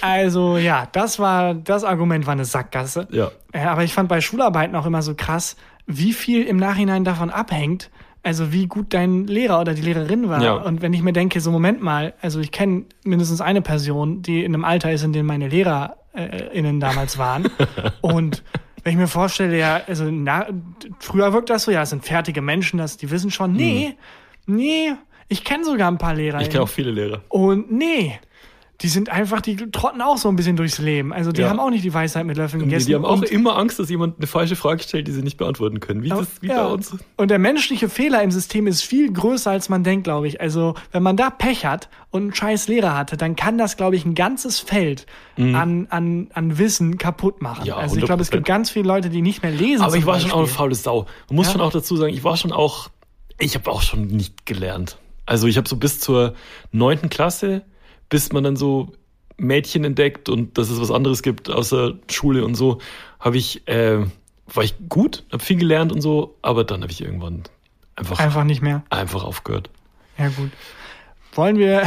Also 0.00 0.56
ja, 0.58 0.88
das 0.92 1.18
war, 1.18 1.54
das 1.54 1.84
Argument 1.84 2.26
war 2.26 2.32
eine 2.32 2.44
Sackgasse. 2.44 3.08
Ja. 3.10 3.30
Ja, 3.54 3.72
aber 3.72 3.84
ich 3.84 3.92
fand 3.92 4.08
bei 4.08 4.20
Schularbeiten 4.20 4.74
auch 4.76 4.86
immer 4.86 5.02
so 5.02 5.14
krass, 5.14 5.56
wie 5.86 6.12
viel 6.12 6.44
im 6.44 6.56
Nachhinein 6.56 7.04
davon 7.04 7.30
abhängt, 7.30 7.90
also 8.22 8.52
wie 8.52 8.66
gut 8.66 8.92
dein 8.92 9.26
Lehrer 9.26 9.60
oder 9.60 9.74
die 9.74 9.82
Lehrerin 9.82 10.28
war. 10.28 10.42
Ja. 10.42 10.54
Und 10.54 10.82
wenn 10.82 10.92
ich 10.92 11.02
mir 11.02 11.12
denke, 11.12 11.40
so 11.40 11.50
Moment 11.50 11.80
mal, 11.80 12.14
also 12.20 12.40
ich 12.40 12.52
kenne 12.52 12.84
mindestens 13.04 13.40
eine 13.40 13.62
Person, 13.62 14.22
die 14.22 14.44
in 14.44 14.54
einem 14.54 14.64
Alter 14.64 14.92
ist, 14.92 15.04
in 15.04 15.12
dem 15.12 15.26
meine 15.26 15.48
LehrerInnen 15.48 16.80
damals 16.80 17.18
waren. 17.18 17.48
und 18.00 18.42
wenn 18.82 18.92
ich 18.92 18.98
mir 18.98 19.08
vorstelle, 19.08 19.58
ja, 19.58 19.80
also 19.86 20.04
na, 20.10 20.46
früher 20.98 21.32
wirkt 21.32 21.50
das 21.50 21.64
so, 21.64 21.70
ja, 21.70 21.82
es 21.82 21.90
sind 21.90 22.04
fertige 22.04 22.42
Menschen, 22.42 22.78
das, 22.78 22.96
die 22.96 23.10
wissen 23.10 23.30
schon, 23.30 23.52
nee, 23.52 23.96
nee, 24.46 24.92
ich 25.28 25.44
kenne 25.44 25.64
sogar 25.64 25.90
ein 25.90 25.98
paar 25.98 26.14
Lehrer. 26.14 26.38
Hm. 26.38 26.42
Ich 26.42 26.50
kenne 26.50 26.62
auch 26.62 26.68
viele 26.68 26.90
Lehrer. 26.90 27.22
Und 27.28 27.70
nee, 27.70 28.18
die 28.82 28.88
sind 28.88 29.10
einfach, 29.10 29.42
die 29.42 29.56
trotten 29.56 30.00
auch 30.00 30.16
so 30.16 30.28
ein 30.30 30.36
bisschen 30.36 30.56
durchs 30.56 30.78
Leben. 30.78 31.12
Also 31.12 31.32
die 31.32 31.42
Ja. 31.42 31.50
haben 31.50 31.60
auch 31.60 31.68
nicht 31.68 31.84
die 31.84 31.92
Weisheit 31.92 32.24
mit 32.24 32.38
Löffeln 32.38 32.62
gegessen. 32.62 32.86
die 32.86 32.94
haben 32.94 33.04
auch 33.04 33.22
immer 33.22 33.58
Angst, 33.58 33.78
dass 33.78 33.90
jemand 33.90 34.16
eine 34.16 34.26
falsche 34.26 34.56
Frage 34.56 34.82
stellt, 34.82 35.06
die 35.06 35.12
sie 35.12 35.20
nicht 35.22 35.36
beantworten 35.36 35.80
können. 35.80 36.02
Wie, 36.02 36.08
das, 36.08 36.28
wie 36.40 36.46
ja. 36.48 36.64
bei 36.66 36.72
uns. 36.72 36.96
Und 37.18 37.30
der 37.30 37.38
menschliche 37.38 37.88
Fehler 37.90 38.22
im 38.22 38.30
System 38.30 38.66
ist 38.66 38.82
viel 38.82 39.12
größer, 39.12 39.50
als 39.50 39.68
man 39.68 39.84
denkt, 39.84 40.04
glaube 40.04 40.28
ich. 40.28 40.40
Also 40.40 40.74
wenn 40.92 41.02
man 41.02 41.16
da 41.18 41.28
Pech 41.28 41.66
hat 41.66 41.90
und 42.10 42.22
einen 42.22 42.34
scheiß 42.34 42.68
Lehrer 42.68 42.96
hatte, 42.96 43.16
dann 43.18 43.36
kann 43.36 43.58
das, 43.58 43.76
glaube 43.76 43.96
ich, 43.96 44.04
ein 44.06 44.14
ganzes 44.14 44.60
Feld 44.60 45.06
an, 45.36 45.86
an, 45.90 46.28
an 46.34 46.58
Wissen 46.58 46.98
kaputt 46.98 47.40
machen. 47.42 47.62
Mhm. 47.62 47.66
Ja, 47.68 47.76
also 47.76 47.96
ich 47.96 48.04
glaube, 48.04 48.22
es 48.22 48.28
100%. 48.28 48.32
gibt 48.32 48.46
ganz 48.46 48.70
viele 48.70 48.86
Leute, 48.88 49.10
die 49.10 49.22
nicht 49.22 49.42
mehr 49.42 49.52
lesen. 49.52 49.82
Aber 49.82 49.96
ich 49.96 50.06
war 50.06 50.18
schon 50.20 50.30
auch 50.30 50.36
eine 50.36 50.42
Beispiel. 50.44 50.56
faule 50.58 50.74
Sau. 50.74 51.06
Man 51.28 51.36
muss 51.36 51.46
Ja. 51.46 51.52
schon 51.52 51.60
auch 51.60 51.70
dazu 51.72 51.96
sagen, 51.96 52.12
ich 52.12 52.24
war 52.24 52.36
schon 52.36 52.52
auch, 52.52 52.88
ich 53.38 53.54
habe 53.54 53.70
auch 53.70 53.82
schon 53.82 54.06
nicht 54.06 54.46
gelernt. 54.46 54.98
Also 55.26 55.46
ich 55.46 55.56
habe 55.56 55.68
so 55.68 55.76
bis 55.76 56.00
zur 56.00 56.34
neunten 56.72 57.08
Klasse, 57.08 57.62
bis 58.10 58.32
man 58.32 58.44
dann 58.44 58.56
so 58.56 58.92
Mädchen 59.38 59.84
entdeckt 59.84 60.28
und 60.28 60.58
dass 60.58 60.68
es 60.68 60.78
was 60.80 60.90
anderes 60.90 61.22
gibt 61.22 61.48
außer 61.48 61.94
Schule 62.10 62.44
und 62.44 62.54
so, 62.54 62.78
habe 63.18 63.38
ich, 63.38 63.66
äh, 63.66 64.00
war 64.52 64.64
ich 64.64 64.74
gut, 64.90 65.24
habe 65.32 65.42
viel 65.42 65.56
gelernt 65.56 65.92
und 65.92 66.02
so, 66.02 66.36
aber 66.42 66.64
dann 66.64 66.82
habe 66.82 66.92
ich 66.92 67.00
irgendwann 67.00 67.44
einfach, 67.96 68.18
Einfach 68.18 68.44
nicht 68.44 68.60
mehr. 68.60 68.84
einfach 68.90 69.24
aufgehört. 69.24 69.70
Ja, 70.18 70.28
gut. 70.28 70.50
Wollen 71.32 71.56
wir. 71.58 71.84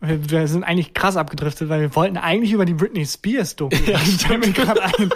Wir, 0.00 0.48
sind 0.48 0.64
eigentlich 0.64 0.92
krass 0.92 1.16
abgedriftet, 1.16 1.68
weil 1.68 1.80
wir 1.80 1.94
wollten 1.94 2.16
eigentlich 2.18 2.52
über 2.52 2.64
die 2.66 2.74
Britney 2.74 3.06
Spears 3.06 3.56
Doku. 3.56 3.74
Ja, 3.86 3.96
fällt 3.98 4.44
mir 4.44 4.52
gerade 4.52 4.82
ein. 4.82 5.10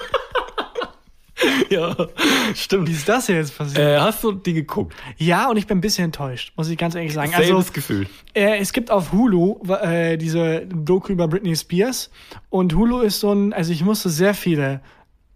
Ja, 1.71 1.95
stimmt. 2.55 2.89
Wie 2.89 2.93
ist 2.93 3.09
das 3.09 3.27
hier 3.27 3.37
jetzt 3.37 3.57
passiert? 3.57 3.79
Äh, 3.79 3.99
hast 3.99 4.23
du 4.25 4.33
die 4.33 4.55
geguckt? 4.55 4.95
Ja, 5.19 5.49
und 5.51 5.57
ich 5.57 5.67
bin 5.67 5.79
ein 5.79 5.81
bisschen 5.81 6.07
enttäuscht, 6.07 6.53
muss 6.57 6.69
ich 6.71 6.79
ganz 6.79 6.95
ehrlich 6.95 7.13
sagen. 7.13 7.31
Selbes 7.33 7.51
Also, 7.51 7.73
Gefühl. 7.73 8.07
äh, 8.35 8.59
es 8.59 8.73
gibt 8.73 8.91
auf 8.91 9.13
Hulu 9.13 9.59
äh, 9.69 10.17
diese 10.17 10.67
Doku 10.67 11.13
über 11.13 11.29
Britney 11.29 11.55
Spears. 11.57 12.11
Und 12.51 12.75
Hulu 12.75 13.01
ist 13.01 13.21
so 13.21 13.33
ein, 13.33 13.53
also 13.53 13.73
ich 13.73 13.85
musste 13.85 14.09
sehr 14.11 14.33
viele, 14.35 14.81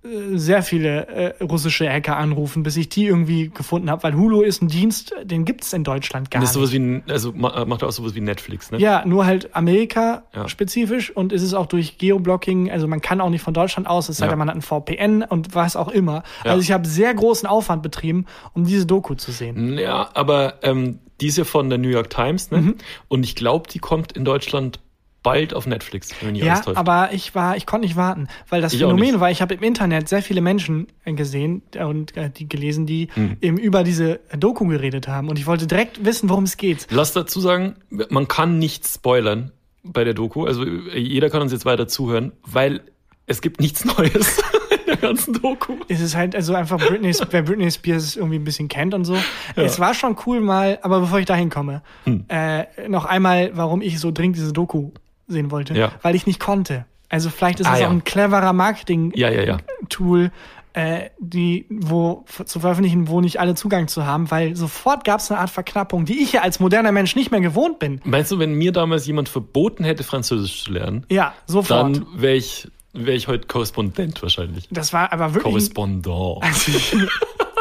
sehr 0.03 0.63
viele 0.63 1.07
äh, 1.09 1.45
russische 1.45 1.87
Hacker 1.91 2.17
anrufen, 2.17 2.63
bis 2.63 2.77
ich 2.79 2.89
die 2.89 3.05
irgendwie 3.07 3.51
gefunden 3.51 3.91
habe, 3.91 4.03
weil 4.03 4.15
Hulu 4.15 4.41
ist 4.41 4.63
ein 4.63 4.69
Dienst, 4.69 5.13
den 5.25 5.45
gibt's 5.45 5.75
in 5.75 5.85
Deutschland 5.85 6.31
gar 6.31 6.41
Das 6.41 6.51
ist 6.51 6.57
nicht. 6.57 6.63
sowas 6.63 6.73
wie, 6.73 6.79
ein- 6.79 7.03
also 7.09 7.33
ma- 7.33 7.65
macht 7.67 7.85
auch 7.85 7.93
sowas 7.93 8.15
wie 8.15 8.23
Netflix, 8.23 8.71
ne? 8.71 8.79
Ja, 8.79 9.05
nur 9.05 9.27
halt 9.27 9.55
Amerika 9.55 10.23
Ja. 10.35 10.49
spezifisch 10.49 11.15
und 11.15 11.33
es 11.35 11.43
ist 11.43 11.53
auch 11.53 11.67
durch 11.67 11.99
Geoblocking, 11.99 12.71
also 12.71 12.87
man 12.89 13.03
kann 13.03 13.21
auch 13.21 13.29
nicht 13.29 13.43
von 13.43 13.53
Deutschland 13.53 13.87
aus, 13.89 14.09
es 14.09 14.17
sei 14.17 14.29
denn, 14.29 14.39
man 14.39 14.49
hat 14.49 14.57
ein 14.57 14.63
VPN 14.63 15.23
und 15.23 15.55
was 15.55 15.77
auch 15.77 15.89
immer. 15.89 16.23
Ja. 16.45 16.53
Also 16.53 16.63
ich 16.63 16.73
habe 16.73 16.89
sehr 16.89 17.13
großen 17.13 17.47
Aufwand 17.47 17.83
betrieben, 17.83 18.25
um 18.55 18.65
diese 18.65 18.87
Doku 18.87 19.15
zu 19.17 19.33
sehen. 19.33 19.77
Ja, 19.79 20.09
aber 20.15 20.55
ähm, 20.63 21.01
die 21.21 21.27
ist 21.27 21.37
ja 21.37 21.45
von 21.45 21.69
der 21.69 21.79
New 21.79 21.91
York 21.91 22.09
Times, 22.09 22.51
ne? 22.51 22.59
Mhm. 22.63 22.75
Und 23.09 23.25
ich 23.25 23.37
glaube, 23.37 23.69
die 23.69 23.79
kommt 23.81 24.13
in 24.13 24.25
Deutschland 24.25 24.81
bald 25.23 25.53
auf 25.55 25.67
Netflix, 25.67 26.11
wenn 26.23 26.33
mich 26.33 26.43
Ja, 26.43 26.63
aber 26.75 27.11
ich 27.13 27.35
war, 27.35 27.57
ich 27.57 27.67
konnte 27.67 27.87
nicht 27.87 27.97
warten, 27.97 28.29
weil 28.49 28.63
das 28.63 28.73
Ich 28.73 28.81
Phänomen 28.81 29.21
war, 29.21 29.31
ich 29.31 29.43
habe 29.43 29.55
im 29.55 29.63
Internet 29.63 30.09
sehr 30.09 30.23
viele 30.23 30.41
Menschen 30.41 30.87
äh, 31.05 31.13
gesehen 31.13 31.63
und 31.85 32.17
äh, 32.17 32.31
die 32.31 32.49
gelesen, 32.49 32.87
die 32.87 33.09
Hm. 33.15 33.37
eben 33.41 33.57
über 33.59 33.85
diese 33.85 34.21
Doku 34.39 34.67
geredet 34.67 35.09
haben 35.09 35.29
und 35.29 35.39
ich 35.39 35.47
wollte 35.47 35.67
direkt 35.67 36.05
wissen, 36.05 36.29
worum 36.29 36.45
es 36.45 36.57
geht. 36.57 36.87
Lass 36.91 37.13
dazu 37.13 37.41
sagen, 37.41 37.75
man 38.09 38.29
kann 38.29 38.59
nicht 38.59 38.87
spoilern 38.87 39.53
bei 39.83 40.05
der 40.05 40.15
Doku. 40.15 40.45
Also 40.47 40.65
äh, 40.65 40.99
jeder 40.99 41.29
kann 41.31 41.43
uns 41.43 41.53
jetzt 41.53 41.65
weiter 41.65 41.87
zuhören, 41.89 42.33
weil 42.45 42.81
es 43.27 43.41
gibt 43.43 43.61
nichts 43.61 43.85
Neues 43.99 44.39
in 44.71 44.87
der 44.87 44.97
ganzen 44.97 45.35
Doku. 45.35 45.75
Es 45.89 46.01
ist 46.01 46.17
halt 46.17 46.35
also 46.35 46.55
einfach 46.55 46.79
Britney, 46.79 47.15
wer 47.31 47.43
Britney 47.43 47.71
Spears 47.71 48.17
irgendwie 48.17 48.37
ein 48.39 48.45
bisschen 48.45 48.69
kennt 48.69 48.93
und 48.95 49.05
so. 49.05 49.17
Es 49.55 49.79
war 49.79 49.95
schon 49.95 50.17
cool 50.27 50.41
mal, 50.41 50.79
aber 50.83 51.01
bevor 51.01 51.19
ich 51.21 51.27
dahin 51.27 51.51
komme, 51.51 51.83
Hm. 52.05 52.25
äh, 52.29 52.65
noch 52.89 53.05
einmal, 53.05 53.51
warum 53.55 53.83
ich 53.83 53.99
so 54.01 54.11
dringend 54.11 54.37
diese 54.37 54.53
Doku 54.53 54.91
sehen 55.33 55.51
wollte, 55.51 55.75
Ja. 55.75 55.93
weil 56.03 56.15
ich 56.15 56.27
nicht 56.27 56.41
konnte. 56.41 56.85
Also 57.09 57.29
vielleicht 57.31 57.61
ist 57.61 57.67
Ah, 57.67 57.75
es 57.75 57.81
ja. 57.81 57.87
auch 57.89 57.91
ein 57.93 58.05
cleverer 58.05 58.53
Marketing-Tool, 58.53 60.23
Ja, 60.23 60.31
äh, 60.73 61.11
die 61.19 61.67
wo 61.69 62.25
zu 62.45 62.61
veröffentlichen, 62.61 63.09
wo 63.09 63.21
nicht 63.21 63.41
alle 63.41 63.57
Zugang 63.57 63.89
zu 63.89 64.07
haben, 64.07 64.31
weil 64.31 64.55
sofort 64.55 65.03
gab 65.05 65.19
es 65.19 65.29
eine 65.31 65.41
Art 65.41 65.51
Verknappung, 65.51 66.05
die 66.05 66.23
ich 66.23 66.33
ja 66.35 66.43
als 66.43 66.61
moderner 66.61 66.93
Mensch 66.93 67.17
nicht 67.17 67.33
mehr 67.33 67.41
gewohnt 67.41 67.81
bin. 67.81 68.01
Meinst 68.05 68.31
du, 68.31 68.39
wenn 68.39 68.55
mir 68.55 68.71
damals 68.71 69.05
jemand 69.07 69.29
verboten 69.29 69.83
hätte, 69.83 70.05
Französisch 70.05 70.63
zu 70.65 70.73
lernen, 70.73 71.05
Ja, 71.11 71.35
sofort. 71.47 71.97
dann 71.97 72.07
wäre 72.15 72.37
ich, 72.37 72.69
wäre 72.93 73.17
ich 73.17 73.27
heute 73.27 73.49
Korrespondent 73.49 74.23
wahrscheinlich. 74.23 74.69
das 74.71 74.93
war 74.93 75.13
aber 75.13 75.35
wirklich. 75.35 75.53
Korrespondent. 75.53 76.07
Also 76.41 76.73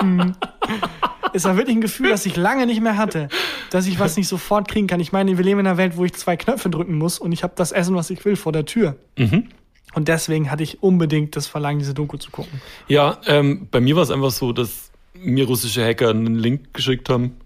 Mm. 0.01 0.31
es 1.33 1.45
war 1.45 1.57
wirklich 1.57 1.75
ein 1.75 1.81
Gefühl, 1.81 2.09
das 2.09 2.25
ich 2.25 2.35
lange 2.35 2.65
nicht 2.65 2.81
mehr 2.81 2.97
hatte, 2.97 3.29
dass 3.69 3.87
ich 3.87 3.99
was 3.99 4.17
nicht 4.17 4.27
sofort 4.27 4.67
kriegen 4.67 4.87
kann. 4.87 4.99
Ich 4.99 5.11
meine, 5.11 5.37
wir 5.37 5.43
leben 5.43 5.59
in 5.59 5.67
einer 5.67 5.77
Welt, 5.77 5.97
wo 5.97 6.05
ich 6.05 6.13
zwei 6.13 6.37
Knöpfe 6.37 6.69
drücken 6.69 6.97
muss 6.97 7.19
und 7.19 7.31
ich 7.31 7.43
habe 7.43 7.53
das 7.55 7.71
Essen, 7.71 7.95
was 7.95 8.09
ich 8.09 8.23
will, 8.25 8.35
vor 8.35 8.51
der 8.51 8.65
Tür. 8.65 8.95
Mhm. 9.17 9.49
Und 9.93 10.07
deswegen 10.07 10.51
hatte 10.51 10.63
ich 10.63 10.83
unbedingt 10.83 11.35
das 11.35 11.47
Verlangen, 11.47 11.79
diese 11.79 11.93
Doku 11.93 12.17
zu 12.17 12.31
gucken. 12.31 12.61
Ja, 12.87 13.19
ähm, 13.25 13.67
bei 13.71 13.79
mir 13.79 13.95
war 13.95 14.03
es 14.03 14.11
einfach 14.11 14.31
so, 14.31 14.53
dass 14.53 14.91
mir 15.13 15.45
russische 15.45 15.83
Hacker 15.83 16.09
einen 16.09 16.35
Link 16.35 16.73
geschickt 16.73 17.09
haben. 17.09 17.37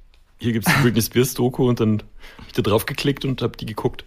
Hier 0.43 0.53
gibt's 0.53 0.69
die 0.73 0.81
Britney 0.81 1.01
Spears 1.01 1.33
Doku 1.33 1.67
und 1.67 1.79
dann 1.79 2.03
hab 2.37 2.47
ich 2.47 2.53
da 2.53 2.61
drauf 2.61 2.85
geklickt 2.85 3.25
und 3.25 3.41
habe 3.41 3.57
die 3.57 3.65
geguckt. 3.65 4.03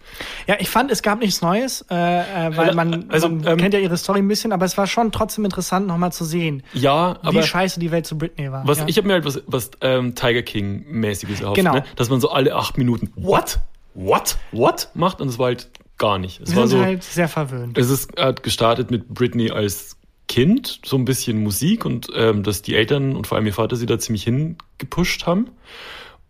Ja, 0.47 0.55
ich 0.59 0.69
fand, 0.69 0.91
es 0.91 1.01
gab 1.01 1.19
nichts 1.19 1.41
Neues, 1.41 1.85
äh, 1.89 1.95
äh, 1.95 2.55
weil 2.55 2.69
Äh, 2.69 2.73
man, 2.75 3.09
also, 3.09 3.27
man 3.29 3.45
ähm, 3.45 3.57
kennt 3.57 3.73
ja 3.73 3.79
ihre 3.79 3.97
Story 3.97 4.19
ein 4.19 4.27
bisschen, 4.27 4.51
aber 4.53 4.65
es 4.65 4.77
war 4.77 4.87
schon 4.87 5.11
trotzdem 5.11 5.45
interessant, 5.45 5.87
nochmal 5.87 6.11
zu 6.11 6.23
sehen, 6.25 6.63
Ja, 6.73 7.17
wie 7.23 7.27
aber 7.27 7.43
scheiße 7.43 7.79
die 7.79 7.91
Welt 7.91 8.05
zu 8.05 8.17
Britney 8.17 8.51
war. 8.51 8.67
was 8.67 8.77
ja. 8.79 8.85
ich 8.87 8.97
habe 8.97 9.07
mir 9.07 9.13
halt 9.15 9.25
was, 9.25 9.41
was 9.47 9.71
ähm, 9.81 10.15
Tiger 10.15 10.43
King 10.43 10.85
mäßiges 10.89 11.41
erhofft, 11.41 11.57
Genau. 11.57 11.73
ne? 11.73 11.83
dass 11.95 12.09
man 12.09 12.21
so 12.21 12.29
alle 12.29 12.55
acht 12.55 12.77
Minuten 12.77 13.11
What? 13.15 13.59
What? 13.95 14.37
What? 14.51 14.89
macht 14.93 15.21
und 15.21 15.27
es 15.29 15.39
war 15.39 15.47
halt 15.47 15.69
gar 15.97 16.19
nicht. 16.19 16.39
Es 16.41 16.51
Wir 16.51 16.57
war 16.57 16.67
sind 16.67 16.77
so, 16.79 16.85
halt 16.85 17.03
sehr 17.03 17.27
verwöhnt. 17.27 17.77
es 17.77 17.89
ist 17.89 18.11
hat 18.19 18.43
gestartet 18.43 18.91
mit 18.91 19.07
Britney 19.09 19.49
als 19.49 19.97
Kind, 20.27 20.81
so 20.85 20.97
ein 20.97 21.05
bisschen 21.05 21.41
Musik 21.41 21.85
und 21.85 22.09
ähm, 22.13 22.43
dass 22.43 22.61
die 22.61 22.75
Eltern 22.75 23.15
und 23.15 23.27
vor 23.27 23.37
allem 23.37 23.47
ihr 23.47 23.53
Vater 23.53 23.75
sie 23.77 23.85
da 23.85 23.97
ziemlich 23.97 24.23
hingepusht 24.25 25.25
haben. 25.25 25.49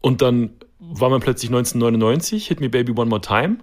Und 0.07 0.21
dann 0.21 0.51
war 0.79 1.09
man 1.09 1.19
plötzlich 1.19 1.49
1999, 1.49 2.47
Hit 2.47 2.61
Me 2.61 2.69
Baby 2.69 2.93
One 2.93 3.09
More 3.09 3.21
Time. 3.21 3.57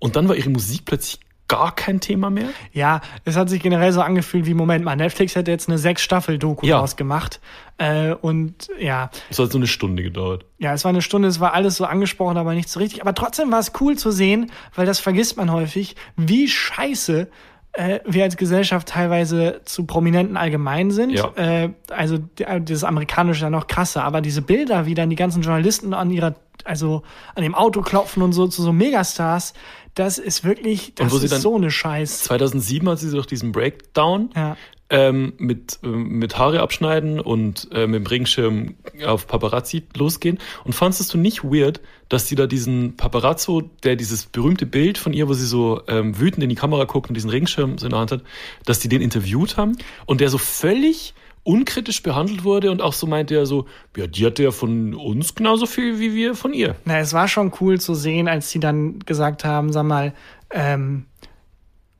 Und 0.00 0.16
dann 0.16 0.28
war 0.28 0.34
ihre 0.34 0.50
Musik 0.50 0.84
plötzlich 0.84 1.20
gar 1.48 1.72
kein 1.76 2.00
Thema 2.00 2.28
mehr. 2.28 2.48
Ja, 2.72 3.00
es 3.24 3.36
hat 3.36 3.48
sich 3.48 3.62
generell 3.62 3.92
so 3.92 4.00
angefühlt 4.00 4.46
wie, 4.46 4.54
Moment 4.54 4.84
mal, 4.84 4.96
Netflix 4.96 5.36
hätte 5.36 5.52
jetzt 5.52 5.68
eine 5.68 5.78
Sechs-Staffel-Doku 5.78 6.66
Ja. 6.66 6.78
draus 6.80 6.96
gemacht. 6.96 7.40
Äh, 7.78 8.14
und 8.14 8.68
ja, 8.80 9.10
Es 9.30 9.38
hat 9.38 9.52
so 9.52 9.58
eine 9.58 9.68
Stunde 9.68 10.02
gedauert. 10.02 10.44
Ja, 10.58 10.72
es 10.74 10.82
war 10.84 10.88
eine 10.88 11.02
Stunde, 11.02 11.28
es 11.28 11.38
war 11.38 11.52
alles 11.54 11.76
so 11.76 11.84
angesprochen, 11.84 12.36
aber 12.36 12.52
nicht 12.54 12.68
so 12.68 12.80
richtig. 12.80 13.00
Aber 13.00 13.14
trotzdem 13.14 13.52
war 13.52 13.60
es 13.60 13.70
cool 13.80 13.96
zu 13.96 14.10
sehen, 14.10 14.50
weil 14.74 14.86
das 14.86 14.98
vergisst 14.98 15.36
man 15.36 15.52
häufig, 15.52 15.94
wie 16.16 16.48
scheiße 16.48 17.28
äh, 17.76 18.00
wir 18.06 18.24
als 18.24 18.36
Gesellschaft 18.36 18.88
teilweise 18.88 19.60
zu 19.64 19.84
Prominenten 19.84 20.36
allgemein 20.36 20.90
sind. 20.90 21.10
Ja. 21.10 21.32
Äh, 21.36 21.70
also 21.90 22.18
äh, 22.38 22.60
das 22.60 22.84
Amerikanische 22.84 23.42
ja 23.42 23.50
noch 23.50 23.66
krasser, 23.66 24.04
aber 24.04 24.20
diese 24.20 24.42
Bilder, 24.42 24.86
wie 24.86 24.94
dann 24.94 25.10
die 25.10 25.16
ganzen 25.16 25.42
Journalisten 25.42 25.94
an 25.94 26.10
ihrer, 26.10 26.34
also 26.64 27.02
an 27.34 27.42
dem 27.42 27.54
Auto 27.54 27.82
klopfen 27.82 28.22
und 28.22 28.32
so 28.32 28.46
zu 28.46 28.62
so 28.62 28.72
Megastars, 28.72 29.52
das 29.96 30.18
ist 30.18 30.44
wirklich, 30.44 30.92
das 30.94 31.12
wo 31.12 31.18
sie 31.18 31.24
ist 31.24 31.32
dann- 31.32 31.40
so 31.40 31.56
eine 31.56 31.70
Scheiß. 31.72 32.22
2007 32.22 32.88
hat 32.88 33.00
sie 33.00 33.10
doch 33.10 33.26
diesen 33.26 33.50
Breakdown 33.50 34.30
Ja. 34.36 34.56
ähm, 34.88 35.32
mit, 35.38 35.80
ähm, 35.82 36.10
mit 36.20 36.38
Haare 36.38 36.60
abschneiden 36.60 37.18
und 37.18 37.66
äh, 37.72 37.86
mit 37.88 38.04
dem 38.04 38.06
Regenschirm 38.06 38.76
auf 39.04 39.26
Paparazzi 39.26 39.82
losgehen. 39.96 40.38
Und 40.64 40.74
fandest 40.74 41.12
du 41.12 41.18
nicht 41.18 41.42
weird, 41.42 41.80
dass 42.08 42.28
sie 42.28 42.36
da 42.36 42.46
diesen 42.46 42.96
Paparazzo, 42.96 43.62
der 43.82 43.96
dieses 43.96 44.26
berühmte 44.26 44.64
Bild 44.66 44.96
von 44.98 45.12
ihr, 45.12 45.28
wo 45.28 45.32
sie 45.34 45.46
so 45.46 45.80
ähm, 45.88 46.20
wütend 46.20 46.44
in 46.44 46.50
die 46.50 46.54
Kamera 46.54 46.84
guckt 46.84 47.08
und 47.10 47.14
diesen 47.14 47.30
Regenschirm 47.30 47.78
so 47.78 47.86
in 47.86 47.90
der 47.90 47.98
Hand 47.98 48.12
hat, 48.12 48.22
dass 48.64 48.78
die 48.78 48.88
den 48.88 49.00
interviewt 49.02 49.56
haben 49.56 49.76
und 50.06 50.20
der 50.20 50.28
so 50.28 50.38
völlig 50.38 51.14
unkritisch 51.46 52.02
behandelt 52.02 52.44
wurde 52.44 52.70
und 52.70 52.82
auch 52.82 52.92
so 52.92 53.06
meinte 53.06 53.34
er 53.36 53.46
so, 53.46 53.66
ja, 53.96 54.06
die 54.06 54.26
hatte 54.26 54.42
ja 54.42 54.50
von 54.50 54.94
uns 54.94 55.34
genauso 55.34 55.66
viel 55.66 55.98
wie 56.00 56.14
wir 56.14 56.34
von 56.34 56.52
ihr. 56.52 56.74
Na, 56.84 56.98
es 56.98 57.12
war 57.12 57.28
schon 57.28 57.52
cool 57.60 57.80
zu 57.80 57.94
sehen, 57.94 58.26
als 58.28 58.50
die 58.50 58.60
dann 58.60 58.98
gesagt 59.00 59.44
haben, 59.44 59.72
sag 59.72 59.84
mal, 59.84 60.12
ähm, 60.50 61.06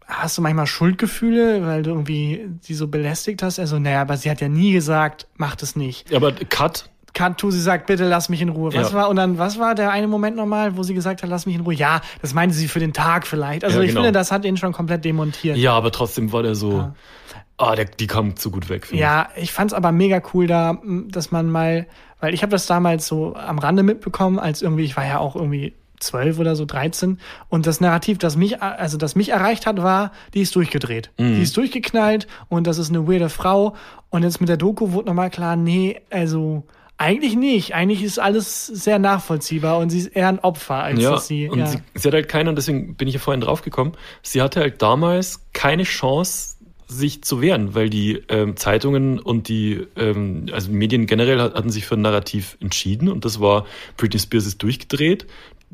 hast 0.07 0.38
du 0.38 0.42
manchmal 0.42 0.66
Schuldgefühle, 0.66 1.66
weil 1.66 1.82
du 1.82 1.90
irgendwie 1.90 2.49
sie 2.61 2.74
so 2.74 2.88
belästigt 2.88 3.42
hast? 3.42 3.59
Also, 3.59 3.78
naja, 3.78 4.03
aber 4.03 4.16
sie 4.16 4.30
hat 4.30 4.40
ja 4.40 4.49
nie 4.49 4.72
gesagt, 4.72 5.26
mach 5.36 5.57
das 5.57 5.76
nicht. 5.76 6.11
Ja, 6.11 6.16
aber 6.18 6.32
Cut, 6.32 6.90
Kantu, 7.12 7.51
sie 7.51 7.61
sagt, 7.62 7.86
bitte 7.86 8.07
lass 8.09 8.28
mich 8.28 8.42
in 8.42 8.51
Ruhe. 8.51 8.74
Was 8.74 8.90
Ja. 8.92 8.97
war, 8.99 9.09
und 9.09 9.16
dann, 9.16 9.38
was 9.38 9.59
war 9.59 9.74
der 9.74 9.90
eine 9.90 10.07
Moment 10.07 10.36
nochmal, 10.36 10.76
wo 10.76 10.82
sie 10.82 10.92
gesagt 10.94 11.22
hat, 11.22 11.30
lass 11.30 11.47
mich 11.47 11.55
in 11.55 11.62
Ruhe? 11.62 11.74
Ja, 11.74 12.03
das 12.20 12.34
meinte 12.34 12.55
sie 12.55 12.68
für 12.68 12.78
den 12.78 12.92
Tag 12.92 13.26
vielleicht. 13.26 13.64
Also 13.64 13.78
Ja, 13.78 13.82
ich 13.84 13.88
genau. 13.90 14.03
finde, 14.03 14.12
das 14.18 14.30
hat 14.30 14.44
ihn 14.44 14.57
schon 14.57 14.72
komplett 14.72 15.05
demontiert. 15.05 15.57
ja, 15.57 15.72
aber 15.72 15.90
trotzdem 15.92 16.30
war 16.32 16.42
der 16.42 16.55
so, 16.55 16.90
ah, 17.59 17.74
der, 17.74 17.86
die 17.86 18.07
kam 18.07 18.36
zu 18.36 18.50
gut 18.50 18.68
weg. 18.68 18.88
Ja, 18.92 19.28
ich 19.36 19.52
fand's 19.52 19.74
aber 19.74 19.92
mega 19.92 20.22
cool 20.34 20.46
da, 20.46 20.78
dass 21.09 21.30
man 21.30 21.50
mal, 21.50 21.86
weil 22.20 22.34
ich 22.34 22.42
habe 22.42 22.50
das 22.50 22.66
damals 22.66 23.07
so 23.07 23.34
am 23.34 23.59
Rande 23.59 23.82
mitbekommen, 23.82 24.38
als 24.38 24.62
irgendwie, 24.62 24.84
ich 24.84 24.96
war 24.96 25.07
ja 25.07 25.18
auch 25.18 25.36
irgendwie 25.36 25.74
zwölf 25.98 26.38
oder 26.38 26.57
so, 26.57 26.64
13. 26.66 27.18
Und 27.48 27.66
das 27.66 27.80
Narrativ, 27.80 28.18
das 28.18 28.36
mich, 28.36 28.62
also 28.62 28.98
das 28.98 29.16
mich 29.16 29.30
erreicht 29.30 29.66
hat, 29.66 29.82
war, 29.82 30.12
die 30.34 30.42
ist 30.42 30.54
durchgedreht. 30.54 31.11
Die 31.18 31.42
ist 31.42 31.57
durchgeknallt 31.57 32.26
und 32.48 32.66
das 32.66 32.78
ist 32.78 32.90
eine 32.90 33.09
weirde 33.09 33.28
Frau. 33.30 33.74
Und 34.11 34.22
jetzt 34.22 34.40
mit 34.40 34.48
der 34.48 34.59
Doku 34.59 34.92
wurde 34.92 35.09
nochmal 35.09 35.30
klar, 35.30 35.57
nee, 35.57 36.00
also 36.11 36.64
eigentlich 36.98 37.36
nicht. 37.36 37.74
Eigentlich 37.74 38.02
ist 38.02 38.18
alles 38.18 38.66
sehr 38.66 38.98
nachvollziehbar 38.98 39.78
und 39.78 39.90
sie 39.90 39.98
ist 39.98 40.09
eher 40.09 40.28
ein 40.28 40.38
Opfer, 40.38 40.76
als 40.76 41.00
Ja, 41.00 41.12
dass 41.12 41.26
sie. 41.26 41.48
und 41.48 41.59
ja. 41.59 41.66
sie, 41.66 41.78
sie 41.94 42.09
hat 42.09 42.14
halt 42.14 42.28
keinen, 42.28 42.48
und 42.48 42.57
deswegen 42.57 42.94
bin 42.94 43.09
ich 43.09 43.14
ja 43.14 43.20
vorhin 43.20 43.40
drauf 43.40 43.62
gekommen, 43.62 43.92
sie 44.22 44.40
hatte 44.40 44.61
halt 44.61 44.80
damals 44.80 45.46
keine 45.52 45.84
Chance, 45.84 46.55
sich 46.87 47.22
zu 47.22 47.41
wehren, 47.41 47.74
weil 47.74 47.91
die 47.91 48.22
ähm, 48.28 48.57
Zeitungen 48.57 49.18
und 49.18 49.49
die, 49.49 49.87
ähm, 49.97 50.47
also 50.53 50.70
Medien 50.70 51.07
generell 51.07 51.41
hat- 51.41 51.55
hatten 51.55 51.70
sich 51.70 51.84
für 51.87 51.95
ein 51.97 52.03
Narrativ 52.03 52.57
entschieden 52.61 53.09
und 53.09 53.24
das 53.24 53.41
war, 53.41 53.66
Britney 53.97 54.20
Spears 54.20 54.47
ist 54.47 54.62
durchgedreht, 54.62 55.26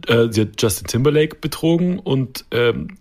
äh, 0.06 0.28
sie 0.30 0.42
hat 0.42 0.60
Justin 0.60 0.86
Timberlake 0.86 1.36
betrogen 1.40 1.98
und 1.98 2.46
ähm, 2.50 2.96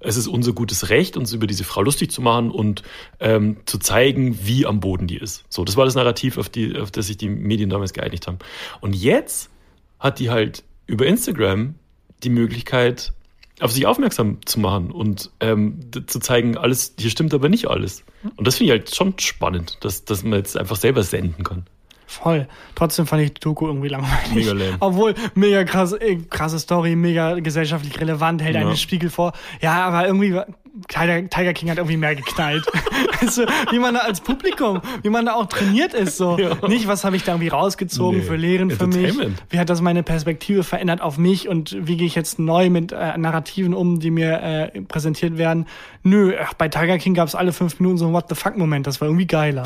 es 0.00 0.16
ist 0.16 0.28
unser 0.28 0.52
gutes 0.52 0.88
Recht, 0.88 1.16
uns 1.16 1.32
über 1.32 1.46
diese 1.46 1.64
Frau 1.64 1.82
lustig 1.82 2.10
zu 2.10 2.22
machen 2.22 2.50
und 2.50 2.82
ähm, 3.20 3.58
zu 3.66 3.78
zeigen, 3.78 4.38
wie 4.42 4.64
am 4.64 4.80
Boden 4.80 5.06
die 5.06 5.18
ist. 5.18 5.44
So, 5.50 5.64
das 5.64 5.76
war 5.76 5.84
das 5.84 5.94
Narrativ, 5.94 6.38
auf, 6.38 6.48
die, 6.48 6.76
auf 6.78 6.90
das 6.90 7.06
sich 7.06 7.18
die 7.18 7.28
Medien 7.28 7.68
damals 7.68 7.92
geeinigt 7.92 8.26
haben. 8.26 8.38
Und 8.80 8.94
jetzt 8.94 9.50
hat 9.98 10.20
die 10.20 10.30
halt 10.30 10.64
über 10.86 11.06
Instagram 11.06 11.74
die 12.22 12.30
Möglichkeit, 12.30 13.12
auf 13.60 13.72
sich 13.72 13.86
aufmerksam 13.86 14.38
zu 14.44 14.60
machen 14.60 14.90
und 14.90 15.30
ähm, 15.40 15.80
zu 16.06 16.20
zeigen, 16.20 16.56
alles, 16.56 16.94
hier 16.98 17.10
stimmt 17.10 17.34
aber 17.34 17.48
nicht 17.48 17.66
alles. 17.68 18.04
Und 18.36 18.46
das 18.46 18.56
finde 18.56 18.72
ich 18.74 18.78
halt 18.80 18.94
schon 18.94 19.14
spannend, 19.18 19.78
dass, 19.80 20.04
dass 20.04 20.22
man 20.22 20.38
jetzt 20.38 20.56
einfach 20.56 20.76
selber 20.76 21.02
senden 21.02 21.44
kann. 21.44 21.64
Voll. 22.06 22.48
Trotzdem 22.74 23.06
fand 23.06 23.22
ich 23.22 23.34
die 23.34 23.40
Doku 23.40 23.66
irgendwie 23.66 23.88
langweilig. 23.88 24.32
Mega 24.34 24.52
lame. 24.52 24.76
Obwohl, 24.80 25.14
mega 25.34 25.64
krass, 25.64 25.92
äh, 25.92 26.16
krasse 26.30 26.58
Story, 26.58 26.96
mega 26.96 27.38
gesellschaftlich 27.40 28.00
relevant, 28.00 28.40
hält 28.42 28.54
Ja. 28.54 28.62
einen 28.62 28.76
Spiegel 28.78 29.10
vor. 29.10 29.32
Ja, 29.60 29.84
aber 29.86 30.06
irgendwie, 30.06 30.32
war- 30.34 30.46
Tiger, 30.88 31.28
Tiger 31.28 31.52
King 31.52 31.70
hat 31.70 31.78
irgendwie 31.78 31.96
mehr 31.96 32.14
geknallt. 32.14 32.64
also, 33.20 33.44
wie 33.70 33.78
man 33.78 33.94
da 33.94 34.00
als 34.00 34.20
Publikum, 34.20 34.80
wie 35.02 35.10
man 35.10 35.26
da 35.26 35.34
auch 35.34 35.46
trainiert 35.46 35.94
ist, 35.94 36.16
so. 36.16 36.38
Ja. 36.38 36.56
Nicht, 36.68 36.86
was 36.88 37.04
habe 37.04 37.16
ich 37.16 37.24
da 37.24 37.32
irgendwie 37.32 37.48
rausgezogen 37.48 38.20
Nee. 38.20 38.24
für 38.26 38.36
Lehren 38.36 38.70
für 38.70 38.86
mich? 38.86 39.14
Wie 39.50 39.58
hat 39.58 39.70
das 39.70 39.80
meine 39.80 40.02
Perspektive 40.02 40.64
verändert 40.64 41.00
auf 41.00 41.18
mich 41.18 41.48
und 41.48 41.76
wie 41.80 41.96
gehe 41.96 42.06
ich 42.06 42.14
jetzt 42.14 42.38
neu 42.38 42.70
mit 42.70 42.92
äh, 42.92 43.16
Narrativen 43.18 43.74
um, 43.74 44.00
die 44.00 44.10
mir 44.10 44.40
äh, 44.74 44.80
präsentiert 44.82 45.38
werden? 45.38 45.66
Nö, 46.02 46.34
ach, 46.40 46.54
bei 46.54 46.68
Tiger 46.68 46.98
King 46.98 47.14
gab 47.14 47.28
es 47.28 47.34
alle 47.34 47.52
fünf 47.52 47.80
Minuten 47.80 47.98
so 47.98 48.06
ein 48.06 48.12
What 48.12 48.26
the 48.28 48.34
fuck 48.34 48.56
Moment, 48.56 48.86
das 48.86 49.00
war 49.00 49.08
irgendwie 49.08 49.26
geiler. 49.26 49.64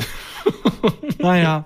naja. 1.19 1.65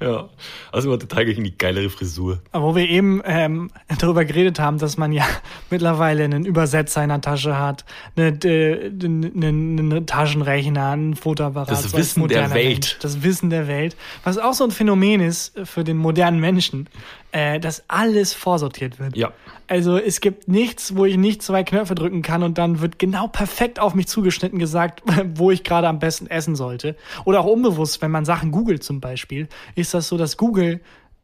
Ja, 0.00 0.28
also 0.72 0.92
hat 0.92 1.02
der 1.02 1.08
Tiger 1.08 1.32
King 1.34 1.44
die 1.44 1.56
geilere 1.56 1.88
Frisur. 1.90 2.40
Aber 2.52 2.66
wo 2.66 2.76
wir 2.76 2.88
eben 2.88 3.22
ähm, 3.24 3.70
darüber 3.98 4.24
geredet 4.24 4.60
haben, 4.60 4.78
dass 4.78 4.96
man 4.96 5.12
ja 5.12 5.24
mittlerweile 5.70 6.24
einen 6.24 6.44
Übersetzer 6.44 7.02
in 7.02 7.08
der 7.08 7.20
Tasche 7.20 7.58
hat, 7.58 7.84
einen, 8.16 8.40
äh, 8.42 8.72
einen, 8.78 10.06
Taschenrechner, 10.06 10.90
einen 10.90 11.16
Fotoapparat. 11.16 11.70
Das 11.70 11.96
Wissen 11.96 12.26
der 12.28 12.50
Welt. 12.52 12.64
Mensch. 12.64 12.98
Das 13.00 13.22
Wissen 13.22 13.50
der 13.50 13.68
Welt. 13.68 13.96
Was 14.24 14.38
auch 14.38 14.54
so 14.54 14.64
ein 14.64 14.70
Phänomen 14.70 15.20
ist 15.20 15.52
für 15.64 15.84
den 15.84 15.96
modernen 15.96 16.40
Menschen, 16.40 16.88
äh, 17.32 17.60
dass 17.60 17.84
alles 17.88 18.32
vorsortiert 18.34 18.98
wird. 18.98 19.16
Ja. 19.16 19.32
Also 19.66 19.98
es 19.98 20.20
gibt 20.20 20.48
nichts, 20.48 20.96
wo 20.96 21.04
ich 21.04 21.18
nicht 21.18 21.42
zwei 21.42 21.62
Knöpfe 21.62 21.94
drücken 21.94 22.22
kann 22.22 22.42
und 22.42 22.56
dann 22.56 22.80
wird 22.80 22.98
genau 22.98 23.28
perfekt 23.28 23.80
auf 23.80 23.94
mich 23.94 24.08
zugeschnitten 24.08 24.58
gesagt, 24.58 25.02
wo 25.34 25.50
ich 25.50 25.62
gerade 25.62 25.88
am 25.88 25.98
besten 25.98 26.26
essen 26.26 26.56
sollte. 26.56 26.96
Oder 27.24 27.40
auch 27.40 27.46
unbewusst, 27.46 28.00
wenn 28.00 28.10
man 28.10 28.24
Sachen 28.24 28.50
googelt 28.50 28.82
zum 28.82 29.00
Beispiel, 29.00 29.48
ist 29.74 29.92
das 29.92 30.08
so, 30.08 30.16
dass 30.16 30.36
Google 30.36 30.80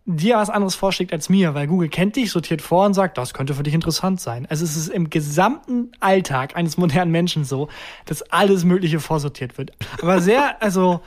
dir 0.07 0.37
was 0.37 0.51
anderes 0.51 0.75
vorschlägt 0.75 1.13
als 1.13 1.29
mir, 1.29 1.55
weil 1.55 1.67
Google 1.67 1.89
kennt 1.89 2.17
dich, 2.17 2.31
sortiert 2.31 2.61
vor 2.61 2.85
und 2.85 2.95
sagt, 2.95 3.17
das 3.17 3.33
könnte 3.33 3.55
für 3.55 3.63
dich 3.63 3.73
interessant 3.73 4.21
sein. 4.21 4.47
Also 4.51 4.65
es 4.65 4.77
ist 4.77 4.89
im 4.89 5.09
gesamten 5.09 5.93
Alltag 6.01 6.57
eines 6.57 6.77
modernen 6.77 7.11
Menschen 7.11 7.45
so, 7.45 7.69
dass 8.05 8.23
alles 8.31 8.65
Mögliche 8.65 9.01
vorsortiert 9.01 9.57
wird. 9.57 9.73
Aber 10.03 10.21
sehr, 10.21 10.63
also 10.63 11.01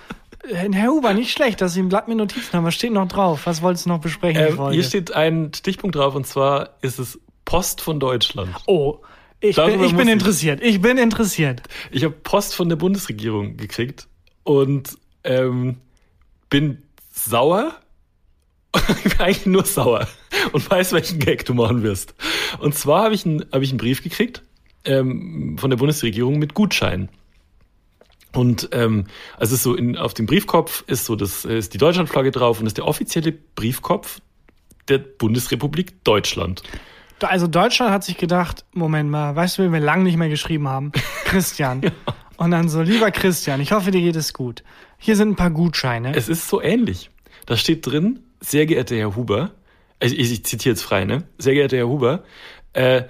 äh, 0.49 0.67
Herr 0.71 0.91
Huber, 0.91 1.13
nicht 1.13 1.31
schlecht, 1.31 1.61
dass 1.61 1.73
Sie 1.73 1.81
ein 1.81 1.89
Blatt 1.89 2.07
mit 2.07 2.17
Notizen 2.17 2.53
haben. 2.53 2.65
Was 2.65 2.73
steht 2.73 2.91
noch 2.91 3.07
drauf? 3.07 3.41
Was 3.45 3.61
wolltest 3.61 3.85
du 3.85 3.89
noch 3.89 4.01
besprechen? 4.01 4.57
Ähm, 4.57 4.71
hier 4.71 4.83
steht 4.83 5.13
ein 5.13 5.51
Stichpunkt 5.55 5.95
drauf 5.95 6.15
und 6.15 6.25
zwar 6.25 6.71
ist 6.81 6.97
es 6.97 7.19
Post 7.45 7.81
von 7.81 7.99
Deutschland. 7.99 8.49
Oh, 8.65 8.99
ich 9.39 9.55
Darüber 9.55 9.77
bin, 9.77 9.85
ich 9.85 9.95
bin 9.95 10.07
interessiert. 10.07 10.63
Ich 10.63 10.81
bin 10.81 10.97
interessiert. 10.97 11.61
Ich 11.91 12.03
habe 12.03 12.15
Post 12.15 12.55
von 12.55 12.69
der 12.69 12.75
Bundesregierung 12.75 13.57
gekriegt 13.57 14.07
und 14.43 14.97
ähm, 15.23 15.77
bin 16.49 16.81
sauer. 17.11 17.75
Ich 19.03 19.03
bin 19.17 19.19
eigentlich 19.19 19.45
nur 19.45 19.65
sauer 19.65 20.07
und 20.51 20.69
weiß, 20.69 20.93
welchen 20.93 21.19
Gag 21.19 21.45
du 21.45 21.53
machen 21.53 21.83
wirst. 21.83 22.13
Und 22.59 22.75
zwar 22.75 23.03
habe 23.05 23.15
ich, 23.15 23.25
einen- 23.25 23.45
hab 23.51 23.61
ich 23.61 23.69
einen 23.69 23.77
Brief 23.77 24.03
gekriegt 24.03 24.43
ähm, 24.85 25.57
von 25.59 25.69
der 25.69 25.77
Bundesregierung 25.77 26.39
mit 26.39 26.53
Gutschein. 26.53 27.09
Und 28.33 28.69
ähm, 28.73 29.05
also 29.37 29.53
es 29.53 29.59
ist 29.59 29.63
so 29.63 29.73
in, 29.75 29.97
auf 29.97 30.13
dem 30.13 30.25
Briefkopf 30.25 30.83
ist 30.87 31.05
so 31.05 31.15
das 31.15 31.45
ist 31.45 31.73
die 31.73 31.77
Deutschlandflagge 31.77 32.31
drauf 32.31 32.59
und 32.59 32.65
das 32.65 32.71
ist 32.71 32.77
der 32.77 32.85
offizielle 32.85 33.31
Briefkopf 33.31 34.19
der 34.89 34.99
Bundesrepublik 34.99 36.03
Deutschland. 36.03 36.61
Also 37.21 37.47
Deutschland 37.47 37.91
hat 37.91 38.03
sich 38.03 38.17
gedacht, 38.17 38.63
Moment 38.73 39.09
mal, 39.09 39.35
weißt 39.35 39.57
du, 39.57 39.63
wen 39.63 39.73
wir 39.73 39.79
lange 39.79 40.03
nicht 40.03 40.17
mehr 40.17 40.29
geschrieben 40.29 40.67
haben? 40.67 40.91
Christian. 41.25 41.81
Und 42.37 42.51
dann 42.51 42.69
so, 42.69 42.81
lieber 42.83 43.09
Christian, 43.09 43.59
ich 43.59 43.71
hoffe, 43.71 43.89
dir 43.89 44.01
geht 44.01 44.15
es 44.15 44.33
gut. 44.33 44.63
Hier 44.99 45.15
sind 45.15 45.29
ein 45.29 45.35
paar 45.35 45.49
Gutscheine. 45.49 46.13
Es 46.15 46.29
ist 46.29 46.47
so 46.47 46.61
ähnlich. 46.61 47.09
Da 47.47 47.57
steht 47.57 47.87
drin, 47.87 48.19
sehr 48.49 48.65
geehrter 48.65 48.95
Herr 48.95 49.15
Huber, 49.15 49.51
also 49.99 50.15
ich, 50.15 50.31
ich 50.31 50.45
zitiere 50.45 50.73
jetzt 50.73 50.83
frei, 50.83 51.05
ne? 51.05 51.23
Sehr 51.37 51.53
geehrter 51.53 51.77
Herr 51.77 51.87
Huber, 51.87 52.23
äh, 52.73 53.03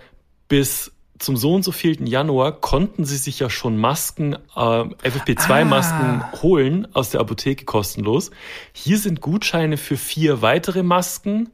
bis 0.47 0.91
zum 1.19 1.35
so 1.35 1.53
und 1.55 1.63
so 1.63 1.71
vielten 1.71 2.05
Januar 2.07 2.61
konnten 2.61 3.03
Sie 3.05 3.17
sich 3.17 3.39
ja 3.39 3.49
schon 3.49 3.75
Masken, 3.77 4.33
äh, 4.55 4.59
FFP2-Masken 4.59 6.21
Ah. 6.21 6.31
holen 6.41 6.87
aus 6.93 7.09
der 7.09 7.21
Apotheke 7.21 7.65
kostenlos. 7.65 8.31
Hier 8.71 8.97
sind 8.99 9.19
Gutscheine 9.21 9.77
für 9.77 9.97
vier 9.97 10.41
weitere 10.41 10.83
Masken, 10.83 11.49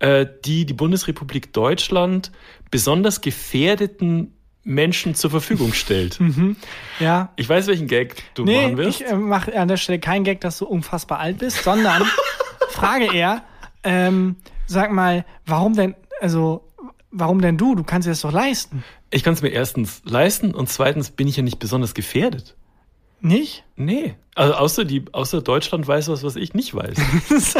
äh, 0.00 0.26
die 0.44 0.66
die 0.66 0.74
Bundesrepublik 0.74 1.52
Deutschland 1.52 2.32
besonders 2.72 3.20
gefährdeten 3.20 4.34
Menschen 4.64 5.14
zur 5.14 5.30
Verfügung 5.30 5.72
stellt. 5.74 6.18
ja. 6.98 7.32
Ich 7.36 7.48
weiß, 7.48 7.66
welchen 7.68 7.86
Gag 7.86 8.16
du 8.34 8.44
Nee, 8.44 8.62
machen 8.62 8.76
wirst. 8.78 9.00
ich 9.00 9.06
äh, 9.06 9.14
mache 9.14 9.56
an 9.58 9.68
der 9.68 9.76
Stelle 9.76 10.00
keinen 10.00 10.24
Gag, 10.24 10.40
dass 10.40 10.58
du 10.58 10.66
unfassbar 10.66 11.20
alt 11.20 11.38
bist, 11.38 11.62
sondern 11.62 12.02
frage 12.74 13.14
eher, 13.14 13.42
ähm, 13.82 14.36
sag 14.66 14.92
mal, 14.92 15.24
warum 15.46 15.74
denn, 15.74 15.94
also, 16.20 16.68
warum 17.10 17.40
denn 17.40 17.56
du? 17.56 17.74
Du 17.74 17.84
kannst 17.84 18.06
dir 18.06 18.10
das 18.10 18.20
doch 18.20 18.32
leisten. 18.32 18.84
Ich 19.10 19.22
kann 19.22 19.34
es 19.34 19.42
mir 19.42 19.50
erstens 19.50 20.02
leisten 20.04 20.54
und 20.54 20.68
zweitens 20.68 21.10
bin 21.10 21.28
ich 21.28 21.36
ja 21.36 21.42
nicht 21.42 21.58
besonders 21.58 21.94
gefährdet. 21.94 22.56
Nicht? 23.20 23.64
Nee. 23.76 24.16
Also 24.34 24.54
außer 24.54 24.84
die, 24.84 25.04
außer 25.12 25.40
Deutschland 25.40 25.86
weiß 25.86 26.08
was, 26.08 26.22
was 26.24 26.36
ich 26.36 26.52
nicht 26.52 26.74
weiß. 26.74 26.96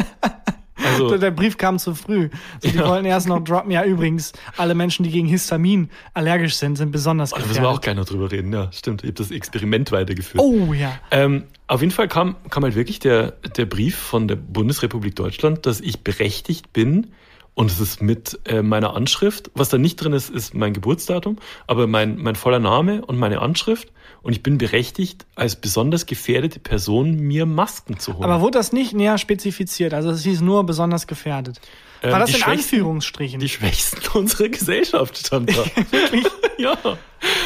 Also, 1.03 1.19
Der 1.19 1.31
Brief 1.31 1.57
kam 1.59 1.79
zu 1.79 1.95
früh. 1.95 2.31
So, 2.63 2.71
die 2.71 2.77
Ja. 2.77 2.89
wollten 2.89 3.05
erst 3.07 3.29
noch 3.29 3.43
droppen. 3.43 3.71
Ja, 3.71 3.85
übrigens, 3.85 4.33
alle 4.57 4.75
Menschen, 4.75 5.03
die 5.05 5.11
gegen 5.11 5.27
Histamin 5.29 5.91
allergisch 6.15 6.57
sind, 6.57 6.77
sind 6.77 6.91
besonders 6.93 7.31
da 7.31 7.37
gefährdet. 7.37 7.57
müssen 7.61 7.65
wir 7.65 7.71
auch 7.71 7.81
gleich 7.81 7.97
noch 7.97 8.05
drüber 8.05 8.31
reden. 8.31 8.53
Ja, 8.53 8.71
stimmt. 8.73 9.03
Ich 9.03 9.09
habe 9.09 9.15
das 9.15 9.31
Experiment 9.31 9.93
weitergeführt. 9.93 10.43
Oh 10.43 10.73
ja. 10.73 10.99
Ähm, 11.11 11.45
auf 11.67 11.81
jeden 11.81 11.93
Fall 11.93 12.09
kam, 12.09 12.37
kam 12.51 12.63
halt 12.65 12.75
wirklich 12.75 12.99
der, 12.99 13.33
der 13.57 13.67
Brief 13.67 13.97
von 13.97 14.29
der 14.29 14.37
Bundesrepublik 14.37 15.17
Deutschland, 15.17 15.67
dass 15.67 15.81
ich 15.81 16.01
berechtigt 16.01 16.73
bin, 16.73 17.09
und 17.55 17.71
es 17.71 17.79
ist 17.79 18.03
mit 18.03 18.41
äh, 18.47 18.63
meiner 18.63 18.97
Anschrift, 18.97 19.51
was 19.55 19.69
da 19.69 19.79
nicht 19.79 19.97
drin 19.97 20.13
ist, 20.13 20.29
ist 20.29 20.55
mein 20.55 20.73
Geburtsdatum, 20.73 21.39
aber 21.69 21.87
mein, 21.87 22.19
mein 22.19 22.35
voller 22.35 22.59
Name 22.59 23.05
und 23.05 23.17
meine 23.17 23.41
Anschrift. 23.41 23.93
Und 24.25 24.33
ich 24.33 24.43
bin 24.43 24.57
berechtigt, 24.57 25.27
als 25.35 25.55
besonders 25.55 26.07
gefährdete 26.07 26.59
Person 26.59 27.19
mir 27.19 27.45
Masken 27.45 27.99
zu 27.99 28.15
holen. 28.15 28.25
Aber 28.25 28.41
wurde 28.41 28.59
das 28.59 28.73
nicht 28.73 28.95
näher 28.95 29.19
spezifiziert? 29.19 29.93
Also 29.93 30.11
es 30.11 30.23
hieß 30.25 30.41
nur 30.41 30.65
besonders 30.65 31.07
gefährdet. 31.07 31.61
War 32.01 32.15
Ähm, 32.15 32.19
das 32.21 32.31
die 32.31 32.37
in 32.37 32.43
Anführungsstrichen? 32.43 33.39
Die 33.39 33.51
Schwächsten 33.51 34.01
unserer 34.19 34.49
Gesellschaft 34.49 35.19
stand 35.19 35.55
da. 35.55 35.65
ja. 36.59 36.77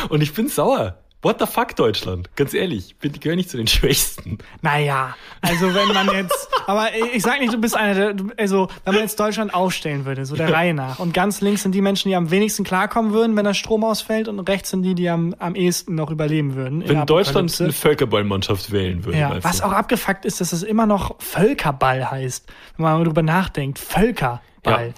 Und 0.09 0.22
ich 0.22 0.33
bin 0.33 0.49
sauer. 0.49 0.97
What 1.21 1.41
the 1.41 1.47
fuck, 1.47 1.75
Deutschland? 1.75 2.31
Ganz 2.37 2.55
ehrlich, 2.55 2.95
ich 3.03 3.21
gehöre 3.21 3.35
nicht 3.35 3.51
zu 3.51 3.57
den 3.57 3.66
Schwächsten. 3.69 4.39
Naja, 4.62 5.16
also 5.41 5.75
wenn 5.75 5.89
man 5.89 6.07
jetzt, 6.14 6.49
aber 6.66 6.91
ich 7.12 7.23
sag 7.23 7.41
nicht, 7.41 7.53
du 7.53 7.59
bist 7.59 7.77
einer 7.77 8.12
der, 8.12 8.27
also 8.37 8.69
wenn 8.85 8.95
man 8.95 9.03
jetzt 9.03 9.19
Deutschland 9.19 9.53
aufstellen 9.53 10.05
würde, 10.05 10.25
so 10.27 10.37
der 10.37 10.53
Reihe 10.53 10.75
nach. 10.75 11.01
Und 11.01 11.12
ganz 11.14 11.41
links 11.41 11.64
sind 11.64 11.73
die 11.73 11.83
Menschen, 11.83 12.09
die 12.09 12.14
am 12.14 12.31
wenigsten 12.31 12.62
klarkommen 12.62 13.12
würden, 13.12 13.37
wenn 13.37 13.45
der 13.45 13.55
Strom 13.55 13.83
ausfällt, 13.83 14.29
und 14.29 14.39
rechts 14.41 14.71
sind 14.71 14.83
die, 14.83 14.95
die 14.95 15.09
am, 15.09 15.35
am 15.41 15.57
ehesten 15.57 15.97
noch 15.97 16.11
überleben 16.11 16.55
würden. 16.55 16.89
Wenn 16.89 17.05
Deutschland 17.05 17.61
eine 17.61 17.73
Völkerballmannschaft 17.73 18.71
wählen 18.71 19.05
würde. 19.05 19.19
Ja, 19.19 19.43
was 19.43 19.61
auch 19.61 19.73
abgefuckt 19.73 20.25
ist, 20.25 20.41
dass 20.41 20.53
es 20.53 20.62
immer 20.62 20.87
noch 20.87 21.16
Völkerball 21.21 22.09
heißt, 22.11 22.47
wenn 22.77 22.85
man 22.85 22.99
mal 22.99 23.05
drüber 23.05 23.23
nachdenkt. 23.23 23.81
Völkerball. 23.81 24.41
Ja. 24.64 24.95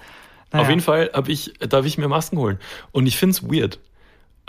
Naja. 0.53 0.63
Auf 0.65 0.69
jeden 0.69 0.81
Fall 0.81 1.11
hab 1.15 1.29
ich, 1.29 1.55
darf 1.61 1.87
ich 1.87 1.97
mir 1.97 2.09
Masken 2.09 2.37
holen. 2.37 2.59
Und 2.93 3.07
ich 3.07 3.17
find's 3.17 3.45
weird. 3.45 3.79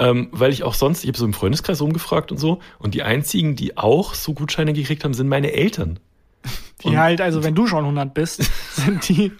Ähm, 0.01 0.29
weil 0.31 0.51
ich 0.51 0.63
auch 0.63 0.73
sonst, 0.73 1.03
ich 1.03 1.07
habe 1.09 1.17
so 1.19 1.25
im 1.25 1.33
Freundeskreis 1.33 1.79
rumgefragt 1.79 2.31
und 2.31 2.39
so, 2.39 2.59
und 2.79 2.95
die 2.95 3.03
einzigen, 3.03 3.55
die 3.55 3.77
auch 3.77 4.15
so 4.15 4.33
Gutscheine 4.33 4.73
gekriegt 4.73 5.03
haben, 5.03 5.13
sind 5.13 5.27
meine 5.27 5.53
Eltern. 5.53 5.99
Die 6.83 6.97
halt, 6.97 7.21
also 7.21 7.43
wenn 7.43 7.53
du 7.53 7.67
schon 7.67 7.81
100 7.83 8.11
bist, 8.15 8.41
sind 8.75 9.07
die. 9.07 9.31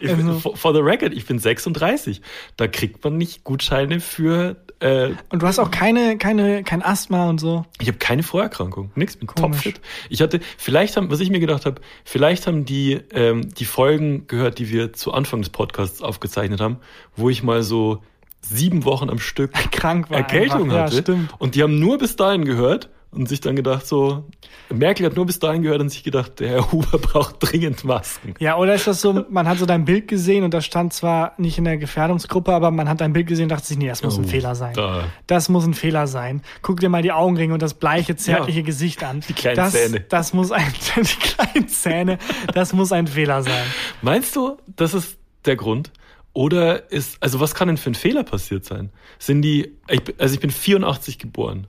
Ich, 0.00 0.08
Also- 0.08 0.38
for, 0.38 0.56
for 0.56 0.72
the 0.74 0.80
record, 0.80 1.12
ich 1.12 1.26
bin 1.26 1.38
36. 1.38 2.22
Da 2.56 2.66
kriegt 2.68 3.04
man 3.04 3.18
nicht 3.18 3.44
Gutscheine 3.44 4.00
für. 4.00 4.56
Äh, 4.80 5.10
Und 5.28 5.42
du 5.42 5.46
hast 5.46 5.58
auch 5.58 5.70
keine, 5.70 6.16
keine, 6.16 6.64
kein 6.64 6.82
Asthma 6.82 7.28
und 7.28 7.38
so. 7.38 7.66
ich 7.78 7.88
habe 7.88 7.98
keine 7.98 8.22
Vorerkrankung, 8.22 8.90
nix, 8.94 9.16
bin 9.16 9.28
topfit. 9.28 9.80
Ich 10.08 10.22
hatte, 10.22 10.40
vielleicht 10.56 10.96
haben, 10.96 11.10
was 11.10 11.20
ich 11.20 11.28
mir 11.28 11.38
gedacht 11.40 11.66
habe, 11.66 11.82
vielleicht 12.04 12.46
haben 12.46 12.64
die 12.64 12.98
ähm, 13.12 13.50
die 13.54 13.66
Folgen 13.66 14.26
gehört, 14.26 14.58
die 14.58 14.70
wir 14.70 14.94
zu 14.94 15.12
Anfang 15.12 15.42
des 15.42 15.50
Podcasts 15.50 16.00
aufgezeichnet 16.00 16.60
haben, 16.62 16.78
wo 17.14 17.28
ich 17.28 17.42
mal 17.42 17.62
so 17.62 18.02
sieben 18.44 18.84
Wochen 18.84 19.08
am 19.10 19.18
Stück 19.18 19.52
Krank 19.70 20.10
war. 20.10 20.18
Erkältung 20.18 20.64
einfach. 20.70 20.84
hatte. 20.84 20.96
Ja, 20.96 21.02
stimmt. 21.02 21.30
Und 21.38 21.54
die 21.54 21.62
haben 21.62 21.78
nur 21.78 21.98
bis 21.98 22.16
dahin 22.16 22.44
gehört 22.44 22.88
und 23.10 23.28
sich 23.28 23.40
dann 23.40 23.54
gedacht 23.56 23.86
so, 23.86 24.24
Merkel 24.72 25.04
hat 25.04 25.16
nur 25.16 25.26
bis 25.26 25.38
dahin 25.38 25.60
gehört 25.62 25.80
und 25.82 25.90
sich 25.90 26.02
gedacht, 26.02 26.40
der 26.40 26.48
Herr 26.48 26.72
Huber 26.72 26.96
braucht 26.98 27.36
dringend 27.40 27.84
Masken. 27.84 28.32
Ja, 28.38 28.56
oder 28.56 28.74
ist 28.74 28.86
das 28.86 29.02
so, 29.02 29.24
man 29.28 29.46
hat 29.46 29.58
so 29.58 29.66
dein 29.66 29.84
Bild 29.84 30.08
gesehen 30.08 30.44
und 30.44 30.54
das 30.54 30.64
stand 30.64 30.94
zwar 30.94 31.34
nicht 31.36 31.58
in 31.58 31.64
der 31.64 31.76
Gefährdungsgruppe, 31.76 32.52
aber 32.52 32.70
man 32.70 32.88
hat 32.88 33.02
dein 33.02 33.12
Bild 33.12 33.26
gesehen 33.26 33.44
und 33.44 33.48
dachte 33.50 33.66
sich, 33.66 33.76
nee, 33.76 33.88
das 33.88 34.02
muss 34.02 34.16
ein 34.18 34.24
Oh, 34.24 34.28
Fehler 34.28 34.54
sein. 34.54 34.72
da. 34.74 35.04
Das 35.26 35.50
muss 35.50 35.64
ein 35.66 35.74
Fehler 35.74 36.06
sein. 36.06 36.40
Guck 36.62 36.80
dir 36.80 36.88
mal 36.88 37.02
die 37.02 37.12
Augenringe 37.12 37.52
und 37.52 37.60
das 37.62 37.74
bleiche, 37.74 38.16
zärtliche 38.16 38.60
Ja. 38.60 38.64
Gesicht 38.66 39.04
an. 39.04 39.20
Die 39.28 39.34
kleinen 39.34 39.56
das, 39.56 39.72
Zähne. 39.72 40.00
Das 40.08 40.32
muss 40.32 40.50
ein, 40.50 40.72
die 40.96 41.02
kleinen 41.02 41.68
Zähne, 41.68 42.18
das 42.54 42.72
muss 42.72 42.92
ein 42.92 43.06
Fehler 43.06 43.42
sein. 43.42 43.66
Meinst 44.00 44.34
du, 44.36 44.56
das 44.74 44.94
ist 44.94 45.18
der 45.44 45.56
Grund? 45.56 45.90
Oder 46.34 46.90
ist, 46.90 47.22
also 47.22 47.40
was 47.40 47.54
kann 47.54 47.68
denn 47.68 47.76
für 47.76 47.90
ein 47.90 47.94
Fehler 47.94 48.22
passiert 48.24 48.64
sein? 48.64 48.90
Sind 49.18 49.42
die, 49.42 49.76
also 50.18 50.34
ich 50.34 50.40
bin 50.40 50.50
84 50.50 51.18
geboren. 51.18 51.66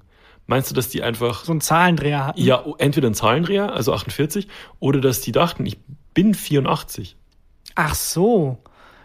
Meinst 0.47 0.70
du, 0.72 0.76
dass 0.76 0.89
die 0.89 1.03
einfach, 1.03 1.43
So 1.45 1.53
ein 1.53 1.61
Zahlendreher 1.61 2.26
hatten. 2.28 2.41
ja, 2.41 2.64
entweder 2.78 3.09
ein 3.09 3.14
Zahlendreher, 3.14 3.74
also 3.74 3.93
48, 3.93 4.47
oder 4.80 4.99
dass 5.01 5.22
die 5.22 5.32
dachten, 5.32 5.66
ich 5.66 5.78
bin 6.14 6.34
84? 6.34 7.16
Ach 7.76 7.95
so. 7.95 8.57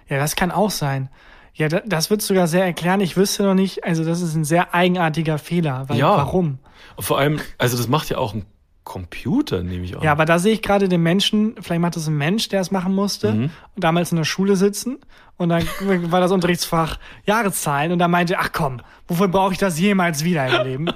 Ja, 0.09 0.19
das 0.19 0.37
kann 0.37 0.51
auch 0.51 0.71
sein. 0.71 1.09
Ja, 1.55 1.69
da- 1.69 1.83
das 1.87 2.11
wird 2.11 2.23
sogar 2.23 2.47
sehr 2.47 2.65
erklären. 2.65 3.01
Ich 3.01 3.17
wüsste 3.17 3.43
noch 3.43 3.55
nicht, 3.55 3.85
also 3.85 4.05
das 4.05 4.21
ist 4.21 4.35
ein 4.35 4.45
sehr 4.45 4.75
eigenartiger 4.75 5.39
Fehler. 5.39 5.89
Weil, 5.89 5.99
Ja. 5.99 6.17
Warum? 6.17 6.59
Vor 6.99 7.19
allem, 7.19 7.41
also 7.57 7.77
das 7.77 7.89
macht 7.89 8.11
ja 8.11 8.19
auch 8.19 8.35
ein 8.35 8.45
Computer, 8.85 9.63
nehme 9.63 9.85
ich 9.85 9.97
an. 9.97 10.03
Ja, 10.03 10.13
aber 10.13 10.25
da 10.25 10.39
sehe 10.39 10.53
ich 10.55 10.63
gerade 10.63 10.89
den 10.89 11.03
Menschen, 11.03 11.57
vielleicht 11.61 11.81
macht 11.81 11.97
das 11.97 12.07
ein 12.09 12.17
Mensch, 12.17 12.49
der 12.49 12.61
es 12.61 12.71
machen 12.71 12.95
musste, 12.95 13.33
Mhm. 13.33 13.51
und 13.75 13.85
damals 13.85 14.13
in 14.13 14.17
der 14.17 14.25
Schule 14.25 14.57
sitzen 14.57 14.99
und 15.39 15.49
dann 15.49 15.65
war 16.11 16.21
das 16.21 16.31
Unterrichtsfach 16.33 16.99
Jahreszahlen 17.25 17.93
und 17.93 17.99
da 17.99 18.09
meinte, 18.09 18.39
ach 18.39 18.51
komm, 18.53 18.81
wofür 19.07 19.29
brauche 19.29 19.53
ich 19.53 19.59
das 19.59 19.79
jemals 19.81 20.23
wieder 20.25 20.47
im 20.47 20.67
Leben? 20.67 20.91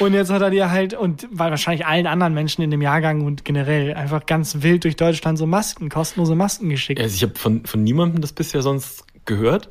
Und 0.00 0.14
jetzt 0.14 0.30
hat 0.32 0.42
er 0.42 0.50
dir 0.50 0.70
halt, 0.70 0.94
und 0.94 1.28
weil 1.30 1.50
wahrscheinlich 1.50 1.86
allen 1.86 2.06
anderen 2.06 2.34
Menschen 2.34 2.62
in 2.62 2.70
dem 2.72 2.82
Jahrgang 2.82 3.24
und 3.24 3.44
generell 3.44 3.94
einfach 3.94 4.26
ganz 4.26 4.62
wild 4.62 4.82
durch 4.84 4.96
Deutschland 4.96 5.38
so 5.38 5.46
Masken, 5.46 5.88
kostenlose 5.88 6.34
Masken 6.34 6.68
geschickt. 6.70 7.00
Also 7.00 7.14
ich 7.14 7.22
habe 7.22 7.34
von, 7.38 7.64
von 7.66 7.82
niemandem 7.82 8.20
das 8.20 8.32
bisher 8.32 8.62
sonst 8.62 9.04
gehört. 9.26 9.68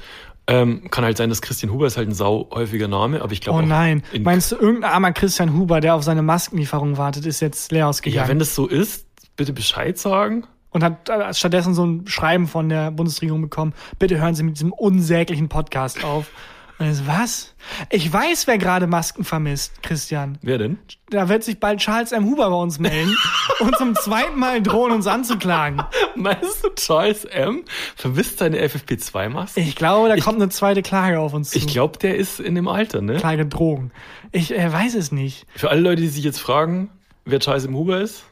Ähm, 0.47 0.89
kann 0.89 1.03
halt 1.03 1.17
sein, 1.17 1.30
dass 1.30 1.41
Christian 1.43 1.72
Huber 1.72 1.86
ist 1.86 1.97
halt 1.97 2.07
ein 2.07 2.13
sau 2.13 2.49
häufiger 2.51 2.88
Name, 2.88 3.22
aber 3.22 3.34
ich 3.34 3.41
glaube 3.41 3.59
Oh 3.59 3.61
nein, 3.61 4.01
in- 4.13 4.24
meinst 4.24 4.51
du, 4.51 4.55
irgendein 4.55 4.89
armer 4.91 5.11
Christian 5.11 5.53
Huber, 5.53 5.80
der 5.80 5.93
auf 5.95 6.01
seine 6.03 6.24
Maskenlieferung 6.24 6.97
wartet, 6.97 7.26
ist 7.28 7.39
jetzt 7.41 7.72
leer 7.72 7.82
ja, 7.82 7.88
ausgegangen 7.89 8.30
wenn 8.30 8.39
das 8.39 8.55
so 8.55 8.65
ist, 8.67 9.05
bitte 9.36 9.53
Bescheid 9.53 9.97
sagen. 9.99 10.47
Und 10.72 10.84
hat 10.84 11.09
äh, 11.09 11.34
stattdessen 11.34 11.74
so 11.74 11.86
ein 11.86 12.07
Schreiben 12.07 12.47
von 12.47 12.70
der 12.70 12.91
Bundesregierung 12.91 13.41
bekommen, 13.41 13.74
bitte 13.97 14.20
hören 14.20 14.36
Sie 14.36 14.43
mit 14.43 14.55
diesem 14.55 14.74
unsäglichen 14.74 15.49
Podcast 15.49 16.03
auf. 16.03 16.32
Und 16.80 16.86
er 16.86 16.95
so, 16.95 17.07
was? 17.07 17.55
Ich 17.89 18.11
weiß, 18.11 18.47
wer 18.47 18.57
gerade 18.57 18.88
Masken 18.88 19.26
vermisst, 19.26 19.84
Christian. 19.84 20.38
Wer 20.41 20.57
denn? 20.57 20.80
Da 21.09 21.28
wird 21.28 21.43
sich 21.43 21.59
bald 21.59 21.82
Charles 21.82 22.13
M. 22.13 22.24
Huber 22.24 22.49
bei 22.49 22.55
uns 22.55 22.80
melden 22.80 23.17
und 23.59 23.76
zum 23.76 23.95
zweiten 23.95 24.39
Mal 24.39 24.61
drohen, 24.61 24.93
uns 24.93 25.05
anzuklagen. 25.05 25.84
Meinst 26.15 26.63
du, 26.63 26.70
Charles 26.76 27.26
M. 27.26 27.65
vermisst 27.97 28.39
seine 28.39 28.65
FFP2-Maske? 28.65 29.59
Ich 29.59 29.76
glaube, 29.76 30.07
da 30.07 30.15
kommt 30.17 30.41
eine 30.41 30.47
zweite 30.47 30.82
Klage 30.82 31.20
auf 31.20 31.34
uns 31.34 31.49
zu. 31.49 31.57
Ich 31.57 31.67
glaube, 31.67 31.99
der 31.99 32.15
ist 32.15 32.39
in 32.39 32.55
dem 32.55 32.70
Alter, 32.70 33.01
ne? 33.01 33.17
Klage 33.17 33.45
Drogen. 33.45 33.91
Ich 34.32 34.57
äh, 34.57 34.72
weiß 34.72 34.95
es 34.95 35.11
nicht. 35.11 35.47
Für 35.57 35.72
alle 35.72 35.82
Leute, 35.82 36.01
die 36.01 36.07
sich 36.07 36.24
jetzt 36.24 36.39
fragen, 36.39 36.89
wer 37.26 37.41
Charles 37.41 37.65
M. 37.65 37.76
Huber 37.76 37.99
ist, 37.99 38.24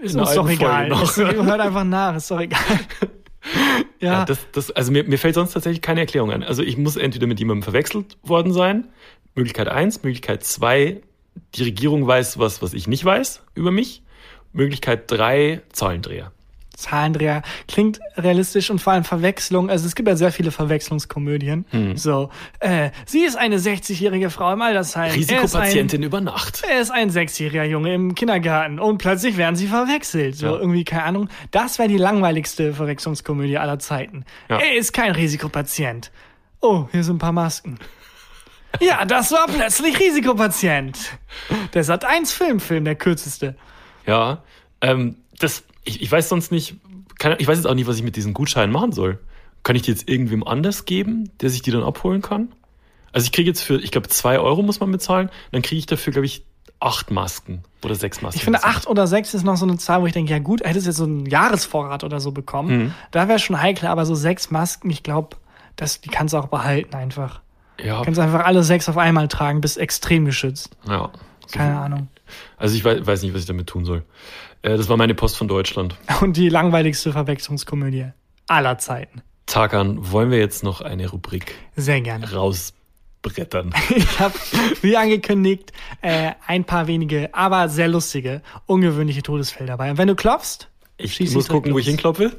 Ist 0.00 0.16
uns 0.16 0.34
doch 0.34 0.48
egal. 0.48 0.90
Ist, 1.02 1.16
hört 1.16 1.60
einfach 1.60 1.84
nach, 1.84 2.16
ist 2.16 2.30
doch 2.30 2.40
egal. 2.40 2.60
ja, 4.00 4.12
Ja, 4.12 4.24
das, 4.24 4.38
das, 4.52 4.70
also 4.70 4.92
mir, 4.92 5.04
mir 5.04 5.18
fällt 5.18 5.34
sonst 5.34 5.52
tatsächlich 5.52 5.82
keine 5.82 6.00
Erklärung 6.00 6.30
ein. 6.30 6.42
Also 6.42 6.62
ich 6.62 6.76
muss 6.76 6.96
entweder 6.96 7.26
mit 7.26 7.38
jemandem 7.38 7.62
verwechselt 7.62 8.18
worden 8.22 8.52
sein. 8.52 8.88
Möglichkeit 9.34 9.68
eins, 9.68 10.02
Möglichkeit 10.02 10.44
zwei, 10.44 11.02
die 11.54 11.62
Regierung 11.62 12.06
weiß 12.06 12.38
was, 12.38 12.62
was 12.62 12.74
ich 12.74 12.86
nicht 12.86 13.04
weiß 13.04 13.42
über 13.54 13.70
mich. 13.70 14.02
Möglichkeit 14.52 15.10
drei, 15.10 15.62
Zahlendreher. 15.72 16.32
Zahlendreher 16.76 17.42
klingt 17.66 17.98
realistisch 18.16 18.70
und 18.70 18.80
vor 18.80 18.92
allem 18.92 19.04
Verwechslung. 19.04 19.70
Also 19.70 19.86
es 19.86 19.94
gibt 19.94 20.08
ja 20.08 20.14
sehr 20.16 20.30
viele 20.30 20.50
Verwechslungskomödien. 20.52 21.64
Hm. 21.70 21.96
So, 21.96 22.30
äh, 22.60 22.90
sie 23.06 23.24
ist 23.24 23.36
eine 23.36 23.58
60-jährige 23.58 24.30
Frau 24.30 24.52
im 24.52 24.62
Altersheim. 24.62 25.12
Risikopatientin 25.12 26.02
über 26.02 26.20
Nacht. 26.20 26.62
Er 26.68 26.68
ist 26.68 26.68
ein, 26.68 26.76
er 26.76 26.80
ist 26.82 26.90
ein 26.92 27.10
sechsjähriger 27.10 27.64
Junge 27.64 27.94
im 27.94 28.14
Kindergarten 28.14 28.78
und 28.78 28.98
plötzlich 28.98 29.36
werden 29.36 29.56
sie 29.56 29.66
verwechselt. 29.66 30.36
So 30.36 30.46
Ja. 30.46 30.52
irgendwie, 30.56 30.84
keine 30.84 31.04
Ahnung. 31.04 31.28
Das 31.50 31.78
wäre 31.78 31.88
die 31.88 31.96
langweiligste 31.98 32.74
Verwechslungskomödie 32.74 33.58
aller 33.58 33.78
Zeiten. 33.78 34.24
Ja. 34.48 34.58
Er 34.58 34.76
ist 34.76 34.92
kein 34.92 35.12
Risikopatient. 35.12 36.10
Oh, 36.60 36.88
hier 36.92 37.02
sind 37.04 37.16
ein 37.16 37.18
paar 37.18 37.32
Masken. 37.32 37.78
ja, 38.80 39.04
das 39.04 39.32
war 39.32 39.46
plötzlich 39.46 39.98
Risikopatient. 39.98 40.98
Der 41.74 41.84
Sat 41.84 42.04
1 42.04 42.32
Filmfilm, 42.32 42.84
der 42.84 42.94
kürzeste. 42.94 43.56
Ja, 44.06 44.42
ähm, 44.80 45.16
das, 45.38 45.64
ich, 45.86 46.02
ich 46.02 46.12
weiß 46.12 46.28
sonst 46.28 46.52
nicht, 46.52 46.76
kann, 47.18 47.36
ich 47.38 47.48
weiß 47.48 47.56
jetzt 47.58 47.66
auch 47.66 47.74
nicht, 47.74 47.86
was 47.86 47.96
ich 47.96 48.02
mit 48.02 48.16
diesen 48.16 48.34
Gutscheinen 48.34 48.72
machen 48.72 48.92
soll. 48.92 49.18
Kann 49.62 49.74
ich 49.76 49.82
die 49.82 49.90
jetzt 49.90 50.08
irgendwem 50.08 50.44
anders 50.46 50.84
geben, 50.84 51.30
der 51.40 51.50
sich 51.50 51.62
die 51.62 51.70
dann 51.70 51.82
abholen 51.82 52.22
kann? 52.22 52.52
Also 53.12 53.24
ich 53.24 53.32
kriege 53.32 53.48
jetzt 53.48 53.62
für, 53.62 53.80
ich 53.80 53.90
glaube, 53.90 54.08
zwei 54.08 54.38
Euro 54.38 54.62
muss 54.62 54.80
man 54.80 54.92
bezahlen, 54.92 55.30
dann 55.50 55.62
kriege 55.62 55.78
ich 55.78 55.86
dafür, 55.86 56.12
glaube 56.12 56.26
ich, 56.26 56.44
acht 56.78 57.10
Masken 57.10 57.62
oder 57.82 57.94
sechs 57.94 58.20
Masken. 58.20 58.38
Ich 58.38 58.44
finde, 58.44 58.62
acht 58.64 58.86
oder 58.86 59.06
sechs 59.06 59.32
ist 59.32 59.44
noch 59.44 59.56
so 59.56 59.64
eine 59.64 59.78
Zahl, 59.78 60.02
wo 60.02 60.06
ich 60.06 60.12
denke, 60.12 60.30
ja 60.30 60.38
gut, 60.38 60.62
hättest 60.62 60.86
du 60.86 60.90
jetzt 60.90 60.98
so 60.98 61.04
einen 61.04 61.24
Jahresvorrat 61.24 62.04
oder 62.04 62.20
so 62.20 62.32
bekommen. 62.32 62.78
Mhm. 62.78 62.94
Da 63.12 63.28
wäre 63.28 63.38
schon 63.38 63.60
heikel, 63.60 63.88
aber 63.88 64.04
so 64.04 64.14
sechs 64.14 64.50
Masken, 64.50 64.90
ich 64.90 65.02
glaube, 65.02 65.36
das, 65.76 66.00
die 66.02 66.10
kannst 66.10 66.34
du 66.34 66.38
auch 66.38 66.48
behalten 66.48 66.94
einfach. 66.94 67.40
Ja, 67.82 68.02
Kannst 68.02 68.20
einfach 68.20 68.44
alle 68.44 68.62
sechs 68.62 68.88
auf 68.88 68.96
einmal 68.96 69.28
tragen, 69.28 69.60
bist 69.60 69.78
extrem 69.78 70.24
geschützt. 70.24 70.76
ja. 70.88 71.10
Keine 71.52 71.78
Ahnung. 71.78 72.08
Also 72.56 72.76
ich 72.76 72.84
weiß, 72.84 73.06
weiß 73.06 73.22
nicht, 73.22 73.34
was 73.34 73.42
ich 73.42 73.46
damit 73.46 73.66
tun 73.66 73.84
soll. 73.84 74.04
Äh, 74.62 74.76
das 74.76 74.88
war 74.88 74.96
meine 74.96 75.14
Post 75.14 75.36
von 75.36 75.48
Deutschland. 75.48 75.96
Und 76.20 76.36
die 76.36 76.48
langweiligste 76.48 77.12
Verwechslungskomödie 77.12 78.06
aller 78.48 78.78
Zeiten. 78.78 79.22
Tagan, 79.46 80.10
wollen 80.12 80.30
wir 80.30 80.38
jetzt 80.38 80.62
noch 80.64 80.80
eine 80.80 81.08
Rubrik 81.08 81.54
Sehr 81.76 82.00
gerne. 82.00 82.30
rausbrettern? 82.32 83.72
Ich 83.96 84.18
habe, 84.20 84.34
wie 84.82 84.96
angekündigt, 84.96 85.72
äh, 86.02 86.32
ein 86.46 86.64
paar 86.64 86.86
wenige, 86.88 87.32
aber 87.34 87.68
sehr 87.68 87.88
lustige, 87.88 88.42
ungewöhnliche 88.66 89.22
Todesfälle 89.22 89.66
dabei. 89.68 89.90
Und 89.90 89.98
wenn 89.98 90.08
du 90.08 90.14
klopfst, 90.16 90.68
Ich 90.98 91.18
muss 91.32 91.48
gucken, 91.48 91.72
wo 91.74 91.78
ich 91.78 91.86
los. 91.86 91.90
hinklopfe. 91.92 92.32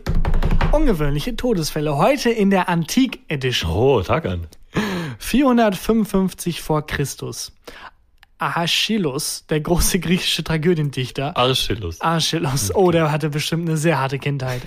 Ungewöhnliche 0.73 1.35
Todesfälle. 1.37 1.95
Heute 1.95 2.29
in 2.29 2.49
der 2.49 2.67
Antik 2.67 3.19
Edition. 3.29 3.71
Oh, 3.71 4.01
Tagan. 4.01 4.47
455 5.19 6.61
vor 6.61 6.85
Christus. 6.85 7.53
Aeschylus, 8.39 9.45
der 9.49 9.61
große 9.61 9.99
griechische 10.01 10.43
Tragödiendichter, 10.43 11.35
Arschillus. 11.35 12.01
Aeschylus, 12.01 12.73
oh, 12.75 12.91
der 12.91 13.11
hatte 13.11 13.29
bestimmt 13.29 13.67
eine 13.67 13.77
sehr 13.77 13.99
harte 13.99 14.19
Kindheit, 14.19 14.61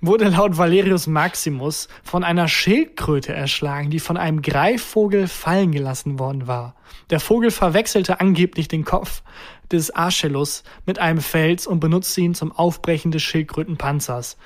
wurde 0.00 0.28
laut 0.28 0.56
Valerius 0.56 1.06
Maximus 1.06 1.88
von 2.02 2.24
einer 2.24 2.48
Schildkröte 2.48 3.32
erschlagen, 3.32 3.90
die 3.90 4.00
von 4.00 4.16
einem 4.16 4.42
Greifvogel 4.42 5.28
fallen 5.28 5.72
gelassen 5.72 6.18
worden 6.18 6.46
war. 6.46 6.74
Der 7.10 7.20
Vogel 7.20 7.50
verwechselte 7.50 8.20
angeblich 8.20 8.68
den 8.68 8.84
Kopf 8.84 9.22
des 9.70 9.90
Archelaus 9.90 10.64
mit 10.86 10.98
einem 10.98 11.20
Fels 11.20 11.66
und 11.66 11.80
benutzte 11.80 12.20
ihn 12.20 12.34
zum 12.34 12.52
Aufbrechen 12.52 13.12
des 13.12 13.22
Schildkrötenpanzers. 13.22 14.36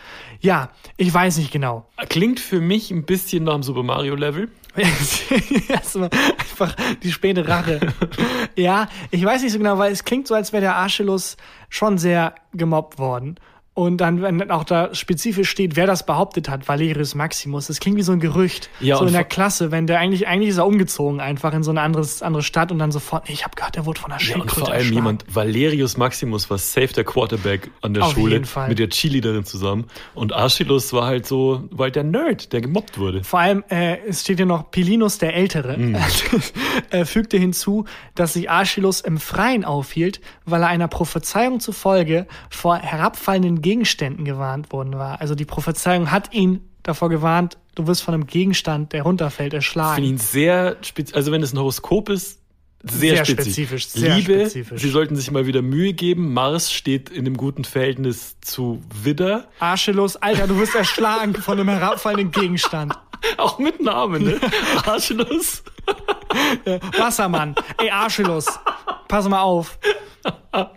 Ja, 0.41 0.71
ich 0.97 1.13
weiß 1.13 1.39
nicht 1.39 1.53
genau. 1.53 1.89
Klingt 2.09 2.41
für 2.41 2.61
mich 2.61 2.91
ein 2.91 3.05
bisschen 3.05 3.45
nach 3.45 3.55
dem 3.55 3.63
Super 3.63 3.83
Mario 3.83 4.15
Level. 4.15 4.51
Erstmal 5.69 6.11
einfach 6.39 6.75
die 7.03 7.13
späte 7.13 7.47
Rache. 7.47 7.81
ja, 8.57 8.89
ich 9.11 9.25
weiß 9.25 9.43
nicht 9.43 9.53
so 9.53 9.59
genau, 9.59 9.79
weil 9.79 9.93
es 9.93 10.05
klingt 10.05 10.27
so, 10.27 10.35
als 10.35 10.53
wäre 10.53 10.63
der 10.63 10.77
Archelaus 10.77 11.37
schon 11.69 11.99
sehr 11.99 12.35
gemobbt 12.53 12.99
worden. 12.99 13.37
Und 13.75 13.97
dann, 13.97 14.23
wenn 14.23 14.51
auch 14.53 14.63
da 14.63 14.95
spezifisch 14.95 15.51
steht, 15.51 15.75
wer 15.75 15.89
das 15.89 16.07
behauptet 16.07 16.49
hat, 16.49 16.69
Valerius 16.69 17.17
Maximus, 17.17 17.67
das 17.67 17.81
klingt 17.81 17.97
wie 17.99 18.03
so 18.03 18.13
ein 18.13 18.21
Gerücht. 18.21 18.71
Ja, 18.79 18.99
so 18.99 19.05
in 19.05 19.13
der 19.13 19.25
Klasse, 19.25 19.73
wenn 19.73 19.89
der 19.89 19.99
eigentlich, 19.99 20.29
eigentlich 20.29 20.51
ist 20.51 20.59
er 20.59 20.67
umgezogen 20.67 21.21
einfach 21.21 21.53
in 21.53 21.65
so 21.65 21.73
eine 21.73 21.81
anderes, 21.81 22.23
andere 22.23 22.45
Stadt 22.45 22.71
und 22.71 22.79
dann 22.79 22.93
sofort, 22.93 23.27
nee, 23.27 23.35
ich 23.35 23.43
habe 23.45 23.57
gehört, 23.57 23.75
der 23.75 23.85
wurde 23.85 23.99
von 24.01 24.11
der 24.11 24.21
Ja, 24.21 24.35
und 24.37 24.43
Schildkröte 24.43 24.61
vor 24.61 24.69
allem 24.69 24.77
erschlagen. 24.79 24.95
jemand, 24.95 25.25
Valerius 25.29 25.97
Maximus 25.97 26.49
war 26.51 26.59
safe 26.59 26.93
der 26.95 27.03
Quarterback 27.03 27.69
an 27.83 27.95
der 27.95 28.05
Auf 28.05 28.13
Schule 28.13 28.35
jeden 28.35 28.45
Fall. 28.45 28.69
mit 28.69 28.79
der 28.79 28.91
Cheerleaderin 28.91 29.45
zusammen. 29.45 29.87
Und 30.15 30.33
Archilus 30.33 30.93
war 30.93 31.07
halt 31.07 31.27
so, 31.27 31.65
war 31.73 31.87
halt 31.87 31.97
der 31.97 32.05
Nerd, 32.05 32.53
der 32.53 32.61
gemobbt 32.61 32.97
wurde. 32.99 33.25
Vor 33.25 33.41
allem, 33.41 33.65
äh, 33.71 33.97
es 34.07 34.21
steht 34.21 34.37
hier 34.37 34.47
noch 34.47 34.71
Pilinus 34.71 35.19
der 35.19 35.35
Ältere. 35.35 35.77
Mhm. 35.77 35.97
er 36.91 37.07
fügte 37.07 37.39
hinzu, 37.39 37.87
dass 38.15 38.35
sich 38.35 38.49
Archilus 38.49 39.01
im 39.01 39.19
Freien 39.19 39.65
aufhielt, 39.65 40.21
weil 40.45 40.63
er 40.63 40.69
einer 40.69 40.87
Prophezeiung 40.87 41.59
zufolge 41.59 42.29
vor 42.51 42.77
herabfallenden 42.79 43.63
Gegenständen 43.65 44.25
gewarnt 44.25 44.71
worden 44.73 44.95
war. 44.99 45.21
Also 45.21 45.35
die 45.35 45.45
Prophezeiung 45.47 46.11
hat 46.13 46.33
ihn 46.33 46.61
davor 46.85 47.09
gewarnt, 47.09 47.59
du 47.75 47.87
wirst 47.89 48.03
von 48.03 48.15
einem 48.15 48.27
Gegenstand, 48.27 48.93
der 48.93 49.03
runterfällt, 49.03 49.55
Ich 49.55 49.67
finde 49.67 49.81
erschlagen. 49.87 50.05
ihn 50.05 50.19
sehr 50.19 50.77
spezifisch, 50.83 51.17
also 51.17 51.33
wenn 51.33 51.43
es 51.43 51.53
ein 51.53 51.59
Horoskop 51.59 52.09
ist, 52.11 52.41
sehr, 52.87 53.17
Sehr 53.17 53.25
spezifisch. 53.25 53.85
spezifisch, 53.85 53.89
sehr 53.89 54.17
Liebe, 54.17 54.41
spezifisch. 54.41 54.83
sie 54.83 54.91
sollten 54.91 55.17
sich 55.17 55.31
mal 55.31 55.47
wieder 55.47 55.63
Mühe 55.63 55.95
geben. 55.95 56.35
Mars 56.35 56.71
steht 56.71 57.09
in 57.09 57.21
einem 57.27 57.39
guten 57.39 57.65
Verhältnis 57.65 58.37
zu 58.43 58.83
Widder. 59.03 59.49
Archilus, 59.59 60.17
Alter, 60.17 60.47
du 60.47 60.59
wirst 60.59 60.75
erschlagen 60.75 61.35
von 61.35 61.59
einem 61.59 61.71
herabfallenden 61.71 62.31
Gegenstand. 62.31 62.93
Auch 63.37 63.59
mit 63.59 63.81
Namen, 63.83 64.25
ne? 64.25 64.41
Archilus. 64.87 65.63
Wassermann, 66.97 67.55
ey 67.81 67.91
Archilus, 67.91 68.47
pass 69.09 69.29
mal 69.29 69.43
auf. 69.43 69.79
Ja, 70.55 70.71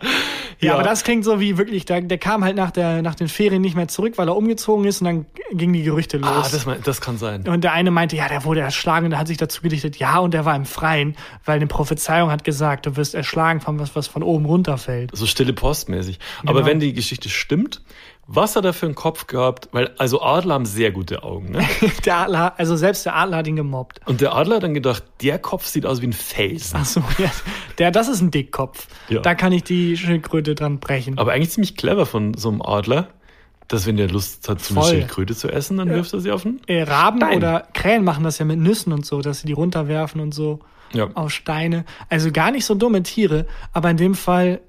Ja. 0.60 0.74
aber 0.74 0.82
das 0.82 1.04
klingt 1.04 1.24
so 1.24 1.40
wie 1.40 1.56
wirklich, 1.56 1.84
der, 1.86 2.02
der 2.02 2.18
kam 2.18 2.44
halt 2.44 2.54
nach, 2.56 2.70
der, 2.70 3.00
nach 3.00 3.14
den 3.14 3.28
Ferien 3.28 3.62
nicht 3.62 3.76
mehr 3.76 3.88
zurück, 3.88 4.14
weil 4.16 4.28
er 4.28 4.36
umgezogen 4.36 4.84
ist 4.84 5.00
und 5.00 5.04
dann 5.06 5.26
gingen 5.52 5.72
die 5.72 5.82
Gerüchte 5.84 6.18
los. 6.18 6.28
Ah, 6.30 6.48
das, 6.52 6.66
das 6.84 7.00
kann 7.00 7.16
sein. 7.16 7.48
und 7.48 7.62
der 7.64 7.72
eine 7.72 7.90
meinte, 7.90 8.14
ja, 8.16 8.28
der 8.28 8.44
wurde 8.44 8.60
erschlagen 8.60 9.06
und 9.06 9.10
der 9.12 9.18
hat 9.20 9.28
sich 9.28 9.38
dazu 9.38 9.62
gedichtet, 9.62 9.96
ja, 9.96 10.18
und 10.18 10.34
der 10.34 10.44
war 10.44 10.54
im 10.54 10.66
Freien, 10.66 11.16
weil 11.46 11.56
eine 11.56 11.66
Prophezeiung 11.66 12.30
hat 12.30 12.44
gesagt, 12.44 12.84
du 12.86 12.96
wirst 12.96 13.14
erschlagen 13.14 13.60
von 13.60 13.78
was, 13.78 13.96
was 13.96 14.06
von 14.06 14.22
oben 14.22 14.44
runterfällt. 14.44 15.10
So 15.14 15.24
stille 15.26 15.52
Postmäßig. 15.54 16.18
Aber 16.42 16.54
Genau. 16.54 16.66
wenn 16.66 16.80
die 16.80 16.92
Geschichte 16.92 17.30
stimmt, 17.30 17.80
was 18.30 18.56
hat 18.56 18.64
er 18.66 18.74
für 18.74 18.84
einen 18.86 18.94
Kopf 18.94 19.26
gehabt? 19.26 19.70
Weil, 19.72 19.90
also 19.96 20.20
Adler 20.22 20.54
haben 20.54 20.66
sehr 20.66 20.92
gute 20.92 21.22
Augen, 21.22 21.50
ne? 21.52 21.66
Der 22.04 22.16
Adler, 22.18 22.52
also 22.58 22.76
selbst 22.76 23.06
der 23.06 23.16
Adler 23.16 23.38
hat 23.38 23.46
ihn 23.46 23.56
gemobbt. 23.56 24.00
Und 24.06 24.20
der 24.20 24.34
Adler 24.34 24.56
hat 24.56 24.62
dann 24.64 24.74
gedacht, 24.74 25.02
der 25.22 25.38
Kopf 25.38 25.64
sieht 25.66 25.86
aus 25.86 26.02
wie 26.02 26.08
ein 26.08 26.12
Felsen. 26.12 26.78
Ach 26.80 26.84
so, 26.84 27.02
ja, 27.18 27.30
der, 27.78 27.90
das 27.90 28.06
ist 28.06 28.20
ein 28.20 28.30
Dickkopf. 28.30 28.86
Ja. 29.08 29.20
Da 29.20 29.34
kann 29.34 29.52
ich 29.52 29.64
die 29.64 29.96
Schildkröte 29.96 30.54
dran 30.54 30.78
brechen. 30.78 31.16
Aber 31.18 31.32
eigentlich 31.32 31.50
ziemlich 31.50 31.74
clever 31.76 32.04
von 32.04 32.34
so 32.34 32.50
einem 32.50 32.60
Adler, 32.60 33.08
dass 33.66 33.86
wenn 33.86 33.96
der 33.96 34.08
Lust 34.10 34.46
hat, 34.48 34.60
so 34.60 34.74
eine 34.74 34.82
Voll. 34.82 34.90
Schildkröte 34.90 35.34
zu 35.34 35.48
essen, 35.48 35.78
dann 35.78 35.88
wirft 35.88 36.12
er 36.12 36.20
sie 36.20 36.30
auf 36.30 36.42
den. 36.42 36.60
Äh, 36.66 36.82
Raben 36.82 37.18
Stein. 37.20 37.36
oder 37.38 37.66
Krähen 37.72 38.04
machen 38.04 38.24
das 38.24 38.38
ja 38.38 38.44
mit 38.44 38.58
Nüssen 38.58 38.92
und 38.92 39.06
so, 39.06 39.22
dass 39.22 39.40
sie 39.40 39.46
die 39.46 39.52
runterwerfen 39.54 40.20
und 40.20 40.32
so 40.34 40.60
Ja. 40.92 41.08
auf 41.14 41.30
Steine. 41.30 41.84
Also 42.10 42.30
gar 42.30 42.50
nicht 42.50 42.66
so 42.66 42.74
dumme 42.74 43.02
Tiere, 43.02 43.46
aber 43.72 43.90
in 43.90 43.96
dem 43.96 44.14
Fall, 44.14 44.60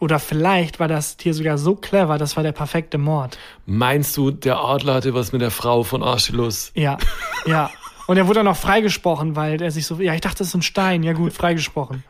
oder 0.00 0.18
vielleicht 0.18 0.80
war 0.80 0.88
das 0.88 1.16
Tier 1.16 1.34
sogar 1.34 1.58
so 1.58 1.74
clever, 1.74 2.18
das 2.18 2.36
war 2.36 2.42
der 2.42 2.52
perfekte 2.52 2.98
Mord. 2.98 3.38
Meinst 3.66 4.16
du, 4.16 4.30
der 4.30 4.58
Adler 4.58 4.94
hatte 4.94 5.14
was 5.14 5.32
mit 5.32 5.40
der 5.40 5.50
Frau 5.50 5.82
von 5.82 6.02
Archilus? 6.02 6.72
Ja, 6.74 6.98
ja. 7.46 7.70
Und 8.06 8.16
er 8.16 8.26
wurde 8.26 8.36
dann 8.36 8.46
noch 8.46 8.56
freigesprochen, 8.56 9.36
weil 9.36 9.60
er 9.60 9.70
sich 9.70 9.86
so, 9.86 10.00
ja, 10.00 10.14
ich 10.14 10.22
dachte, 10.22 10.38
das 10.38 10.48
ist 10.48 10.54
ein 10.54 10.62
Stein. 10.62 11.02
Ja 11.02 11.12
gut, 11.12 11.32
freigesprochen. 11.32 12.04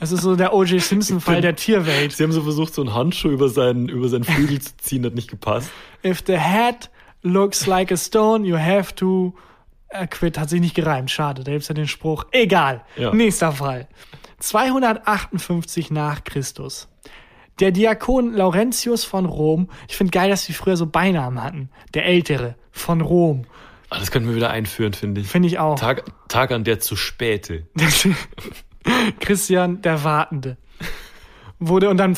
Es 0.00 0.12
ist 0.12 0.22
so 0.22 0.36
der 0.36 0.54
O.J. 0.54 0.80
Simpson-Fall 0.80 1.40
der 1.40 1.56
Tierwelt. 1.56 2.12
Sie 2.12 2.22
haben 2.22 2.32
so 2.32 2.42
versucht, 2.42 2.74
so 2.74 2.82
einen 2.82 2.94
Handschuh 2.94 3.28
über 3.28 3.48
seinen, 3.48 3.88
über 3.88 4.08
seinen 4.08 4.24
Flügel 4.24 4.60
zu 4.60 4.76
ziehen, 4.78 5.04
hat 5.04 5.14
nicht 5.14 5.28
gepasst. 5.28 5.70
If 6.04 6.22
the 6.26 6.38
head 6.38 6.90
looks 7.22 7.66
like 7.66 7.92
a 7.92 7.96
stone, 7.96 8.46
you 8.46 8.56
have 8.56 8.94
to 8.96 9.34
acquit. 9.90 10.38
Hat 10.38 10.50
sich 10.50 10.60
nicht 10.60 10.74
gereimt. 10.74 11.10
Schade, 11.10 11.44
da 11.44 11.52
gibt's 11.52 11.68
ja 11.68 11.74
den 11.74 11.88
Spruch. 11.88 12.24
Egal. 12.30 12.82
Ja. 12.96 13.12
Nächster 13.12 13.52
Fall. 13.52 13.88
258 14.38 15.90
nach 15.90 16.24
Christus. 16.24 16.88
Der 17.60 17.70
Diakon 17.70 18.34
Laurentius 18.34 19.04
von 19.04 19.24
Rom, 19.24 19.70
ich 19.88 19.96
finde 19.96 20.10
geil, 20.10 20.28
dass 20.28 20.44
die 20.44 20.52
früher 20.52 20.76
so 20.76 20.86
Beinamen 20.86 21.42
hatten. 21.42 21.70
Der 21.94 22.04
Ältere 22.04 22.54
von 22.70 23.00
Rom. 23.00 23.46
Ah, 23.88 23.98
das 23.98 24.10
könnten 24.10 24.28
wir 24.28 24.36
wieder 24.36 24.50
einführen, 24.50 24.92
finde 24.92 25.20
ich. 25.22 25.28
Finde 25.28 25.48
ich 25.48 25.58
auch. 25.58 25.78
Tag, 25.78 26.04
Tag 26.28 26.50
an 26.50 26.64
der 26.64 26.80
zu 26.80 26.96
späte. 26.96 27.66
Christian 29.20 29.80
der 29.80 30.04
Wartende. 30.04 30.58
Wurde 31.58 31.88
und 31.88 31.96
dann, 31.96 32.14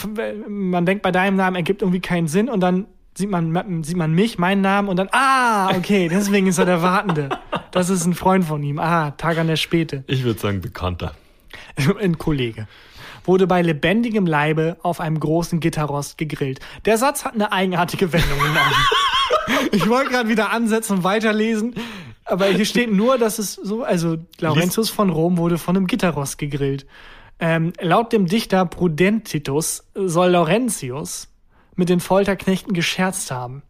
man 0.48 0.84
denkt 0.86 1.02
bei 1.02 1.12
deinem 1.12 1.36
Namen 1.36 1.54
ergibt 1.54 1.82
irgendwie 1.82 2.00
keinen 2.00 2.26
Sinn 2.26 2.48
und 2.48 2.60
dann 2.60 2.86
sieht 3.14 3.30
man, 3.30 3.84
sieht 3.84 3.96
man 3.96 4.12
mich, 4.12 4.38
meinen 4.38 4.62
Namen 4.62 4.88
und 4.88 4.96
dann, 4.96 5.08
ah, 5.12 5.76
okay, 5.76 6.08
deswegen 6.08 6.48
ist 6.48 6.58
er 6.58 6.64
der 6.64 6.82
Wartende. 6.82 7.28
Das 7.70 7.90
ist 7.90 8.06
ein 8.06 8.14
Freund 8.14 8.44
von 8.44 8.62
ihm. 8.62 8.78
Ah, 8.78 9.12
Tag 9.12 9.38
an 9.38 9.46
der 9.46 9.56
Späte. 9.56 10.04
Ich 10.06 10.24
würde 10.24 10.40
sagen, 10.40 10.60
bekannter. 10.60 11.14
Ein 12.00 12.18
Kollege. 12.18 12.66
Wurde 13.24 13.46
bei 13.46 13.62
lebendigem 13.62 14.26
Leibe 14.26 14.78
auf 14.82 15.00
einem 15.00 15.20
großen 15.20 15.60
Gitterrost 15.60 16.18
gegrillt. 16.18 16.60
Der 16.84 16.98
Satz 16.98 17.24
hat 17.24 17.34
eine 17.34 17.52
eigenartige 17.52 18.12
Wendung 18.12 18.38
genommen. 18.38 18.74
ich 19.72 19.88
wollte 19.88 20.10
gerade 20.10 20.28
wieder 20.28 20.50
ansetzen 20.50 20.98
und 20.98 21.04
weiterlesen, 21.04 21.74
aber 22.24 22.46
hier 22.46 22.64
steht 22.64 22.90
nur, 22.90 23.18
dass 23.18 23.38
es 23.38 23.54
so, 23.54 23.82
also 23.84 24.16
Laurentius 24.38 24.90
von 24.90 25.10
Rom 25.10 25.36
wurde 25.36 25.58
von 25.58 25.76
einem 25.76 25.86
Gitterrost 25.86 26.38
gegrillt. 26.38 26.86
Ähm, 27.40 27.72
laut 27.80 28.12
dem 28.12 28.26
Dichter 28.26 28.64
Prudentitus 28.66 29.84
soll 29.94 30.30
Laurentius 30.30 31.28
mit 31.76 31.88
den 31.88 32.00
Folterknechten 32.00 32.74
gescherzt 32.74 33.30
haben. 33.30 33.62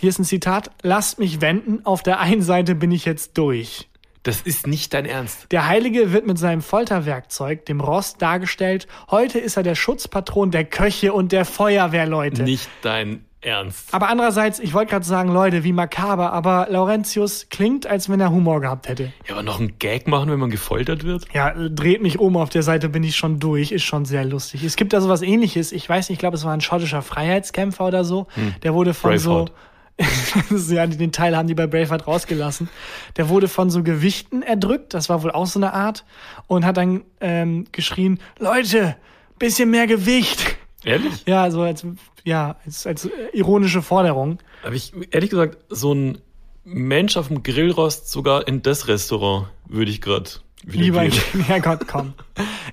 Hier 0.00 0.08
ist 0.08 0.18
ein 0.18 0.24
Zitat, 0.24 0.70
lasst 0.82 1.18
mich 1.18 1.40
wenden, 1.40 1.86
auf 1.86 2.02
der 2.02 2.18
einen 2.18 2.42
Seite 2.42 2.74
bin 2.74 2.90
ich 2.90 3.04
jetzt 3.04 3.38
durch. 3.38 3.88
Das 4.26 4.40
ist 4.40 4.66
nicht 4.66 4.92
dein 4.92 5.06
Ernst. 5.06 5.46
Der 5.52 5.68
Heilige 5.68 6.12
wird 6.12 6.26
mit 6.26 6.36
seinem 6.36 6.60
Folterwerkzeug, 6.60 7.64
dem 7.66 7.80
Rost, 7.80 8.20
dargestellt. 8.20 8.88
Heute 9.08 9.38
ist 9.38 9.56
er 9.56 9.62
der 9.62 9.76
Schutzpatron 9.76 10.50
der 10.50 10.64
Köche 10.64 11.12
und 11.12 11.30
der 11.30 11.44
Feuerwehrleute. 11.44 12.42
Nicht 12.42 12.68
dein 12.82 13.24
Ernst. 13.40 13.94
Aber 13.94 14.08
andererseits, 14.08 14.58
ich 14.58 14.74
wollte 14.74 14.90
gerade 14.90 15.04
sagen, 15.04 15.30
Leute, 15.30 15.62
wie 15.62 15.72
makaber, 15.72 16.32
aber 16.32 16.66
Laurentius 16.68 17.46
klingt, 17.50 17.86
als 17.86 18.08
wenn 18.08 18.18
er 18.18 18.32
Humor 18.32 18.60
gehabt 18.60 18.88
hätte. 18.88 19.12
Ja, 19.28 19.34
aber 19.34 19.44
noch 19.44 19.60
einen 19.60 19.78
Gag 19.78 20.08
machen, 20.08 20.28
wenn 20.28 20.40
man 20.40 20.50
gefoltert 20.50 21.04
wird? 21.04 21.26
Ja, 21.32 21.54
dreht 21.54 22.02
mich 22.02 22.18
um, 22.18 22.36
auf 22.36 22.48
der 22.48 22.64
Seite 22.64 22.88
bin 22.88 23.04
ich 23.04 23.14
schon 23.14 23.38
durch, 23.38 23.70
ist 23.70 23.84
schon 23.84 24.06
sehr 24.06 24.24
lustig. 24.24 24.64
Es 24.64 24.74
gibt 24.74 24.92
da 24.92 25.00
sowas 25.00 25.22
ähnliches, 25.22 25.70
ich 25.70 25.88
weiß 25.88 26.08
nicht, 26.08 26.16
ich 26.16 26.18
glaube, 26.20 26.36
es 26.36 26.44
war 26.44 26.52
ein 26.52 26.60
schottischer 26.60 27.02
Freiheitskämpfer 27.02 27.86
oder 27.86 28.02
so. 28.02 28.26
Der 28.64 28.74
wurde 28.74 28.92
von 28.92 29.12
Braveheart. 29.12 29.48
so. 29.50 29.54
ja, 30.68 30.86
den 30.86 31.12
Teil 31.12 31.36
haben 31.36 31.48
die 31.48 31.54
bei 31.54 31.66
Braveheart 31.66 32.06
rausgelassen. 32.06 32.68
Der 33.16 33.28
wurde 33.28 33.48
von 33.48 33.70
so 33.70 33.82
Gewichten 33.82 34.42
erdrückt, 34.42 34.92
das 34.94 35.08
war 35.08 35.22
wohl 35.22 35.30
auch 35.30 35.46
so 35.46 35.58
eine 35.58 35.72
Art, 35.72 36.04
und 36.46 36.64
hat 36.64 36.76
dann 36.76 37.02
ähm, 37.20 37.66
geschrien: 37.72 38.20
Leute, 38.38 38.96
bisschen 39.38 39.70
mehr 39.70 39.86
Gewicht. 39.86 40.56
Ehrlich? 40.84 41.24
Ja, 41.26 41.50
so 41.50 41.62
als, 41.62 41.84
ja, 42.24 42.56
als, 42.64 42.86
als 42.86 43.08
ironische 43.32 43.82
Forderung. 43.82 44.38
Aber 44.62 44.74
ich, 44.74 44.92
ehrlich 45.10 45.30
gesagt, 45.30 45.58
so 45.68 45.94
ein 45.94 46.18
Mensch 46.64 47.16
auf 47.16 47.28
dem 47.28 47.42
Grillrost 47.42 48.10
sogar 48.10 48.46
in 48.46 48.62
das 48.62 48.88
Restaurant 48.88 49.48
würde 49.66 49.90
ich 49.90 50.00
gerade 50.00 50.30
Lieber, 50.64 51.02
gehen. 51.06 51.44
ja 51.48 51.58
Gott, 51.58 51.86
komm. 51.86 52.14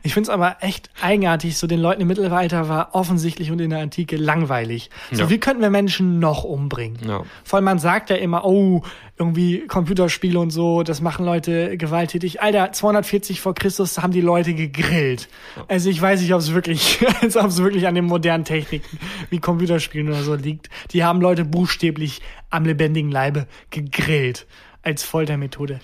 Ich 0.02 0.14
find's 0.14 0.30
aber 0.30 0.58
echt 0.62 0.90
eigenartig, 1.02 1.58
so 1.58 1.68
den 1.68 1.80
Leuten 1.80 2.02
im 2.02 2.08
Mittelalter 2.08 2.68
war 2.68 2.96
offensichtlich 2.96 3.52
und 3.52 3.60
in 3.62 3.70
der 3.70 3.80
Antike 3.80 4.18
langweilig. 4.18 4.90
So, 5.12 5.24
Ja. 5.24 5.30
wie 5.30 5.38
könnten 5.40 5.62
wir 5.62 5.70
Menschen 5.70 6.18
noch 6.20 6.44
umbringen? 6.44 6.98
Ja. 7.08 7.24
Vor 7.44 7.58
allem, 7.58 7.66
man 7.66 7.80
sagt 7.80 8.10
ja 8.10 8.16
immer, 8.16 8.46
oh, 8.46 8.82
irgendwie 9.20 9.68
Computerspiele 9.68 10.40
und 10.40 10.50
so, 10.50 10.82
das 10.82 11.02
machen 11.02 11.24
Leute 11.24 11.78
gewalttätig. 11.78 12.42
Alter, 12.42 12.72
240 12.72 13.42
vor 13.42 13.54
Christus 13.54 14.00
haben 14.00 14.12
die 14.12 14.22
Leute 14.22 14.56
gegrillt. 14.56 15.30
Also 15.68 15.90
ich 15.90 16.02
weiß 16.02 16.20
nicht, 16.22 16.34
ob 16.34 16.40
es 16.40 16.52
wirklich, 16.54 17.00
als 17.22 17.38
ob 17.38 17.48
es 17.48 17.62
wirklich 17.62 17.86
an 17.86 17.94
den 17.96 18.06
modernen 18.06 18.44
Techniken 18.44 18.98
wie 19.30 19.40
Computerspielen 19.40 20.08
oder 20.10 20.24
so 20.24 20.34
liegt. 20.34 20.70
Die 20.92 21.04
haben 21.04 21.22
Leute 21.22 21.46
buchstäblich 21.46 22.22
am 22.50 22.66
lebendigen 22.66 23.12
Leibe 23.12 23.46
gegrillt 23.70 24.48
als 24.82 25.04
Foltermethode. 25.04 25.80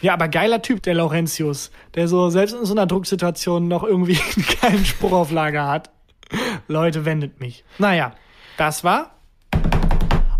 Ja, 0.00 0.14
aber 0.14 0.28
geiler 0.28 0.62
Typ, 0.62 0.82
der 0.82 0.94
Laurentius, 0.94 1.70
der 1.94 2.08
so 2.08 2.30
selbst 2.30 2.54
in 2.54 2.64
so 2.64 2.74
einer 2.74 2.86
Drucksituation 2.86 3.68
noch 3.68 3.84
irgendwie 3.84 4.18
keinen 4.60 4.84
Spruch 4.84 5.12
auf 5.12 5.30
Lager 5.30 5.66
hat. 5.66 5.90
Leute, 6.66 7.04
wendet 7.04 7.40
mich. 7.40 7.64
Naja, 7.78 8.12
das 8.56 8.84
war 8.84 9.14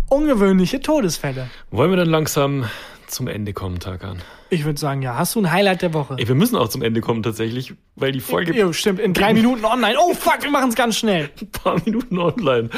ungewöhnliche 0.09 0.81
Todesfälle. 0.81 1.49
Wollen 1.71 1.91
wir 1.91 1.97
dann 1.97 2.09
langsam 2.09 2.65
zum 3.11 3.27
Ende 3.27 3.53
kommen, 3.53 3.79
Tagan. 3.79 4.21
Ich 4.49 4.65
würde 4.65 4.79
sagen, 4.79 5.01
ja. 5.01 5.17
Hast 5.17 5.35
du 5.35 5.41
ein 5.41 5.51
Highlight 5.51 5.81
der 5.81 5.93
Woche? 5.93 6.15
Ey, 6.17 6.27
wir 6.27 6.35
müssen 6.35 6.55
auch 6.55 6.69
zum 6.69 6.81
Ende 6.81 7.01
kommen 7.01 7.23
tatsächlich, 7.23 7.73
weil 7.95 8.11
die 8.11 8.19
Folge 8.19 8.55
Ja, 8.55 8.71
stimmt. 8.73 8.99
In 8.99 9.13
drei 9.13 9.33
Minuten 9.35 9.65
online. 9.65 9.95
Oh, 9.99 10.13
fuck, 10.13 10.41
wir 10.43 10.51
machen 10.51 10.69
es 10.69 10.75
ganz 10.75 10.97
schnell. 10.97 11.29
ein 11.41 11.51
paar 11.51 11.81
Minuten 11.85 12.17
online. 12.17 12.69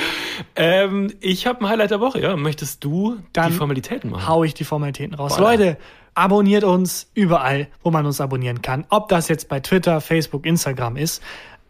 Ähm, 0.56 1.14
ich 1.20 1.48
habe 1.48 1.62
ein 1.62 1.70
Highlight 1.70 1.92
der 1.92 2.00
Woche, 2.00 2.20
ja. 2.22 2.36
Möchtest 2.36 2.84
du 2.84 3.18
Dann 3.34 3.52
die 3.52 3.58
Formalitäten 3.58 4.10
machen? 4.10 4.28
Hau 4.28 4.44
ich 4.44 4.54
die 4.54 4.64
Formalitäten 4.64 5.16
raus. 5.16 5.38
Voilà. 5.38 5.42
Leute, 5.42 5.78
abonniert 6.14 6.64
uns 6.64 7.10
überall, 7.14 7.68
wo 7.84 7.92
man 7.92 8.06
uns 8.06 8.20
abonnieren 8.20 8.62
kann. 8.62 8.86
Ob 8.90 9.10
das 9.10 9.28
jetzt 9.28 9.50
bei 9.50 9.60
Twitter, 9.60 10.02
Facebook, 10.02 10.46
Instagram 10.46 10.98
ist. 10.98 11.22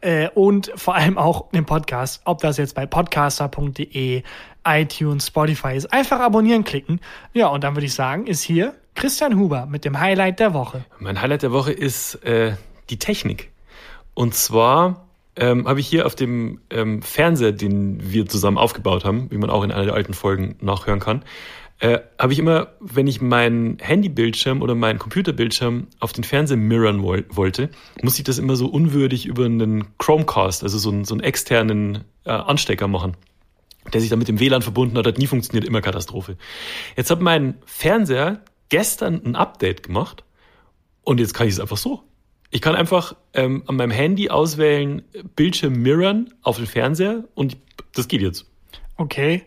Äh, 0.01 0.29
und 0.33 0.71
vor 0.75 0.95
allem 0.95 1.17
auch 1.17 1.45
im 1.51 1.65
Podcast. 1.65 2.21
Ob 2.25 2.41
das 2.41 2.57
jetzt 2.57 2.75
bei 2.75 2.85
podcaster.de, 2.85 4.23
iTunes, 4.65 5.27
Spotify 5.27 5.75
ist. 5.75 5.91
Einfach 5.93 6.19
abonnieren 6.19 6.63
klicken. 6.63 6.99
Ja, 7.33 7.47
und 7.47 7.63
dann 7.63 7.75
würde 7.75 7.85
ich 7.85 7.93
sagen, 7.93 8.27
ist 8.27 8.41
hier 8.41 8.75
Christian 8.95 9.37
Huber 9.37 9.65
mit 9.65 9.85
dem 9.85 9.99
Highlight 9.99 10.39
der 10.39 10.53
Woche. 10.53 10.83
Mein 10.99 11.21
Highlight 11.21 11.43
der 11.43 11.51
Woche 11.51 11.71
ist 11.71 12.15
äh, 12.23 12.55
die 12.89 12.97
Technik. 12.97 13.51
Und 14.13 14.35
zwar 14.35 15.07
ähm, 15.35 15.67
habe 15.67 15.79
ich 15.79 15.87
hier 15.87 16.05
auf 16.05 16.15
dem 16.15 16.59
ähm, 16.69 17.01
Fernseher, 17.01 17.51
den 17.51 18.11
wir 18.11 18.27
zusammen 18.27 18.57
aufgebaut 18.57 19.05
haben, 19.05 19.31
wie 19.31 19.37
man 19.37 19.49
auch 19.49 19.63
in 19.63 19.71
einer 19.71 19.85
der 19.85 19.93
alten 19.93 20.13
Folgen 20.13 20.55
nachhören 20.59 20.99
kann, 20.99 21.23
äh, 21.81 21.99
habe 22.17 22.31
ich 22.31 22.39
immer, 22.39 22.69
wenn 22.79 23.07
ich 23.07 23.21
meinen 23.21 23.79
Handybildschirm 23.79 24.61
oder 24.61 24.75
meinen 24.75 24.99
Computerbildschirm 24.99 25.87
auf 25.99 26.13
den 26.13 26.23
Fernseher 26.23 26.57
mirrorn 26.57 27.01
woll 27.01 27.25
wollte, 27.29 27.69
muss 28.03 28.19
ich 28.19 28.23
das 28.23 28.37
immer 28.37 28.55
so 28.55 28.67
unwürdig 28.67 29.25
über 29.25 29.45
einen 29.45 29.97
Chromecast, 29.97 30.63
also 30.63 30.77
so 30.77 30.91
einen, 30.91 31.05
so 31.05 31.15
einen 31.15 31.23
externen 31.23 32.03
äh, 32.23 32.29
Anstecker 32.29 32.87
machen 32.87 33.17
der 33.93 33.99
sich 33.99 34.11
dann 34.11 34.19
mit 34.19 34.27
dem 34.27 34.39
WLAN 34.39 34.61
verbunden 34.61 34.95
hat, 34.95 35.07
hat 35.07 35.17
nie 35.17 35.25
funktioniert, 35.25 35.65
immer 35.65 35.81
Katastrophe. 35.81 36.37
Jetzt 36.95 37.09
hat 37.09 37.19
mein 37.19 37.55
Fernseher 37.65 38.41
gestern 38.69 39.19
ein 39.25 39.35
Update 39.35 39.81
gemacht 39.81 40.23
und 41.01 41.19
jetzt 41.19 41.33
kann 41.33 41.47
ich 41.47 41.53
es 41.53 41.59
einfach 41.59 41.77
so. 41.77 42.03
Ich 42.51 42.61
kann 42.61 42.75
einfach 42.75 43.15
ähm, 43.33 43.63
an 43.65 43.77
meinem 43.77 43.89
Handy 43.89 44.29
auswählen, 44.29 45.01
Bildschirm 45.35 45.81
mirrorn 45.81 46.31
auf 46.43 46.57
den 46.57 46.67
Fernseher 46.67 47.23
und 47.33 47.57
das 47.95 48.07
geht 48.07 48.21
jetzt. 48.21 48.45
Okay. 48.97 49.45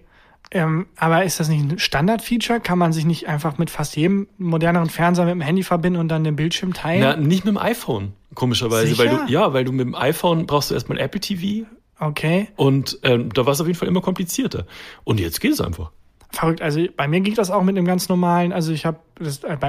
Ähm, 0.55 0.87
aber 0.97 1.25
ist 1.25 1.41
das 1.41 1.49
nicht 1.49 1.61
ein 1.63 1.79
Standard-Feature? 1.79 2.61
Kann 2.61 2.79
man 2.79 2.93
sich 2.93 3.05
nicht 3.05 3.29
einfach 3.29 3.59
mit 3.59 3.71
fast 3.71 3.97
jedem 3.97 4.29
moderneren 4.39 4.89
Fernseher 4.89 5.25
mit 5.25 5.35
dem 5.35 5.41
Handy 5.41 5.65
verbinden 5.65 5.99
und 5.99 6.09
dann 6.09 6.23
den 6.23 6.37
Bildschirm 6.37 6.73
teilen? 6.73 7.03
Na, 7.03 7.17
nicht 7.17 7.45
mit 7.45 7.55
dem 7.55 7.59
iPhone, 7.59 8.13
komischerweise, 8.35 8.97
weil 8.97 9.09
du 9.09 9.19
ja, 9.27 9.53
weil 9.53 9.65
du 9.65 9.73
mit 9.73 9.85
dem 9.87 9.95
iPhone 9.97 10.47
brauchst 10.47 10.71
du 10.71 10.75
erstmal 10.75 10.99
Apple 10.99 11.21
TV 11.21 11.67
Okay. 11.99 12.49
und 12.57 12.99
ähm, 13.03 13.33
da 13.33 13.47
war 13.47 13.53
es 13.53 13.61
auf 13.61 13.67
jeden 13.67 13.79
Fall 13.79 13.89
immer 13.89 14.01
komplizierter. 14.01 14.67
Und 15.05 15.21
jetzt 15.21 15.41
geht 15.41 15.53
es 15.53 15.61
einfach. 15.61 15.91
Verrückt. 16.35 16.63
Also 16.63 16.85
bei 16.97 17.07
mir 17.07 17.21
ging 17.21 17.35
das 17.35 17.51
auch 17.51 17.63
mit 17.63 17.77
einem 17.77 17.87
ganz 17.87 18.09
normalen. 18.09 18.53
Also 18.53 18.73
ich 18.73 18.85
habe, 18.85 18.99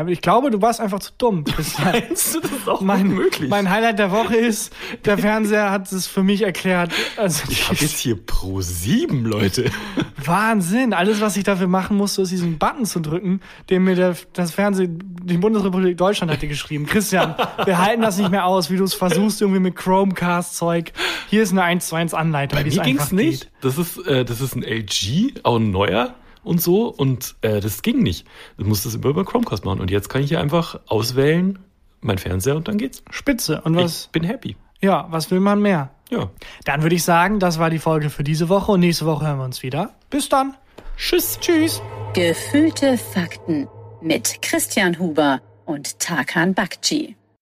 ich 0.08 0.22
glaube, 0.22 0.50
du 0.50 0.62
warst 0.62 0.82
einfach 0.82 1.00
zu 1.00 1.12
dumm. 1.18 1.44
Meinst 1.84 2.36
du, 2.36 2.40
das 2.40 2.52
ist 2.52 2.68
auch 2.68 2.82
mein, 2.82 3.08
möglich? 3.10 3.50
mein 3.50 3.70
Highlight 3.70 4.00
der 4.00 4.12
Woche 4.12 4.36
ist, 4.36 4.74
der 5.06 5.20
Fernseher 5.20 5.70
hat 5.70 5.92
es 5.92 6.08
für 6.08 6.24
mich 6.24 6.42
erklärt. 6.42 6.92
Also 7.18 7.44
ich 7.50 7.68
habe 7.68 7.78
jetzt 7.80 8.00
hier 8.00 8.16
Pro 8.16 8.62
7, 8.62 9.26
Leute. 9.26 9.70
Wahnsinn. 10.26 10.94
Alles, 10.94 11.22
was 11.22 11.38
ich 11.38 11.44
dafür 11.44 11.68
machen 11.68 11.98
musste, 11.98 12.24
ist 12.24 12.32
diesen 12.32 12.58
Button 12.58 12.86
zu 12.86 13.00
drücken, 13.00 13.42
den 13.70 13.84
mir 13.84 13.96
der, 13.96 14.16
das 14.34 14.52
Fernsehen, 14.52 14.98
die 15.24 15.38
Bundesrepublik 15.38 15.98
Deutschland 15.98 16.32
hatte 16.32 16.48
geschrieben. 16.48 16.88
Christian, 16.88 17.36
wir 17.64 17.78
halten 17.78 18.02
das 18.02 18.18
nicht 18.18 18.32
mehr 18.32 18.46
aus, 18.46 18.72
wie 18.72 18.78
du 18.78 18.84
es 18.84 18.96
versuchst, 18.96 19.40
irgendwie 19.42 19.60
mit 19.60 19.76
Chromecast-Zeug. 19.76 20.94
Hier 21.30 21.44
ist 21.44 21.52
eine 21.52 21.64
1 21.64 21.88
zu 21.88 21.96
1 21.96 22.16
Anleitung. 22.16 22.58
Bei 22.58 22.66
mir 22.68 22.82
ging's 22.82 23.12
nicht. 23.12 23.44
Geht. 23.44 23.52
Das 23.62 23.78
ist, 23.78 23.98
äh, 24.08 24.26
das 24.26 24.42
ist 24.42 24.56
ein 24.56 24.64
LG, 24.64 25.42
auch 25.44 25.58
ein 25.58 25.70
neuer 25.70 26.16
und 26.46 26.62
so. 26.62 26.88
Und 26.88 27.36
äh, 27.42 27.60
das 27.60 27.82
ging 27.82 28.02
nicht. 28.04 28.26
Du 28.58 28.66
musst 28.66 28.86
das 28.86 28.96
immer 28.96 29.08
über 29.08 29.26
Chromecast 29.26 29.66
machen. 29.66 29.80
Und 29.82 29.92
jetzt 29.92 30.10
kann 30.10 30.22
ich 30.22 30.30
hier 30.30 30.40
einfach 30.40 30.80
auswählen, 30.88 31.60
mein 32.02 32.18
Fernseher 32.18 32.56
und 32.56 32.68
dann 32.68 32.78
geht's. 32.78 33.04
Spitze. 33.10 33.62
Und 33.62 33.76
was, 33.76 34.06
Ich 34.06 34.12
bin 34.12 34.24
happy. 34.24 34.56
ja, 34.82 35.08
was 35.10 35.32
will 35.32 35.40
man 35.40 35.62
mehr? 35.62 35.92
Ja. 36.10 36.30
Dann 36.66 36.84
würde 36.84 36.96
ich 36.96 37.04
sagen, 37.04 37.40
das 37.40 37.58
war 37.58 37.70
die 37.72 37.80
Folge 37.80 38.10
für 38.12 38.24
diese 38.24 38.48
Woche 38.48 38.72
und 38.74 38.80
nächste 38.82 39.06
Woche 39.08 39.26
hören 39.28 39.40
wir 39.40 39.46
uns 39.46 39.64
wieder. 39.64 39.96
Bis 40.12 40.30
dann. 40.30 40.56
Tschüss. 40.98 41.40
Tschüss. 41.42 41.82
Gefühlte 42.14 42.98
Fakten 42.98 43.68
mit 44.02 44.42
Christian 44.42 45.00
Huber 45.00 45.42
und 45.66 46.00
Tarkan 46.00 46.54
Bakci. 46.54 47.16